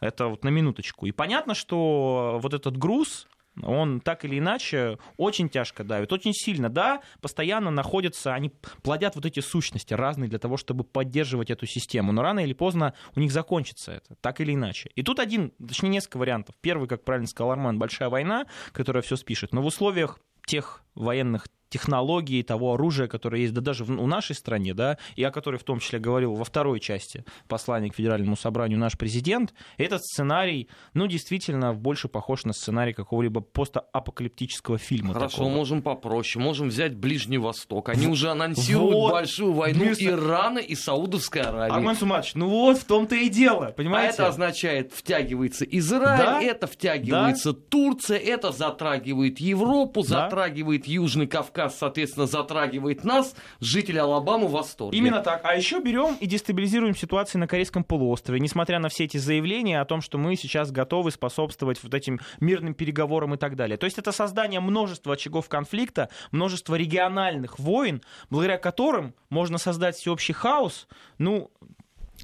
Это 0.00 0.26
вот 0.26 0.44
на 0.44 0.48
минуточку. 0.48 1.06
И 1.06 1.12
понятно, 1.12 1.54
что 1.54 2.38
вот 2.42 2.52
этот 2.52 2.76
груз, 2.76 3.28
он 3.62 4.00
так 4.00 4.24
или 4.24 4.38
иначе 4.38 4.98
очень 5.16 5.48
тяжко 5.48 5.84
давит, 5.84 6.12
очень 6.12 6.32
сильно, 6.32 6.68
да, 6.68 7.00
постоянно 7.20 7.70
находятся, 7.70 8.34
они 8.34 8.52
плодят 8.82 9.14
вот 9.14 9.26
эти 9.26 9.40
сущности 9.40 9.94
разные 9.94 10.28
для 10.28 10.38
того, 10.38 10.56
чтобы 10.56 10.84
поддерживать 10.84 11.50
эту 11.50 11.66
систему, 11.66 12.12
но 12.12 12.22
рано 12.22 12.40
или 12.40 12.52
поздно 12.52 12.94
у 13.14 13.20
них 13.20 13.32
закончится 13.32 13.92
это, 13.92 14.16
так 14.20 14.40
или 14.40 14.54
иначе. 14.54 14.90
И 14.94 15.02
тут 15.02 15.20
один, 15.20 15.52
точнее 15.66 15.90
несколько 15.90 16.18
вариантов. 16.18 16.54
Первый, 16.60 16.88
как 16.88 17.04
правильно 17.04 17.28
сказал 17.28 17.52
Арман, 17.52 17.78
большая 17.78 18.08
война, 18.08 18.46
которая 18.72 19.02
все 19.02 19.16
спишет, 19.16 19.52
но 19.52 19.62
в 19.62 19.66
условиях 19.66 20.18
тех 20.46 20.82
военных 20.94 21.48
технологии, 21.74 22.40
того 22.42 22.74
оружия, 22.74 23.08
которое 23.08 23.42
есть, 23.42 23.52
да 23.52 23.60
даже 23.60 23.82
в, 23.82 23.90
у 23.90 24.06
нашей 24.06 24.36
стране, 24.36 24.74
да, 24.74 24.96
и 25.16 25.24
о 25.24 25.32
которой 25.32 25.56
в 25.56 25.64
том 25.64 25.80
числе 25.80 25.98
говорил 25.98 26.36
во 26.36 26.44
второй 26.44 26.78
части 26.78 27.24
послания 27.48 27.90
к 27.90 27.96
Федеральному 27.96 28.36
собранию 28.36 28.78
наш 28.78 28.96
президент, 28.96 29.52
этот 29.76 30.04
сценарий, 30.04 30.68
ну, 30.92 31.08
действительно, 31.08 31.74
больше 31.74 32.06
похож 32.06 32.44
на 32.44 32.52
сценарий 32.52 32.92
какого-либо 32.92 33.40
постапокалиптического 33.40 34.78
фильма. 34.78 35.14
Хорошо, 35.14 35.38
такого. 35.38 35.48
можем 35.48 35.82
попроще, 35.82 36.40
можем 36.40 36.68
взять 36.68 36.94
Ближний 36.94 37.38
Восток. 37.38 37.88
Они 37.88 38.06
уже 38.06 38.30
анонсируют 38.30 38.94
вот. 38.94 39.10
большую 39.10 39.52
войну 39.52 39.86
Вместо... 39.86 40.04
Ирана 40.04 40.60
и 40.60 40.76
Саудовской 40.76 41.42
Аравии. 41.42 41.74
Армен 41.74 41.96
Сумач, 41.96 42.36
ну 42.36 42.48
вот 42.48 42.78
в 42.78 42.84
том-то 42.84 43.16
и 43.16 43.28
дело, 43.28 43.74
понимаете? 43.76 44.10
А 44.10 44.14
это 44.14 44.28
означает, 44.28 44.92
втягивается 44.92 45.64
Израиль, 45.64 46.24
да? 46.24 46.40
это 46.40 46.68
втягивается 46.68 47.52
да? 47.52 47.58
Турция, 47.68 48.18
это 48.18 48.52
затрагивает 48.52 49.40
Европу, 49.40 50.02
да? 50.02 50.08
затрагивает 50.08 50.86
Южный 50.86 51.26
Кавказ, 51.26 51.63
Кавказ, 51.64 51.78
соответственно, 51.78 52.26
затрагивает 52.26 53.04
нас, 53.04 53.34
жители 53.60 53.98
Алабамы 53.98 54.46
в 54.46 54.52
восторге. 54.52 54.96
Именно 54.96 55.20
так. 55.20 55.40
А 55.44 55.54
еще 55.54 55.80
берем 55.80 56.16
и 56.20 56.26
дестабилизируем 56.26 56.94
ситуацию 56.94 57.40
на 57.40 57.48
Корейском 57.48 57.84
полуострове, 57.84 58.40
несмотря 58.40 58.78
на 58.78 58.88
все 58.88 59.04
эти 59.04 59.16
заявления 59.16 59.80
о 59.80 59.84
том, 59.84 60.00
что 60.00 60.18
мы 60.18 60.36
сейчас 60.36 60.70
готовы 60.70 61.10
способствовать 61.10 61.82
вот 61.82 61.94
этим 61.94 62.20
мирным 62.40 62.74
переговорам 62.74 63.34
и 63.34 63.36
так 63.36 63.56
далее. 63.56 63.76
То 63.76 63.84
есть 63.84 63.98
это 63.98 64.12
создание 64.12 64.60
множества 64.60 65.14
очагов 65.14 65.48
конфликта, 65.48 66.08
множество 66.30 66.74
региональных 66.74 67.58
войн, 67.58 68.02
благодаря 68.30 68.58
которым 68.58 69.14
можно 69.30 69.58
создать 69.58 69.96
всеобщий 69.96 70.34
хаос, 70.34 70.86
ну, 71.18 71.50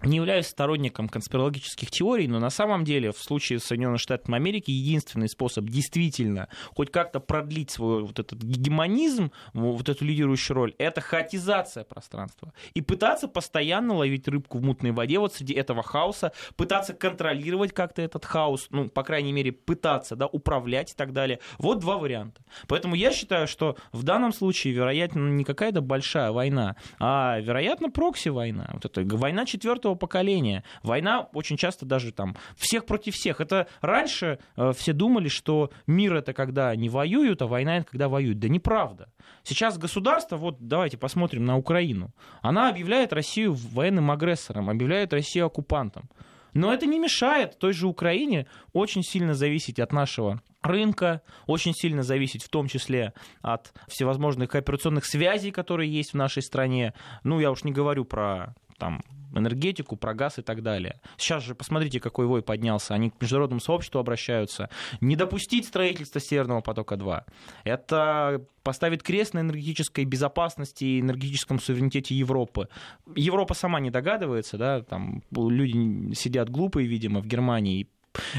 не 0.02 0.16
являюсь 0.16 0.46
сторонником 0.46 1.08
конспирологических 1.08 1.90
теорий, 1.90 2.26
но 2.26 2.38
на 2.38 2.50
самом 2.50 2.84
деле 2.84 3.12
в 3.12 3.18
случае 3.18 3.58
с 3.58 3.64
Соединенных 3.64 4.00
Штатов 4.00 4.32
Америки 4.32 4.70
единственный 4.70 5.28
способ 5.28 5.64
действительно 5.64 6.48
хоть 6.74 6.90
как-то 6.90 7.20
продлить 7.20 7.70
свой 7.70 8.02
вот 8.02 8.18
этот 8.18 8.42
гегемонизм, 8.42 9.32
вот 9.52 9.88
эту 9.88 10.04
лидирующую 10.04 10.54
роль, 10.54 10.74
это 10.78 11.00
хаотизация 11.00 11.84
пространства. 11.84 12.52
И 12.74 12.80
пытаться 12.80 13.28
постоянно 13.28 13.94
ловить 13.94 14.26
рыбку 14.28 14.58
в 14.58 14.62
мутной 14.62 14.92
воде 14.92 15.18
вот 15.18 15.34
среди 15.34 15.54
этого 15.54 15.82
хаоса, 15.82 16.32
пытаться 16.56 16.94
контролировать 16.94 17.72
как-то 17.72 18.02
этот 18.02 18.24
хаос, 18.24 18.68
ну, 18.70 18.88
по 18.88 19.02
крайней 19.02 19.32
мере, 19.32 19.52
пытаться, 19.52 20.16
да, 20.16 20.26
управлять 20.26 20.92
и 20.92 20.94
так 20.94 21.12
далее. 21.12 21.40
Вот 21.58 21.80
два 21.80 21.98
варианта. 21.98 22.42
Поэтому 22.68 22.94
я 22.94 23.12
считаю, 23.12 23.46
что 23.46 23.76
в 23.92 24.02
данном 24.02 24.32
случае, 24.32 24.72
вероятно, 24.74 25.28
не 25.28 25.44
какая-то 25.44 25.80
большая 25.80 26.32
война, 26.32 26.76
а, 26.98 27.38
вероятно, 27.40 27.90
прокси-война. 27.90 28.70
Вот 28.72 28.84
это 28.84 29.02
война 29.16 29.44
четвертого 29.44 29.89
четвертого 29.90 29.94
поколения. 29.94 30.64
Война 30.82 31.28
очень 31.34 31.56
часто 31.56 31.86
даже 31.86 32.12
там 32.12 32.36
всех 32.56 32.86
против 32.86 33.14
всех. 33.14 33.40
Это 33.40 33.66
раньше 33.80 34.38
э, 34.56 34.72
все 34.76 34.92
думали, 34.92 35.28
что 35.28 35.70
мир 35.86 36.14
это 36.14 36.32
когда 36.32 36.74
не 36.76 36.88
воюют, 36.88 37.42
а 37.42 37.46
война 37.46 37.78
это 37.78 37.90
когда 37.90 38.08
воюют. 38.08 38.38
Да 38.38 38.48
неправда. 38.48 39.08
Сейчас 39.44 39.78
государство, 39.78 40.36
вот 40.36 40.56
давайте 40.60 40.96
посмотрим 40.96 41.44
на 41.44 41.56
Украину, 41.56 42.10
она 42.42 42.68
объявляет 42.68 43.12
Россию 43.12 43.54
военным 43.54 44.10
агрессором, 44.10 44.68
объявляет 44.68 45.12
Россию 45.12 45.46
оккупантом. 45.46 46.08
Но 46.52 46.72
это 46.74 46.86
не 46.86 46.98
мешает 46.98 47.58
той 47.58 47.72
же 47.72 47.86
Украине 47.86 48.46
очень 48.72 49.02
сильно 49.02 49.34
зависеть 49.34 49.78
от 49.78 49.92
нашего 49.92 50.40
рынка, 50.62 51.22
очень 51.46 51.74
сильно 51.74 52.02
зависеть 52.02 52.42
в 52.42 52.48
том 52.48 52.66
числе 52.66 53.12
от 53.40 53.72
всевозможных 53.88 54.50
кооперационных 54.50 55.04
связей, 55.04 55.52
которые 55.52 55.90
есть 55.90 56.12
в 56.12 56.16
нашей 56.16 56.42
стране. 56.42 56.92
Ну, 57.22 57.40
я 57.40 57.50
уж 57.50 57.64
не 57.64 57.72
говорю 57.72 58.04
про 58.04 58.54
там 58.78 59.02
энергетику, 59.34 59.96
про 59.96 60.14
газ 60.14 60.38
и 60.38 60.42
так 60.42 60.62
далее. 60.62 61.00
Сейчас 61.16 61.44
же 61.44 61.54
посмотрите, 61.54 62.00
какой 62.00 62.26
вой 62.26 62.42
поднялся. 62.42 62.94
Они 62.94 63.10
к 63.10 63.20
международному 63.20 63.60
сообществу 63.60 64.00
обращаются. 64.00 64.70
Не 65.00 65.16
допустить 65.16 65.66
строительства 65.66 66.20
Северного 66.20 66.60
потока-2. 66.60 67.24
Это 67.64 68.44
поставит 68.62 69.02
крест 69.02 69.34
на 69.34 69.40
энергетической 69.40 70.04
безопасности 70.04 70.84
и 70.84 71.00
энергетическом 71.00 71.58
суверенитете 71.58 72.14
Европы. 72.14 72.68
Европа 73.14 73.54
сама 73.54 73.80
не 73.80 73.90
догадывается, 73.90 74.58
да, 74.58 74.82
там 74.82 75.22
люди 75.30 76.14
сидят 76.14 76.50
глупые, 76.50 76.86
видимо, 76.86 77.20
в 77.20 77.26
Германии 77.26 77.88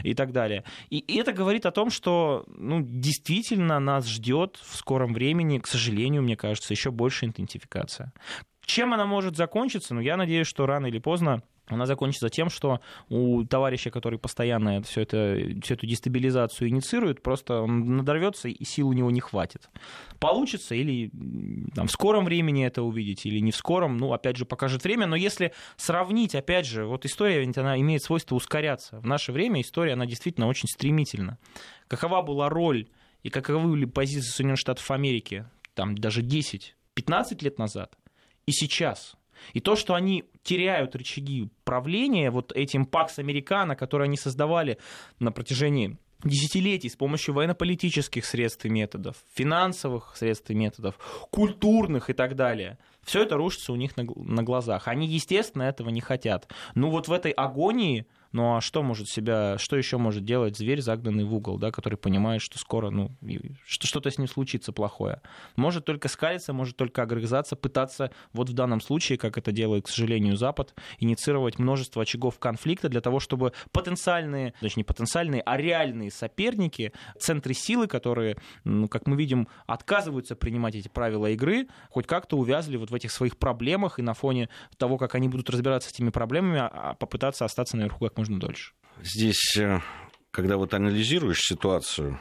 и 0.03 0.13
так 0.13 0.31
далее. 0.31 0.63
И 0.89 1.03
это 1.17 1.33
говорит 1.33 1.65
о 1.65 1.71
том, 1.71 1.89
что 1.89 2.45
ну, 2.47 2.81
действительно 2.81 3.79
нас 3.79 4.07
ждет 4.07 4.57
в 4.61 4.75
скором 4.75 5.13
времени, 5.13 5.59
к 5.59 5.67
сожалению, 5.67 6.23
мне 6.23 6.35
кажется, 6.35 6.73
еще 6.73 6.91
больше 6.91 7.25
интенсификация. 7.25 8.13
Чем 8.65 8.93
она 8.93 9.05
может 9.05 9.35
закончиться? 9.35 9.93
Ну, 9.93 10.01
я 10.01 10.17
надеюсь, 10.17 10.47
что 10.47 10.65
рано 10.65 10.87
или 10.87 10.99
поздно 10.99 11.43
она 11.71 11.85
закончится 11.85 12.29
тем, 12.29 12.49
что 12.49 12.81
у 13.09 13.43
товарища, 13.45 13.91
который 13.91 14.19
постоянно 14.19 14.81
все 14.81 15.01
это, 15.01 15.37
всю 15.63 15.75
эту 15.75 15.87
дестабилизацию 15.87 16.69
инициирует, 16.69 17.23
просто 17.23 17.61
он 17.61 17.97
надорвется 17.97 18.49
и 18.49 18.63
сил 18.65 18.89
у 18.89 18.93
него 18.93 19.09
не 19.09 19.21
хватит. 19.21 19.69
Получится 20.19 20.75
или 20.75 21.11
там, 21.73 21.87
в 21.87 21.91
скором 21.91 22.25
времени 22.25 22.65
это 22.65 22.83
увидеть, 22.83 23.25
или 23.25 23.39
не 23.39 23.51
в 23.51 23.55
скором, 23.55 23.97
ну, 23.97 24.11
опять 24.13 24.37
же, 24.37 24.45
покажет 24.45 24.83
время. 24.83 25.07
Но 25.07 25.15
если 25.15 25.53
сравнить, 25.77 26.35
опять 26.35 26.65
же, 26.65 26.85
вот 26.85 27.05
история, 27.05 27.39
ведь 27.39 27.57
она 27.57 27.79
имеет 27.79 28.03
свойство 28.03 28.35
ускоряться. 28.35 28.99
В 28.99 29.05
наше 29.05 29.31
время 29.31 29.61
история, 29.61 29.93
она 29.93 30.05
действительно 30.05 30.47
очень 30.47 30.67
стремительна. 30.67 31.37
Какова 31.87 32.21
была 32.21 32.49
роль 32.49 32.87
и 33.23 33.29
каковы 33.29 33.69
были 33.69 33.85
позиции 33.85 34.29
Соединенных 34.29 34.59
Штатов 34.59 34.89
Америки, 34.91 35.45
там, 35.73 35.95
даже 35.95 36.21
10-15 36.21 36.73
лет 37.43 37.57
назад, 37.59 37.95
и 38.51 38.53
сейчас– 38.53 39.15
и 39.53 39.59
то, 39.59 39.75
что 39.75 39.95
они 39.95 40.25
теряют 40.43 40.95
рычаги 40.95 41.49
правления 41.63 42.31
вот 42.31 42.51
этим 42.51 42.85
Пакс 42.85 43.19
Американо, 43.19 43.75
который 43.75 44.07
они 44.07 44.17
создавали 44.17 44.77
на 45.19 45.31
протяжении 45.31 45.97
десятилетий 46.23 46.89
с 46.89 46.95
помощью 46.95 47.33
военно-политических 47.33 48.23
средств 48.25 48.65
и 48.65 48.69
методов, 48.69 49.15
финансовых 49.33 50.15
средств 50.15 50.51
и 50.51 50.55
методов, 50.55 50.95
культурных 51.31 52.11
и 52.11 52.13
так 52.13 52.35
далее. 52.35 52.77
Все 53.03 53.23
это 53.23 53.35
рушится 53.35 53.73
у 53.73 53.75
них 53.75 53.97
на, 53.97 54.03
на 54.03 54.43
глазах. 54.43 54.87
Они, 54.87 55.07
естественно, 55.07 55.63
этого 55.63 55.89
не 55.89 56.01
хотят. 56.01 56.47
Ну 56.75 56.91
вот 56.91 57.07
в 57.07 57.11
этой 57.11 57.31
агонии 57.31 58.05
ну 58.31 58.55
а 58.55 58.61
что 58.61 58.83
может 58.83 59.07
себя, 59.09 59.57
что 59.57 59.77
еще 59.77 59.97
может 59.97 60.23
делать 60.25 60.57
зверь, 60.57 60.81
загнанный 60.81 61.23
в 61.23 61.33
угол, 61.33 61.57
да, 61.57 61.71
который 61.71 61.95
понимает, 61.95 62.41
что 62.41 62.57
скоро, 62.57 62.89
ну, 62.89 63.11
что-то 63.65 64.09
с 64.09 64.17
ним 64.17 64.27
случится 64.27 64.71
плохое? 64.71 65.21
Может 65.55 65.85
только 65.85 66.07
скалиться, 66.07 66.53
может 66.53 66.77
только 66.77 67.01
огрызаться, 67.03 67.55
пытаться, 67.55 68.11
вот 68.33 68.49
в 68.49 68.53
данном 68.53 68.81
случае, 68.81 69.17
как 69.17 69.37
это 69.37 69.51
делает, 69.51 69.85
к 69.85 69.89
сожалению, 69.89 70.37
Запад, 70.37 70.73
инициировать 70.99 71.59
множество 71.59 72.03
очагов 72.03 72.39
конфликта 72.39 72.89
для 72.89 73.01
того, 73.01 73.19
чтобы 73.19 73.53
потенциальные, 73.71 74.53
точнее, 74.59 74.81
не 74.81 74.83
потенциальные, 74.83 75.41
а 75.41 75.57
реальные 75.57 76.11
соперники, 76.11 76.93
центры 77.19 77.53
силы, 77.53 77.87
которые, 77.87 78.37
ну, 78.63 78.87
как 78.87 79.07
мы 79.07 79.15
видим, 79.17 79.47
отказываются 79.67 80.35
принимать 80.35 80.75
эти 80.75 80.87
правила 80.87 81.27
игры, 81.27 81.67
хоть 81.89 82.07
как-то 82.07 82.37
увязли 82.37 82.77
вот 82.77 82.91
в 82.91 82.95
этих 82.95 83.11
своих 83.11 83.37
проблемах 83.37 83.99
и 83.99 84.01
на 84.01 84.13
фоне 84.13 84.49
того, 84.77 84.97
как 84.97 85.15
они 85.15 85.27
будут 85.27 85.49
разбираться 85.49 85.89
с 85.89 85.93
этими 85.93 86.09
проблемами, 86.09 86.59
а, 86.59 86.67
а 86.67 86.93
попытаться 86.95 87.45
остаться 87.45 87.77
наверху 87.77 88.05
как 88.05 88.17
можно 88.21 88.39
дольше. 88.39 88.73
Здесь, 89.01 89.57
э, 89.57 89.79
когда 90.29 90.57
вот 90.57 90.75
анализируешь 90.75 91.39
ситуацию, 91.39 92.19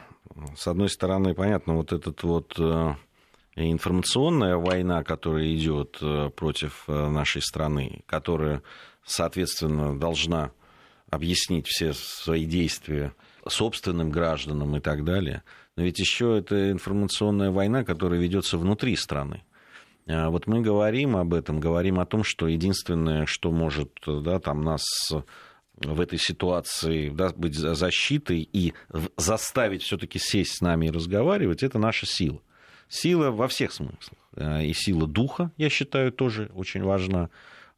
с 0.57 0.67
одной 0.67 0.89
стороны, 0.89 1.35
понятно, 1.35 1.75
вот 1.75 1.93
этот 1.93 2.23
вот 2.23 2.55
э, 2.57 2.95
информационная 3.55 4.55
война, 4.55 5.03
которая 5.03 5.53
идет 5.53 5.99
э, 6.01 6.31
против 6.35 6.87
нашей 6.87 7.43
страны, 7.43 8.01
которая, 8.07 8.63
соответственно, 9.05 9.99
должна 9.99 10.51
объяснить 11.11 11.67
все 11.67 11.93
свои 11.93 12.45
действия 12.45 13.13
собственным 13.47 14.09
гражданам 14.09 14.75
и 14.75 14.79
так 14.79 15.03
далее. 15.03 15.43
Но 15.75 15.83
ведь 15.83 15.99
еще 15.99 16.39
это 16.39 16.71
информационная 16.71 17.51
война, 17.51 17.83
которая 17.83 18.19
ведется 18.19 18.57
внутри 18.57 18.95
страны. 18.95 19.43
Вот 20.07 20.47
мы 20.47 20.61
говорим 20.61 21.15
об 21.15 21.33
этом, 21.33 21.59
говорим 21.59 21.99
о 21.99 22.05
том, 22.05 22.23
что 22.23 22.47
единственное, 22.47 23.25
что 23.25 23.51
может 23.51 23.91
да, 24.05 24.39
там 24.39 24.63
нас 24.63 24.83
в 25.83 25.99
этой 25.99 26.19
ситуации 26.19 27.09
да, 27.09 27.29
быть 27.29 27.55
защитой 27.55 28.47
и 28.51 28.73
заставить 29.17 29.83
все-таки 29.83 30.19
сесть 30.19 30.57
с 30.57 30.61
нами 30.61 30.87
и 30.87 30.91
разговаривать, 30.91 31.63
это 31.63 31.79
наша 31.79 32.05
сила. 32.05 32.41
Сила 32.87 33.31
во 33.31 33.47
всех 33.47 33.71
смыслах. 33.71 34.19
Э, 34.35 34.63
и 34.63 34.73
сила 34.73 35.07
духа, 35.07 35.51
я 35.57 35.69
считаю, 35.69 36.11
тоже 36.11 36.51
очень 36.53 36.83
важна. 36.83 37.29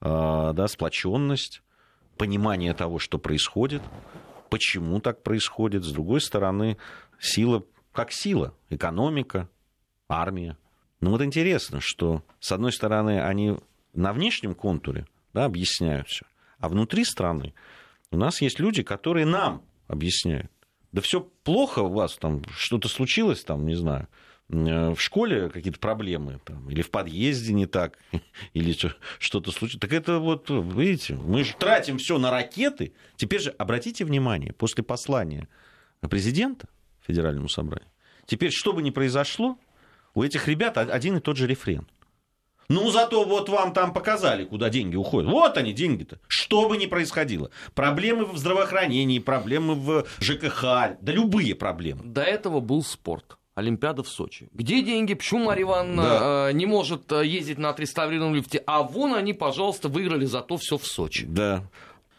Э, 0.01 0.51
да, 0.53 0.67
сплоченность, 0.67 1.61
понимание 2.17 2.73
того, 2.73 2.99
что 2.99 3.19
происходит, 3.19 3.81
почему 4.49 4.99
так 4.99 5.23
происходит. 5.23 5.83
С 5.83 5.91
другой 5.91 6.21
стороны, 6.21 6.77
сила 7.19 7.63
как 7.91 8.11
сила, 8.11 8.55
экономика, 8.69 9.47
армия. 10.09 10.57
Но 10.99 11.11
вот 11.11 11.21
интересно, 11.21 11.79
что, 11.79 12.23
с 12.39 12.51
одной 12.51 12.73
стороны, 12.73 13.21
они 13.21 13.57
на 13.93 14.13
внешнем 14.13 14.55
контуре 14.55 15.05
да, 15.33 15.45
объясняют 15.45 16.07
все, 16.07 16.25
а 16.59 16.69
внутри 16.69 17.05
страны 17.05 17.53
у 18.13 18.17
нас 18.17 18.41
есть 18.41 18.59
люди, 18.59 18.83
которые 18.83 19.25
нам 19.25 19.63
объясняют. 19.87 20.51
Да 20.91 21.01
все 21.01 21.21
плохо 21.21 21.79
у 21.79 21.91
вас, 21.91 22.15
там 22.17 22.43
что-то 22.55 22.87
случилось, 22.87 23.43
там, 23.43 23.65
не 23.65 23.75
знаю, 23.75 24.07
в 24.49 24.97
школе 24.97 25.49
какие-то 25.49 25.79
проблемы, 25.79 26.39
там, 26.45 26.69
или 26.69 26.83
в 26.83 26.91
подъезде 26.91 27.53
не 27.53 27.65
так, 27.65 27.97
или 28.53 28.77
что-то 29.17 29.51
случилось. 29.51 29.81
Так 29.81 29.93
это 29.93 30.19
вот, 30.19 30.49
видите, 30.49 31.15
мы 31.15 31.43
же 31.43 31.55
тратим 31.57 31.97
все 31.97 32.19
на 32.19 32.29
ракеты. 32.29 32.93
Теперь 33.15 33.41
же 33.41 33.49
обратите 33.49 34.05
внимание, 34.05 34.53
после 34.53 34.83
послания 34.83 35.47
президента 36.01 36.69
Федеральному 37.07 37.49
собранию, 37.49 37.89
теперь, 38.27 38.51
что 38.51 38.73
бы 38.73 38.83
ни 38.83 38.91
произошло, 38.91 39.57
у 40.13 40.21
этих 40.21 40.47
ребят 40.47 40.77
один 40.77 41.17
и 41.17 41.19
тот 41.19 41.37
же 41.37 41.47
рефрен– 41.47 41.87
ну, 42.69 42.89
зато 42.91 43.23
вот 43.23 43.49
вам 43.49 43.73
там 43.73 43.93
показали, 43.93 44.45
куда 44.45 44.69
деньги 44.69 44.95
уходят. 44.95 45.29
Вот 45.29 45.57
они, 45.57 45.73
деньги-то. 45.73 46.19
Что 46.27 46.67
бы 46.67 46.77
ни 46.77 46.85
происходило. 46.85 47.49
Проблемы 47.73 48.25
в 48.25 48.37
здравоохранении, 48.37 49.19
проблемы 49.19 49.75
в 49.75 50.05
ЖКХ, 50.19 50.63
да 51.01 51.11
любые 51.11 51.55
проблемы. 51.55 52.01
До 52.03 52.21
этого 52.21 52.59
был 52.59 52.83
спорт. 52.83 53.37
Олимпиада 53.55 54.01
в 54.01 54.07
Сочи. 54.07 54.49
Где 54.53 54.81
деньги? 54.81 55.13
Почему 55.13 55.45
Марья 55.45 55.63
Ивановна 55.63 56.03
да. 56.03 56.49
э, 56.49 56.53
не 56.53 56.65
может 56.65 57.11
э, 57.11 57.23
ездить 57.23 57.59
на 57.59 57.69
отреставрированном 57.69 58.35
лифте? 58.35 58.63
А 58.65 58.81
вон 58.81 59.13
они, 59.13 59.33
пожалуйста, 59.33 59.89
выиграли 59.89 60.25
зато 60.25 60.57
все 60.57 60.79
в 60.79 60.87
Сочи. 60.87 61.25
Да. 61.27 61.63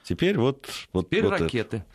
Теперь 0.04 0.38
вот... 0.38 0.68
вот 0.92 1.06
Теперь 1.06 1.24
вот 1.24 1.40
ракеты. 1.40 1.78
Это. 1.78 1.86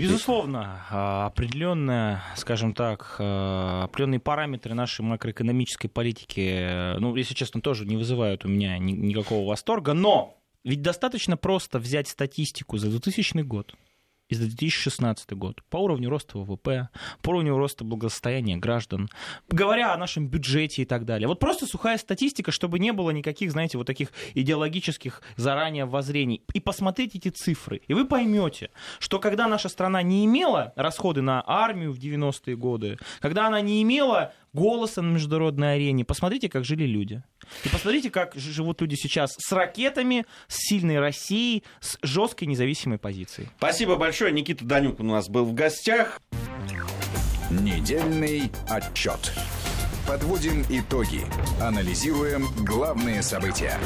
Безусловно, 0.00 0.86
а, 0.88 1.26
определенная, 1.26 2.22
скажем 2.36 2.72
так, 2.72 3.16
а, 3.18 3.84
определенные 3.84 4.20
параметры 4.20 4.74
нашей 4.74 5.02
макроэкономической 5.02 5.90
политики, 5.90 6.96
ну, 6.98 7.14
если 7.16 7.34
честно, 7.34 7.60
тоже 7.60 7.84
не 7.84 7.96
вызывают 7.96 8.44
у 8.44 8.48
меня 8.48 8.78
никакого 8.78 9.48
восторга, 9.48 9.92
но 9.92 10.38
ведь 10.64 10.82
достаточно 10.82 11.36
просто 11.36 11.78
взять 11.78 12.08
статистику 12.08 12.78
за 12.78 12.88
2000 12.88 13.42
год, 13.42 13.74
и 14.28 14.34
за 14.34 14.46
2016 14.46 15.32
год 15.32 15.62
по 15.70 15.78
уровню 15.78 16.10
роста 16.10 16.38
ВВП, 16.38 16.88
по 17.22 17.30
уровню 17.30 17.56
роста 17.56 17.84
благосостояния 17.84 18.56
граждан, 18.56 19.08
говоря 19.48 19.92
о 19.92 19.96
нашем 19.96 20.28
бюджете 20.28 20.82
и 20.82 20.84
так 20.84 21.04
далее. 21.04 21.28
Вот 21.28 21.38
просто 21.38 21.66
сухая 21.66 21.98
статистика, 21.98 22.50
чтобы 22.50 22.78
не 22.78 22.92
было 22.92 23.10
никаких, 23.10 23.52
знаете, 23.52 23.78
вот 23.78 23.86
таких 23.86 24.12
идеологических 24.34 25.22
заранее 25.36 25.84
воззрений. 25.84 26.42
И 26.54 26.60
посмотрите 26.60 27.18
эти 27.18 27.28
цифры, 27.28 27.80
и 27.86 27.94
вы 27.94 28.06
поймете, 28.06 28.70
что 28.98 29.18
когда 29.18 29.46
наша 29.46 29.68
страна 29.68 30.02
не 30.02 30.24
имела 30.24 30.72
расходы 30.76 31.22
на 31.22 31.42
армию 31.46 31.92
в 31.92 31.98
90-е 31.98 32.56
годы, 32.56 32.98
когда 33.20 33.46
она 33.46 33.60
не 33.60 33.82
имела 33.82 34.32
голоса 34.56 35.02
на 35.02 35.12
международной 35.12 35.74
арене. 35.74 36.04
Посмотрите, 36.04 36.48
как 36.48 36.64
жили 36.64 36.84
люди. 36.84 37.22
И 37.64 37.68
посмотрите, 37.68 38.10
как 38.10 38.34
живут 38.34 38.80
люди 38.80 38.96
сейчас 38.96 39.36
с 39.38 39.52
ракетами, 39.52 40.24
с 40.48 40.56
сильной 40.68 40.98
Россией, 40.98 41.62
с 41.80 41.98
жесткой 42.02 42.48
независимой 42.48 42.98
позицией. 42.98 43.48
Спасибо 43.58 43.96
большое. 43.96 44.32
Никита 44.32 44.64
Данюк 44.64 44.98
у 44.98 45.04
нас 45.04 45.28
был 45.28 45.44
в 45.44 45.54
гостях. 45.54 46.20
Недельный 47.50 48.50
отчет. 48.68 49.32
Подводим 50.08 50.64
итоги. 50.68 51.20
Анализируем 51.60 52.46
главные 52.64 53.22
события. 53.22 53.78